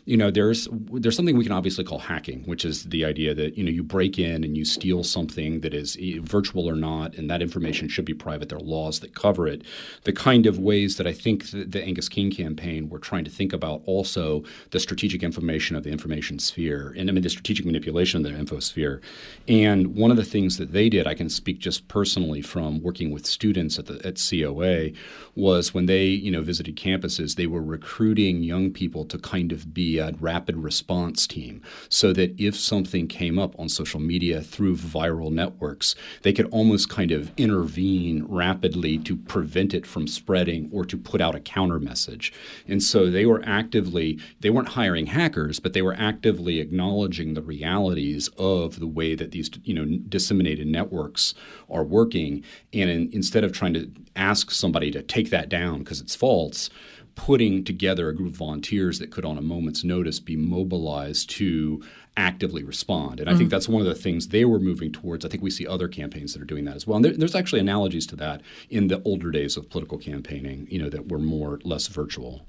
you 0.06 0.18
know, 0.18 0.30
there's 0.30 0.68
there's 0.92 1.16
something 1.16 1.38
we 1.38 1.46
can 1.46 1.54
obviously 1.54 1.86
call 1.86 2.00
hacking, 2.00 2.44
which 2.44 2.66
is 2.66 2.84
the 2.84 3.06
idea 3.06 3.34
that 3.34 3.58
you 3.58 3.64
know 3.64 3.72
you 3.72 3.84
break 3.84 4.20
in 4.20 4.44
and 4.44 4.58
you 4.58 4.66
steal 4.66 5.02
something 5.02 5.62
that 5.62 5.74
is 5.74 5.98
eh, 6.02 6.20
virtual 6.22 6.70
or 6.70 6.76
not, 6.76 7.16
and 7.16 7.30
that 7.30 7.42
information 7.42 7.88
should 7.88 8.04
be 8.04 8.14
private. 8.14 8.50
There 8.50 8.58
are 8.58 8.62
laws 8.62 9.00
that 9.00 9.16
cover 9.16 9.48
it. 9.48 9.64
The 10.04 10.12
kind 10.12 10.46
of 10.46 10.60
ways 10.60 10.98
that 10.98 11.08
I 11.08 11.14
think 11.14 11.52
the, 11.52 11.64
the 11.64 11.82
Angus 11.82 12.10
King 12.10 12.32
campaign 12.32 12.90
were 12.90 13.00
trying 13.00 13.24
to 13.24 13.32
think 13.32 13.54
about 13.54 13.82
also 13.86 14.44
the 14.72 14.80
strategic 14.80 15.24
information 15.24 15.78
of 15.78 15.84
the 15.84 15.92
information 15.92 16.38
sphere, 16.38 16.94
and 16.98 17.10
I 17.10 17.14
mean 17.14 17.24
the 17.24 17.30
strategic 17.30 17.66
manipulation 17.66 18.26
of 18.26 18.30
the 18.30 18.38
infosphere. 18.38 19.02
And 19.48 19.96
one 19.96 20.12
of 20.12 20.18
the 20.18 20.26
things 20.26 20.58
that 20.58 20.74
they 20.74 20.90
did, 20.90 21.08
I 21.08 21.14
can 21.14 21.30
speak 21.30 21.60
just 21.60 21.88
personally 21.88 22.42
from 22.42 22.82
working 22.82 23.12
with 23.12 23.26
students 23.26 23.80
at 23.80 23.86
the 23.86 24.06
at 24.06 24.22
COA, 24.30 24.90
was 25.34 25.74
when 25.74 25.86
they 25.86 26.08
you 26.08 26.30
know 26.32 26.42
visited 26.42 26.76
campuses, 26.76 27.36
they 27.36 27.48
were 27.48 27.64
recruiting 27.64 28.44
young 28.44 28.70
people 28.70 29.06
to 29.06 29.18
kind 29.18 29.54
of 29.54 29.74
be 29.74 29.93
a 30.00 30.14
rapid 30.20 30.58
response 30.58 31.28
team 31.28 31.62
so 31.90 32.14
that 32.14 32.40
if 32.40 32.56
something 32.56 33.08
came 33.08 33.40
up 33.40 33.58
on 33.60 33.70
social 33.70 34.00
media 34.00 34.42
through 34.42 34.76
viral 34.76 35.32
networks, 35.32 35.96
they 36.22 36.34
could 36.34 36.48
almost 36.48 36.90
kind 36.90 37.12
of 37.12 37.32
intervene 37.38 38.26
rapidly 38.28 38.98
to 39.00 39.16
prevent 39.16 39.74
it 39.74 39.86
from 39.86 40.08
spreading 40.08 40.70
or 40.72 40.86
to 40.86 40.98
put 40.98 41.22
out 41.22 41.36
a 41.36 41.40
counter 41.40 41.80
message. 41.80 42.34
And 42.68 42.82
so 42.82 43.10
they 43.10 43.26
were 43.26 43.42
actively, 43.46 44.20
they 44.40 44.50
weren't 44.50 44.70
hiring 44.70 45.08
hackers, 45.08 45.60
but 45.60 45.74
they 45.74 45.82
were 45.82 45.96
actively 45.98 46.60
acknowledging 46.60 47.34
the 47.34 47.42
realities 47.42 48.30
of 48.38 48.80
the 48.80 48.88
way 48.88 49.16
that 49.16 49.32
these 49.32 49.50
you 49.64 49.74
know 49.74 49.86
disseminated 50.08 50.68
networks 50.68 51.34
are 51.70 51.84
working. 51.84 52.44
And 52.72 52.90
in, 52.90 53.10
instead 53.12 53.44
of 53.44 53.52
trying 53.52 53.74
to 53.74 53.92
ask 54.16 54.52
somebody 54.52 54.92
to 54.92 55.02
take 55.02 55.30
that 55.30 55.50
down 55.50 55.80
because 55.80 56.02
it's 56.02 56.16
false, 56.16 56.70
putting 57.16 57.64
together 57.64 58.10
a 58.10 58.16
group 58.16 58.32
of 58.32 58.38
volunteers 58.38 59.00
that 59.00 59.12
could, 59.12 59.26
on 59.26 59.38
a 59.38 59.42
moment's 59.42 59.84
notice, 59.84 60.20
be 60.20 60.36
mobilized 60.36 61.30
to 61.32 61.84
actively 62.16 62.64
respond. 62.64 63.20
And 63.20 63.28
I 63.28 63.32
mm-hmm. 63.32 63.40
think 63.40 63.50
that's 63.50 63.68
one 63.68 63.82
of 63.82 63.88
the 63.88 63.96
things 63.96 64.28
they 64.28 64.46
were 64.46 64.60
moving 64.60 64.92
towards. 64.92 65.26
I 65.26 65.30
think 65.30 65.44
we 65.44 65.50
see 65.50 65.66
other 65.66 65.88
campaigns 65.88 66.34
that 66.34 66.42
are 66.42 66.46
doing 66.46 66.66
that 66.66 66.76
as 66.76 66.86
well. 66.86 66.98
And 66.98 67.06
there, 67.06 67.14
there's 67.14 67.36
actually 67.36 67.60
analogies 67.60 68.06
to 68.08 68.16
that 68.18 68.42
in 68.70 68.88
the 68.88 69.02
older 69.04 69.32
days 69.32 69.58
of 69.58 69.70
political 69.70 69.98
campaigning, 69.98 70.68
you 70.70 70.82
know, 70.82 70.90
that 70.90 71.10
were 71.10 71.20
more 71.20 71.60
less 71.64 71.88
virtual. 71.88 72.46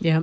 Yeah. 0.00 0.22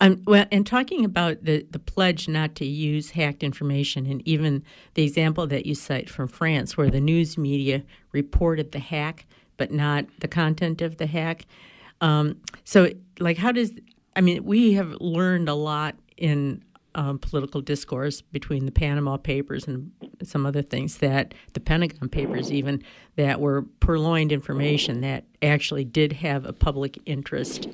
Um, 0.00 0.22
well, 0.26 0.46
and 0.50 0.66
talking 0.66 1.04
about 1.04 1.44
the, 1.44 1.66
the 1.70 1.78
pledge 1.78 2.28
not 2.28 2.54
to 2.56 2.66
use 2.66 3.10
hacked 3.10 3.42
information, 3.42 4.06
and 4.06 4.26
even 4.26 4.62
the 4.94 5.04
example 5.04 5.46
that 5.46 5.66
you 5.66 5.74
cite 5.74 6.10
from 6.10 6.28
France, 6.28 6.76
where 6.76 6.90
the 6.90 7.00
news 7.00 7.38
media 7.38 7.84
reported 8.12 8.72
the 8.72 8.80
hack, 8.80 9.26
but 9.56 9.70
not 9.70 10.06
the 10.18 10.28
content 10.28 10.82
of 10.82 10.96
the 10.96 11.06
hack. 11.06 11.46
Um, 12.00 12.40
so, 12.64 12.90
like, 13.18 13.38
how 13.38 13.52
does 13.52 13.72
I 14.16 14.20
mean, 14.20 14.44
we 14.44 14.74
have 14.74 14.92
learned 15.00 15.48
a 15.48 15.54
lot 15.54 15.96
in 16.16 16.62
um, 16.94 17.18
political 17.18 17.60
discourse 17.60 18.20
between 18.20 18.66
the 18.66 18.72
Panama 18.72 19.16
Papers 19.16 19.66
and 19.66 19.90
some 20.22 20.46
other 20.46 20.62
things 20.62 20.98
that 20.98 21.34
the 21.52 21.60
Pentagon 21.60 22.08
Papers, 22.08 22.52
even 22.52 22.82
that 23.16 23.40
were 23.40 23.62
purloined 23.80 24.30
information 24.30 25.00
that 25.00 25.24
actually 25.42 25.84
did 25.84 26.12
have 26.12 26.44
a 26.44 26.52
public 26.52 26.98
interest 27.06 27.68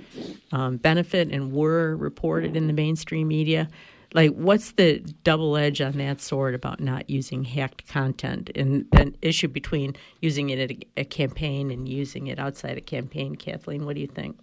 um, 0.53 0.79
benefit 0.79 1.29
and 1.31 1.53
were 1.53 1.97
reported 1.97 2.57
in 2.57 2.67
the 2.67 2.73
mainstream 2.73 3.29
media. 3.29 3.69
Like, 4.13 4.33
what's 4.33 4.73
the 4.73 5.01
double 5.23 5.57
edge 5.57 5.81
on 5.81 5.93
that 5.99 6.21
sword 6.21 6.55
about 6.55 6.81
not 6.81 7.09
using 7.09 7.45
hacked 7.45 7.87
content 7.87 8.51
and 8.57 8.87
an 8.93 9.17
issue 9.23 9.49
between 9.49 9.95
using 10.21 10.51
it 10.51 10.59
at 10.59 10.71
a, 10.73 10.79
a 10.97 11.05
campaign 11.05 11.71
and 11.71 11.89
using 11.89 12.27
it 12.27 12.39
outside 12.39 12.77
a 12.79 12.81
campaign? 12.81 13.37
Kathleen, 13.37 13.85
what 13.85 13.95
do 13.95 14.01
you 14.01 14.09
think? 14.09 14.37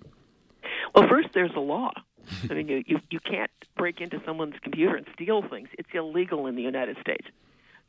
Well, 0.98 1.08
first, 1.08 1.28
there's 1.36 1.54
a 1.56 1.60
law. 1.60 1.92
I 2.50 2.56
mean, 2.56 2.68
you, 2.68 2.84
you 2.88 3.00
you 3.12 3.20
can't 3.20 3.52
break 3.78 4.02
into 4.02 4.20
someone's 4.26 4.56
computer 4.64 4.96
and 4.96 5.06
steal 5.14 5.44
things. 5.48 5.70
It's 5.78 5.90
illegal 5.94 6.48
in 6.48 6.56
the 6.56 6.64
United 6.64 6.98
States. 7.00 7.28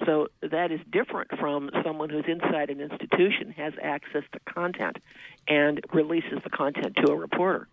So 0.04 0.28
that 0.42 0.70
is 0.72 0.80
different 0.92 1.30
from 1.38 1.70
someone 1.82 2.10
who's 2.10 2.26
inside 2.28 2.68
an 2.68 2.82
institution 2.82 3.54
has 3.56 3.72
access 3.82 4.24
to 4.32 4.40
content 4.40 4.98
and 5.48 5.80
releases 5.90 6.42
the 6.44 6.50
content 6.50 6.96
to 6.96 7.10
a 7.10 7.16
reporter. 7.16 7.66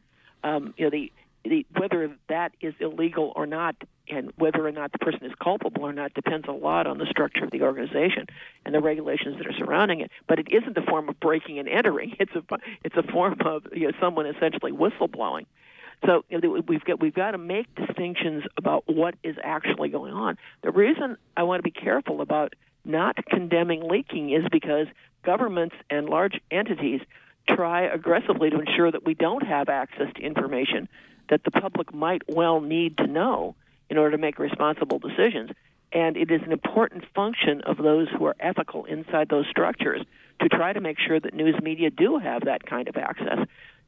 Um, 0.45 0.73
you 0.77 0.85
know, 0.85 0.89
the 0.89 1.11
the, 1.45 1.65
whether 1.77 2.15
that 2.27 2.53
is 2.61 2.73
illegal 2.79 3.31
or 3.35 3.45
not, 3.45 3.75
and 4.07 4.31
whether 4.37 4.65
or 4.65 4.71
not 4.71 4.91
the 4.91 4.99
person 4.99 5.25
is 5.25 5.31
culpable 5.41 5.83
or 5.83 5.93
not, 5.93 6.13
depends 6.13 6.47
a 6.47 6.51
lot 6.51 6.87
on 6.87 6.97
the 6.97 7.05
structure 7.05 7.43
of 7.43 7.51
the 7.51 7.61
organization 7.61 8.27
and 8.65 8.73
the 8.73 8.79
regulations 8.79 9.37
that 9.37 9.47
are 9.47 9.57
surrounding 9.57 10.01
it. 10.01 10.11
But 10.27 10.39
it 10.39 10.47
isn't 10.51 10.77
a 10.77 10.81
form 10.81 11.09
of 11.09 11.19
breaking 11.19 11.59
and 11.59 11.67
entering; 11.67 12.15
it's 12.19 12.35
a 12.35 12.43
it's 12.83 12.95
a 12.95 13.03
form 13.11 13.37
of 13.45 13.63
you 13.73 13.87
know, 13.87 13.93
someone 13.99 14.25
essentially 14.25 14.71
whistleblowing. 14.71 15.45
So 16.05 16.25
you 16.29 16.41
know, 16.41 16.61
we've 16.67 16.83
got 16.83 16.99
we've 16.99 17.13
got 17.13 17.31
to 17.31 17.37
make 17.37 17.73
distinctions 17.75 18.43
about 18.57 18.83
what 18.87 19.15
is 19.23 19.35
actually 19.43 19.89
going 19.89 20.13
on. 20.13 20.37
The 20.61 20.71
reason 20.71 21.17
I 21.37 21.43
want 21.43 21.59
to 21.59 21.63
be 21.63 21.71
careful 21.71 22.21
about 22.21 22.53
not 22.83 23.17
condemning 23.25 23.87
leaking 23.89 24.31
is 24.31 24.43
because 24.51 24.87
governments 25.23 25.75
and 25.89 26.07
large 26.07 26.39
entities 26.51 27.01
try 27.49 27.83
aggressively 27.83 28.49
to 28.49 28.59
ensure 28.59 28.91
that 28.91 29.05
we 29.05 29.13
don't 29.13 29.45
have 29.45 29.69
access 29.69 30.07
to 30.15 30.21
information 30.21 30.87
that 31.29 31.43
the 31.43 31.51
public 31.51 31.93
might 31.93 32.23
well 32.27 32.61
need 32.61 32.97
to 32.97 33.07
know 33.07 33.55
in 33.89 33.97
order 33.97 34.11
to 34.11 34.21
make 34.21 34.39
responsible 34.39 34.99
decisions. 34.99 35.51
And 35.91 36.17
it 36.17 36.31
is 36.31 36.41
an 36.43 36.51
important 36.51 37.05
function 37.13 37.61
of 37.61 37.77
those 37.77 38.07
who 38.09 38.25
are 38.25 38.35
ethical 38.39 38.85
inside 38.85 39.29
those 39.29 39.45
structures 39.49 40.01
to 40.41 40.49
try 40.49 40.73
to 40.73 40.81
make 40.81 40.99
sure 40.99 41.19
that 41.19 41.33
news 41.33 41.55
media 41.61 41.89
do 41.89 42.17
have 42.17 42.45
that 42.45 42.65
kind 42.65 42.87
of 42.87 42.97
access 42.97 43.47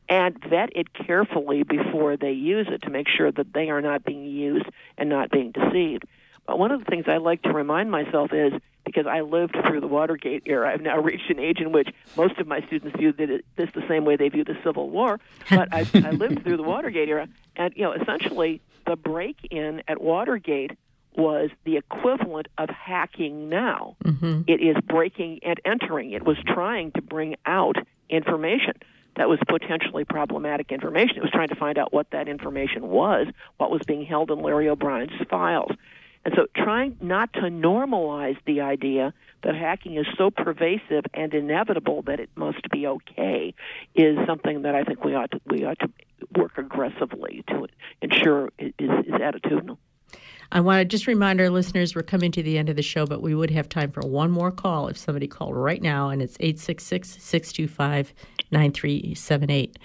and 0.10 0.42
vet 0.50 0.70
it 0.76 0.94
carefully 0.94 1.64
before 1.64 2.16
they 2.16 2.32
use 2.32 2.68
it 2.70 2.84
to 2.84 2.90
make 2.90 3.08
sure 3.10 3.32
that 3.32 3.54
they 3.54 3.70
are 3.70 3.82
not 3.82 4.06
being 4.06 4.26
used 4.26 4.66
and 4.98 5.10
not 5.10 5.32
being 5.32 5.52
deceived. 5.52 6.06
But 6.46 6.58
one 6.58 6.72
of 6.72 6.80
the 6.80 6.86
things 6.86 7.06
I 7.08 7.18
like 7.18 7.42
to 7.42 7.52
remind 7.52 7.92
myself 7.92 8.32
is 8.32 8.54
because 8.88 9.06
I 9.06 9.22
lived 9.22 9.56
through 9.66 9.82
the 9.82 9.88
Watergate 9.88 10.44
era, 10.46 10.72
I've 10.74 10.82
now 10.82 11.00
reached 11.00 11.30
an 11.30 11.40
age 11.40 11.60
in 11.60 11.72
which 11.72 11.90
most 12.16 12.38
of 12.40 12.48
my 12.48 12.62
students 12.62 12.98
view 12.98 13.14
this 13.14 13.70
the 13.74 13.84
same 13.88 14.06
way 14.06 14.16
they 14.16 14.30
view 14.30 14.44
the 14.44 14.58
Civil 14.64 14.90
War. 14.90 15.20
But 15.50 15.74
I, 15.74 15.86
I 15.94 16.12
lived 16.12 16.44
through 16.44 16.58
the 16.58 16.64
Watergate 16.64 17.10
era, 17.10 17.28
and 17.56 17.74
you 17.76 17.84
know, 17.84 17.92
essentially, 17.92 18.62
the 18.86 18.96
break-in 18.96 19.84
at 19.88 20.02
Watergate 20.02 20.72
was 21.16 21.50
the 21.66 21.78
equivalent 21.78 22.48
of 22.58 22.70
hacking 22.70 23.50
now. 23.50 23.98
Mm-hmm. 24.04 24.44
It 24.48 24.62
is 24.62 24.78
breaking 24.88 25.40
and 25.44 25.60
entering. 25.66 26.12
It 26.12 26.24
was 26.24 26.38
trying 26.46 26.92
to 26.94 27.02
bring 27.02 27.36
out 27.46 27.76
information 28.10 28.74
that 29.18 29.28
was 29.28 29.40
potentially 29.48 30.06
problematic 30.06 30.72
information. 30.72 31.18
It 31.18 31.24
was 31.24 31.32
trying 31.32 31.48
to 31.50 31.56
find 31.56 31.78
out 31.78 31.92
what 31.92 32.12
that 32.12 32.28
information 32.28 32.88
was, 32.88 33.28
what 33.58 33.72
was 33.72 33.82
being 33.86 34.06
held 34.06 34.32
in 34.32 34.40
Larry 34.40 34.70
O'Brien's 34.70 35.12
files. 35.28 35.72
And 36.28 36.36
so 36.36 36.46
trying 36.62 36.98
not 37.00 37.32
to 37.36 37.44
normalize 37.44 38.36
the 38.46 38.60
idea 38.60 39.14
that 39.44 39.56
hacking 39.56 39.96
is 39.96 40.06
so 40.18 40.30
pervasive 40.30 41.06
and 41.14 41.34
inevitable 41.34 42.02
that 42.02 42.20
it 42.20 42.30
must 42.36 42.70
be 42.70 42.86
okay 42.86 43.54
is 43.96 44.18
something 44.28 44.64
that 44.64 44.76
I 44.76 44.84
think 44.84 45.06
we 45.06 45.16
ought 45.16 45.32
to, 45.32 45.40
we 45.46 45.64
ought 45.64 45.80
to 45.80 45.90
work 46.38 46.58
aggressively 46.58 47.46
to 47.48 47.68
ensure 48.02 48.50
is, 48.60 48.74
is 48.78 48.90
attitudinal. 48.90 49.78
I 50.52 50.60
want 50.60 50.82
to 50.82 50.86
just 50.86 51.08
remind 51.08 51.40
our 51.40 51.50
listeners 51.50 51.96
we're 51.96 52.04
coming 52.04 52.34
to 52.34 52.44
the 52.44 52.58
end 52.58 52.68
of 52.68 52.76
the 52.76 52.82
show, 52.82 53.06
but 53.06 53.22
we 53.22 53.34
would 53.34 53.52
have 53.52 53.70
time 53.70 53.94
for 53.94 54.02
one 54.02 54.30
more 54.30 54.52
call 54.52 54.90
if 54.90 54.98
somebody 54.98 55.28
called 55.28 55.56
right 55.56 55.82
now, 55.82 56.10
and 56.10 56.22
it's 56.22 56.36
866 56.42 57.08
625 57.24 58.14
9378. 58.52 59.78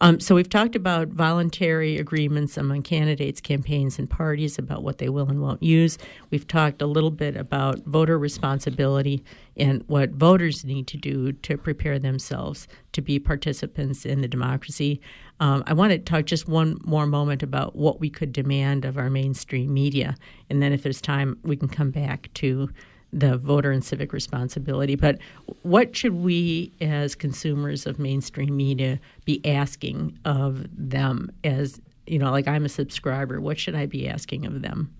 Um, 0.00 0.20
so 0.20 0.34
we've 0.34 0.48
talked 0.48 0.76
about 0.76 1.08
voluntary 1.08 1.98
agreements 1.98 2.56
among 2.56 2.82
candidates, 2.82 3.40
campaigns, 3.40 3.98
and 3.98 4.08
parties 4.08 4.58
about 4.58 4.82
what 4.82 4.98
they 4.98 5.08
will 5.08 5.28
and 5.28 5.42
won't 5.42 5.62
use. 5.62 5.98
We've 6.30 6.46
talked 6.46 6.80
a 6.82 6.86
little 6.86 7.10
bit 7.10 7.36
about 7.36 7.80
voter 7.84 8.18
responsibility 8.18 9.24
and 9.56 9.82
what 9.88 10.10
voters 10.10 10.64
need 10.64 10.86
to 10.88 10.96
do 10.96 11.32
to 11.32 11.58
prepare 11.58 11.98
themselves 11.98 12.68
to 12.92 13.02
be 13.02 13.18
participants 13.18 14.06
in 14.06 14.20
the 14.20 14.28
democracy. 14.28 15.00
Um, 15.40 15.64
I 15.66 15.72
want 15.72 15.90
to 15.90 15.98
talk 15.98 16.26
just 16.26 16.48
one 16.48 16.78
more 16.84 17.06
moment 17.06 17.42
about 17.42 17.74
what 17.74 17.98
we 17.98 18.08
could 18.08 18.32
demand 18.32 18.84
of 18.84 18.98
our 18.98 19.10
mainstream 19.10 19.74
media, 19.74 20.16
and 20.48 20.62
then 20.62 20.72
if 20.72 20.82
there's 20.82 21.00
time, 21.00 21.38
we 21.42 21.56
can 21.56 21.68
come 21.68 21.90
back 21.90 22.30
to 22.34 22.70
the 23.12 23.36
voter 23.36 23.70
and 23.70 23.84
civic 23.84 24.12
responsibility. 24.12 24.94
But 24.94 25.18
what 25.62 25.96
should 25.96 26.14
we, 26.14 26.72
as 26.80 27.14
consumers 27.14 27.86
of 27.86 27.98
mainstream 27.98 28.56
media, 28.56 29.00
be 29.24 29.44
asking 29.44 30.18
of 30.24 30.66
them? 30.72 31.32
As 31.44 31.80
you 32.06 32.18
know, 32.18 32.30
like 32.30 32.48
I'm 32.48 32.64
a 32.64 32.68
subscriber, 32.68 33.40
what 33.40 33.58
should 33.58 33.74
I 33.74 33.86
be 33.86 34.08
asking 34.08 34.46
of 34.46 34.62
them? 34.62 34.94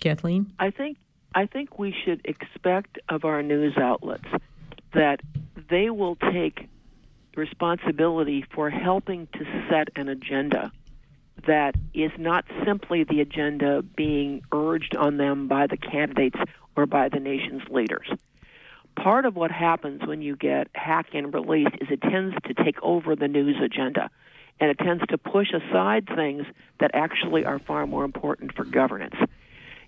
Kathleen, 0.00 0.52
I 0.58 0.70
think 0.70 0.98
I 1.34 1.46
think 1.46 1.78
we 1.78 1.94
should 2.04 2.20
expect 2.24 2.98
of 3.08 3.24
our 3.24 3.42
news 3.42 3.76
outlets 3.76 4.28
that 4.92 5.20
they 5.70 5.90
will 5.90 6.16
take 6.16 6.68
responsibility 7.36 8.44
for 8.54 8.70
helping 8.70 9.26
to 9.32 9.44
set 9.68 9.88
an 9.96 10.08
agenda 10.08 10.70
that 11.46 11.74
is 11.92 12.10
not 12.18 12.44
simply 12.64 13.04
the 13.04 13.20
agenda 13.20 13.82
being 13.82 14.42
urged 14.52 14.96
on 14.96 15.16
them 15.16 15.48
by 15.48 15.66
the 15.66 15.76
candidates 15.76 16.38
or 16.76 16.86
by 16.86 17.08
the 17.08 17.20
nation's 17.20 17.62
leaders. 17.70 18.08
Part 18.96 19.26
of 19.26 19.34
what 19.34 19.50
happens 19.50 20.02
when 20.06 20.22
you 20.22 20.36
get 20.36 20.68
hack 20.74 21.08
and 21.14 21.34
release 21.34 21.68
is 21.80 21.88
it 21.90 22.00
tends 22.00 22.34
to 22.46 22.54
take 22.54 22.80
over 22.82 23.16
the 23.16 23.28
news 23.28 23.56
agenda 23.62 24.10
and 24.60 24.70
it 24.70 24.78
tends 24.78 25.04
to 25.08 25.18
push 25.18 25.48
aside 25.52 26.06
things 26.06 26.46
that 26.78 26.92
actually 26.94 27.44
are 27.44 27.58
far 27.58 27.86
more 27.86 28.04
important 28.04 28.54
for 28.54 28.64
governance. 28.64 29.16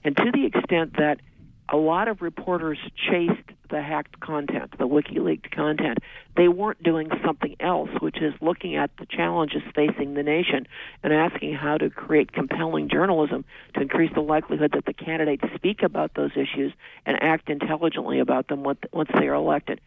And 0.02 0.16
to 0.16 0.30
the 0.32 0.46
extent 0.46 0.96
that 0.98 1.20
a 1.68 1.76
lot 1.76 2.09
of 2.09 2.22
reporters 2.22 2.78
chased 3.11 3.50
the 3.68 3.82
hacked 3.82 4.20
content, 4.20 4.72
the 4.78 4.86
WikiLeaks 4.86 5.50
content. 5.50 5.98
They 6.36 6.48
weren't 6.48 6.82
doing 6.82 7.10
something 7.24 7.56
else, 7.60 7.90
which 8.00 8.20
is 8.20 8.34
looking 8.40 8.76
at 8.76 8.90
the 8.98 9.06
challenges 9.06 9.62
facing 9.74 10.14
the 10.14 10.22
nation 10.22 10.66
and 11.02 11.12
asking 11.12 11.54
how 11.54 11.78
to 11.78 11.90
create 11.90 12.32
compelling 12.32 12.88
journalism 12.88 13.44
to 13.74 13.80
increase 13.80 14.12
the 14.14 14.20
likelihood 14.20 14.72
that 14.72 14.84
the 14.84 14.92
candidates 14.92 15.44
speak 15.54 15.82
about 15.82 16.14
those 16.14 16.32
issues 16.32 16.72
and 17.04 17.22
act 17.22 17.48
intelligently 17.48 18.18
about 18.18 18.48
them 18.48 18.62
once 18.62 19.10
they 19.18 19.28
are 19.28 19.34
elected. 19.34 19.80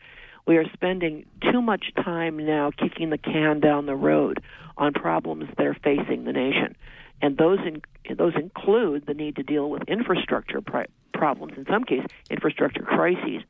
We 0.45 0.57
are 0.57 0.69
spending 0.73 1.25
too 1.51 1.61
much 1.61 1.93
time 1.95 2.37
now 2.43 2.71
kicking 2.71 3.09
the 3.09 3.17
can 3.17 3.59
down 3.59 3.85
the 3.85 3.95
road 3.95 4.41
on 4.77 4.93
problems 4.93 5.49
that 5.57 5.65
are 5.65 5.75
facing 5.75 6.23
the 6.23 6.33
nation 6.33 6.75
and 7.21 7.37
those 7.37 7.59
in, 7.65 7.81
those 8.15 8.33
include 8.35 9.05
the 9.05 9.13
need 9.13 9.35
to 9.35 9.43
deal 9.43 9.69
with 9.69 9.83
infrastructure 9.87 10.61
pri- 10.61 10.87
problems, 11.13 11.53
in 11.57 11.65
some 11.65 11.83
cases, 11.83 12.07
infrastructure 12.29 12.81
crises, 12.81 13.43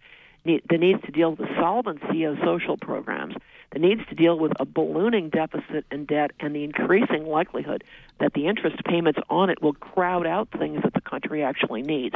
the 0.45 0.77
needs 0.77 1.01
to 1.03 1.11
deal 1.11 1.31
with 1.31 1.39
the 1.39 1.55
solvency 1.55 2.23
of 2.23 2.37
social 2.43 2.77
programs, 2.77 3.35
the 3.71 3.79
needs 3.79 4.01
to 4.09 4.15
deal 4.15 4.37
with 4.37 4.53
a 4.59 4.65
ballooning 4.65 5.29
deficit 5.29 5.85
and 5.91 6.07
debt, 6.07 6.31
and 6.39 6.55
the 6.55 6.63
increasing 6.63 7.25
likelihood 7.25 7.83
that 8.19 8.33
the 8.33 8.47
interest 8.47 8.83
payments 8.85 9.19
on 9.29 9.49
it 9.49 9.61
will 9.61 9.73
crowd 9.73 10.25
out 10.25 10.49
things 10.57 10.81
that 10.83 10.93
the 10.93 11.01
country 11.01 11.43
actually 11.43 11.81
needs. 11.81 12.15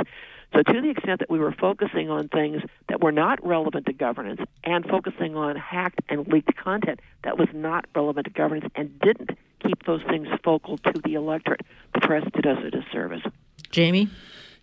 So, 0.54 0.62
to 0.62 0.82
the 0.82 0.90
extent 0.90 1.20
that 1.20 1.30
we 1.30 1.40
were 1.40 1.52
focusing 1.52 2.10
on 2.10 2.28
things 2.28 2.62
that 2.88 3.02
were 3.02 3.12
not 3.12 3.46
relevant 3.46 3.88
to 3.88 3.94
governance 3.94 4.42
and 4.64 4.86
focusing 4.86 5.36
on 5.36 5.56
hacked 5.56 6.02
and 6.10 6.28
leaked 6.28 6.56
content 6.56 7.00
that 7.24 7.38
was 7.38 7.50
not 7.54 7.86
relevant 7.96 8.26
to 8.28 8.34
governance 8.34 8.72
and 8.76 9.00
didn't 9.00 9.32
keep 9.66 9.84
those 9.86 10.04
things 10.04 10.28
focal 10.44 10.78
to 10.78 10.94
the 11.04 11.16
electorate, 11.16 11.62
the 11.94 12.02
press 12.02 12.24
did 12.34 12.46
us 12.46 12.58
a 12.64 12.70
disservice. 12.70 13.24
Jamie? 13.72 14.10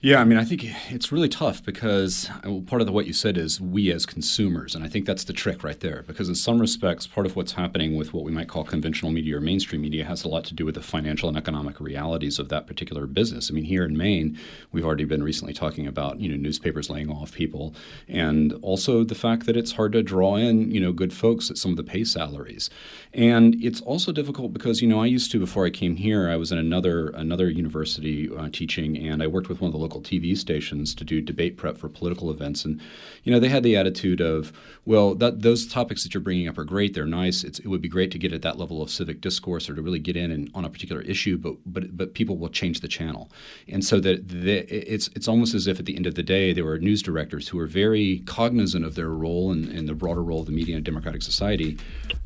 Yeah, 0.02 0.22
I 0.22 0.24
mean, 0.24 0.38
I 0.38 0.44
think 0.44 0.64
it's 0.90 1.12
really 1.12 1.28
tough 1.28 1.62
because 1.62 2.30
uh, 2.42 2.60
part 2.66 2.80
of 2.80 2.86
the, 2.86 2.92
what 2.92 3.06
you 3.06 3.12
said 3.12 3.36
is 3.36 3.60
we 3.60 3.92
as 3.92 4.06
consumers, 4.06 4.74
and 4.74 4.82
I 4.82 4.88
think 4.88 5.04
that's 5.04 5.24
the 5.24 5.34
trick 5.34 5.62
right 5.62 5.78
there. 5.78 6.04
Because 6.06 6.26
in 6.26 6.34
some 6.34 6.58
respects, 6.58 7.06
part 7.06 7.26
of 7.26 7.36
what's 7.36 7.52
happening 7.52 7.96
with 7.98 8.14
what 8.14 8.24
we 8.24 8.32
might 8.32 8.48
call 8.48 8.64
conventional 8.64 9.12
media 9.12 9.36
or 9.36 9.42
mainstream 9.42 9.82
media 9.82 10.06
has 10.06 10.24
a 10.24 10.28
lot 10.28 10.44
to 10.44 10.54
do 10.54 10.64
with 10.64 10.76
the 10.76 10.82
financial 10.82 11.28
and 11.28 11.36
economic 11.36 11.80
realities 11.80 12.38
of 12.38 12.48
that 12.48 12.66
particular 12.66 13.06
business. 13.06 13.50
I 13.50 13.52
mean, 13.52 13.64
here 13.64 13.84
in 13.84 13.94
Maine, 13.94 14.38
we've 14.72 14.86
already 14.86 15.04
been 15.04 15.22
recently 15.22 15.52
talking 15.52 15.86
about 15.86 16.18
you 16.18 16.30
know 16.30 16.36
newspapers 16.36 16.88
laying 16.88 17.10
off 17.10 17.32
people, 17.32 17.74
and 18.08 18.54
also 18.62 19.04
the 19.04 19.14
fact 19.14 19.44
that 19.44 19.56
it's 19.56 19.72
hard 19.72 19.92
to 19.92 20.02
draw 20.02 20.36
in 20.36 20.70
you 20.70 20.80
know 20.80 20.92
good 20.92 21.12
folks 21.12 21.50
at 21.50 21.58
some 21.58 21.72
of 21.72 21.76
the 21.76 21.84
pay 21.84 22.04
salaries, 22.04 22.70
and 23.12 23.54
it's 23.62 23.82
also 23.82 24.12
difficult 24.12 24.54
because 24.54 24.80
you 24.80 24.88
know 24.88 25.02
I 25.02 25.06
used 25.06 25.30
to 25.32 25.38
before 25.38 25.66
I 25.66 25.70
came 25.70 25.96
here, 25.96 26.30
I 26.30 26.36
was 26.36 26.50
in 26.50 26.56
another 26.56 27.10
another 27.10 27.50
university 27.50 28.34
uh, 28.34 28.48
teaching, 28.50 28.96
and 28.96 29.22
I 29.22 29.26
worked 29.26 29.50
with 29.50 29.60
one 29.60 29.68
of 29.68 29.72
the 29.74 29.89
local 29.90 30.00
TV 30.00 30.36
stations 30.36 30.94
to 30.94 31.04
do 31.04 31.20
debate 31.20 31.56
prep 31.56 31.76
for 31.76 31.88
political 31.88 32.30
events, 32.30 32.64
and 32.64 32.80
you 33.24 33.32
know 33.32 33.40
they 33.40 33.48
had 33.48 33.64
the 33.64 33.76
attitude 33.76 34.20
of, 34.20 34.52
well, 34.84 35.16
that 35.16 35.42
those 35.42 35.66
topics 35.66 36.04
that 36.04 36.14
you're 36.14 36.20
bringing 36.20 36.46
up 36.46 36.56
are 36.58 36.64
great, 36.64 36.94
they're 36.94 37.06
nice. 37.06 37.42
It's, 37.42 37.58
it 37.58 37.66
would 37.66 37.82
be 37.82 37.88
great 37.88 38.12
to 38.12 38.18
get 38.18 38.32
at 38.32 38.42
that 38.42 38.56
level 38.56 38.82
of 38.82 38.90
civic 38.90 39.20
discourse 39.20 39.68
or 39.68 39.74
to 39.74 39.82
really 39.82 39.98
get 39.98 40.16
in 40.16 40.30
and, 40.30 40.48
on 40.54 40.64
a 40.64 40.70
particular 40.70 41.02
issue, 41.02 41.36
but 41.36 41.56
but 41.66 41.96
but 41.96 42.14
people 42.14 42.36
will 42.38 42.48
change 42.48 42.80
the 42.80 42.88
channel, 42.88 43.30
and 43.68 43.84
so 43.84 43.98
that 44.00 44.30
it's 44.30 45.08
it's 45.16 45.26
almost 45.26 45.54
as 45.54 45.66
if 45.66 45.80
at 45.80 45.86
the 45.86 45.96
end 45.96 46.06
of 46.06 46.14
the 46.14 46.22
day 46.22 46.52
there 46.52 46.64
were 46.64 46.78
news 46.78 47.02
directors 47.02 47.48
who 47.48 47.58
were 47.58 47.66
very 47.66 48.22
cognizant 48.26 48.84
of 48.84 48.94
their 48.94 49.10
role 49.10 49.50
and, 49.50 49.68
and 49.68 49.88
the 49.88 49.94
broader 49.94 50.22
role 50.22 50.40
of 50.40 50.46
the 50.46 50.52
media 50.52 50.76
in 50.76 50.82
democratic 50.84 51.22
society, 51.22 51.76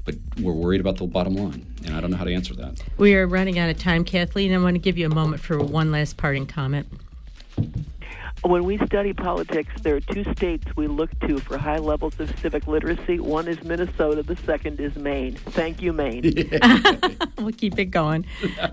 but 0.05 0.17
we're 0.39 0.53
worried 0.53 0.83
about 0.83 0.99
the 0.99 1.07
bottom 1.07 1.35
line, 1.35 1.67
and 1.87 1.97
I 1.97 2.01
don't 2.03 2.11
know 2.11 2.19
how 2.19 2.25
to 2.25 2.35
answer 2.35 2.55
that. 2.57 2.83
We 2.99 3.15
are 3.15 3.27
running 3.27 3.59
out 3.59 3.71
of 3.71 3.79
time, 3.79 4.05
Kathleen. 4.05 4.53
I 4.53 4.59
want 4.59 4.75
to 4.75 4.81
give 4.81 4.99
you 4.99 5.07
a 5.07 5.15
moment 5.15 5.41
for 5.41 5.59
one 5.59 5.91
last 5.91 6.19
parting 6.19 6.47
comment. 6.47 6.87
When 8.45 8.65
we 8.65 8.77
study 8.85 9.15
politics, 9.15 9.73
there 9.81 9.97
are 9.97 10.01
two 10.01 10.23
states 10.35 10.67
we 10.77 10.87
look 10.87 11.19
to 11.21 11.39
for 11.39 11.57
high 11.57 11.79
levels 11.79 12.21
of 12.21 12.39
civic 12.41 12.67
literacy. 12.67 13.19
One 13.19 13.49
is 13.49 13.63
Minnesota, 13.65 14.23
the 14.23 14.37
second 14.37 14.81
is 14.81 14.95
Maine. 14.97 15.35
Thank 15.35 15.81
you, 15.81 15.95
Maine. 15.95 16.51
we'll 17.39 17.53
keep 17.53 17.79
it 17.79 17.87
going. 17.87 18.27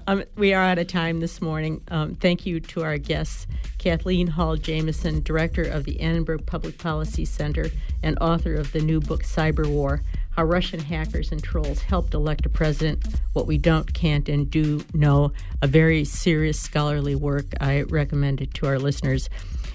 Um, 0.07 0.25
we 0.35 0.53
are 0.53 0.61
out 0.61 0.77
of 0.77 0.87
time 0.87 1.21
this 1.21 1.41
morning. 1.41 1.81
Um, 1.87 2.15
thank 2.15 2.45
you 2.45 2.59
to 2.59 2.83
our 2.83 2.97
guests, 2.97 3.47
Kathleen 3.77 4.27
Hall 4.27 4.57
Jamieson, 4.57 5.21
Director 5.23 5.63
of 5.63 5.85
the 5.85 6.01
Annenberg 6.01 6.45
Public 6.45 6.77
Policy 6.77 7.23
Center 7.23 7.67
and 8.03 8.17
author 8.19 8.55
of 8.55 8.73
the 8.73 8.81
new 8.81 8.99
book, 8.99 9.23
Cyber 9.23 9.67
War 9.67 10.01
how 10.31 10.43
Russian 10.43 10.79
hackers 10.79 11.31
and 11.31 11.43
trolls 11.43 11.81
helped 11.81 12.13
elect 12.13 12.45
a 12.45 12.49
president, 12.49 13.05
what 13.33 13.47
we 13.47 13.57
don't, 13.57 13.93
can't, 13.93 14.27
and 14.29 14.49
do 14.49 14.81
know. 14.93 15.31
A 15.61 15.67
very 15.67 16.03
serious 16.03 16.59
scholarly 16.59 17.15
work. 17.15 17.45
I 17.59 17.83
recommend 17.83 18.41
it 18.41 18.53
to 18.55 18.67
our 18.67 18.79
listeners. 18.79 19.29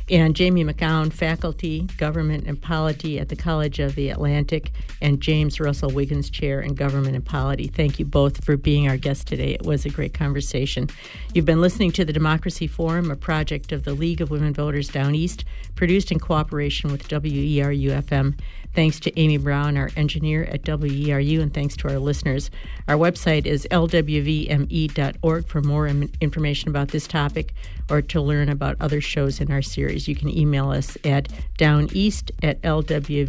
And 0.08 0.36
Jamie 0.36 0.64
McKown, 0.64 1.12
faculty, 1.12 1.80
government 1.98 2.46
and 2.46 2.62
polity 2.62 3.18
at 3.18 3.28
the 3.28 3.34
College 3.34 3.80
of 3.80 3.96
the 3.96 4.10
Atlantic, 4.10 4.70
and 5.02 5.20
James 5.20 5.58
Russell 5.58 5.90
Wiggins, 5.90 6.30
chair 6.30 6.60
in 6.60 6.74
government 6.74 7.16
and 7.16 7.24
polity. 7.24 7.66
Thank 7.66 7.98
you 7.98 8.04
both 8.04 8.44
for 8.44 8.56
being 8.56 8.88
our 8.88 8.96
guest 8.96 9.26
today. 9.26 9.54
It 9.54 9.66
was 9.66 9.84
a 9.84 9.90
great 9.90 10.14
conversation. 10.14 10.88
You've 11.34 11.44
been 11.44 11.60
listening 11.60 11.90
to 11.92 12.04
the 12.04 12.12
Democracy 12.12 12.68
Forum, 12.68 13.10
a 13.10 13.16
project 13.16 13.72
of 13.72 13.82
the 13.82 13.94
League 13.94 14.20
of 14.20 14.30
Women 14.30 14.54
Voters 14.54 14.88
Down 14.88 15.16
East, 15.16 15.44
produced 15.74 16.12
in 16.12 16.20
cooperation 16.20 16.92
with 16.92 17.08
WERU 17.08 18.00
FM. 18.02 18.38
Thanks 18.76 19.00
to 19.00 19.18
Amy 19.18 19.38
Brown, 19.38 19.78
our 19.78 19.88
engineer 19.96 20.44
at 20.44 20.60
WERU, 20.64 21.40
and 21.40 21.54
thanks 21.54 21.78
to 21.78 21.88
our 21.88 21.98
listeners. 21.98 22.50
Our 22.86 22.96
website 22.96 23.46
is 23.46 23.66
lwvme.org 23.70 25.46
for 25.48 25.62
more 25.62 25.88
information 25.88 26.68
about 26.68 26.88
this 26.88 27.06
topic 27.06 27.54
or 27.88 28.02
to 28.02 28.20
learn 28.20 28.50
about 28.50 28.76
other 28.78 29.00
shows 29.00 29.40
in 29.40 29.50
our 29.50 29.62
series. 29.62 30.08
You 30.08 30.14
can 30.14 30.28
email 30.28 30.70
us 30.70 30.98
at 31.04 31.30
downeast 31.56 32.32
at 32.42 32.60
lwvme.org. 32.60 33.22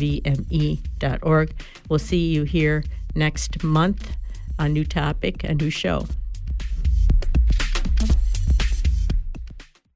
We'll 1.88 2.00
see 2.00 2.26
you 2.28 2.44
here 2.44 2.84
next 3.16 3.64
month. 3.64 4.18
On 4.60 4.66
a 4.66 4.70
new 4.70 4.84
topic, 4.84 5.46
a 5.46 5.54
new 5.54 5.70
show. 5.70 6.08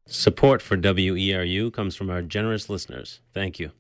Support 0.06 0.62
for 0.62 0.78
WERU 0.78 1.74
comes 1.74 1.98
from 1.98 2.10
our 2.10 2.22
generous 2.22 2.70
listeners. 2.70 3.20
Thank 3.34 3.60
you. 3.60 3.72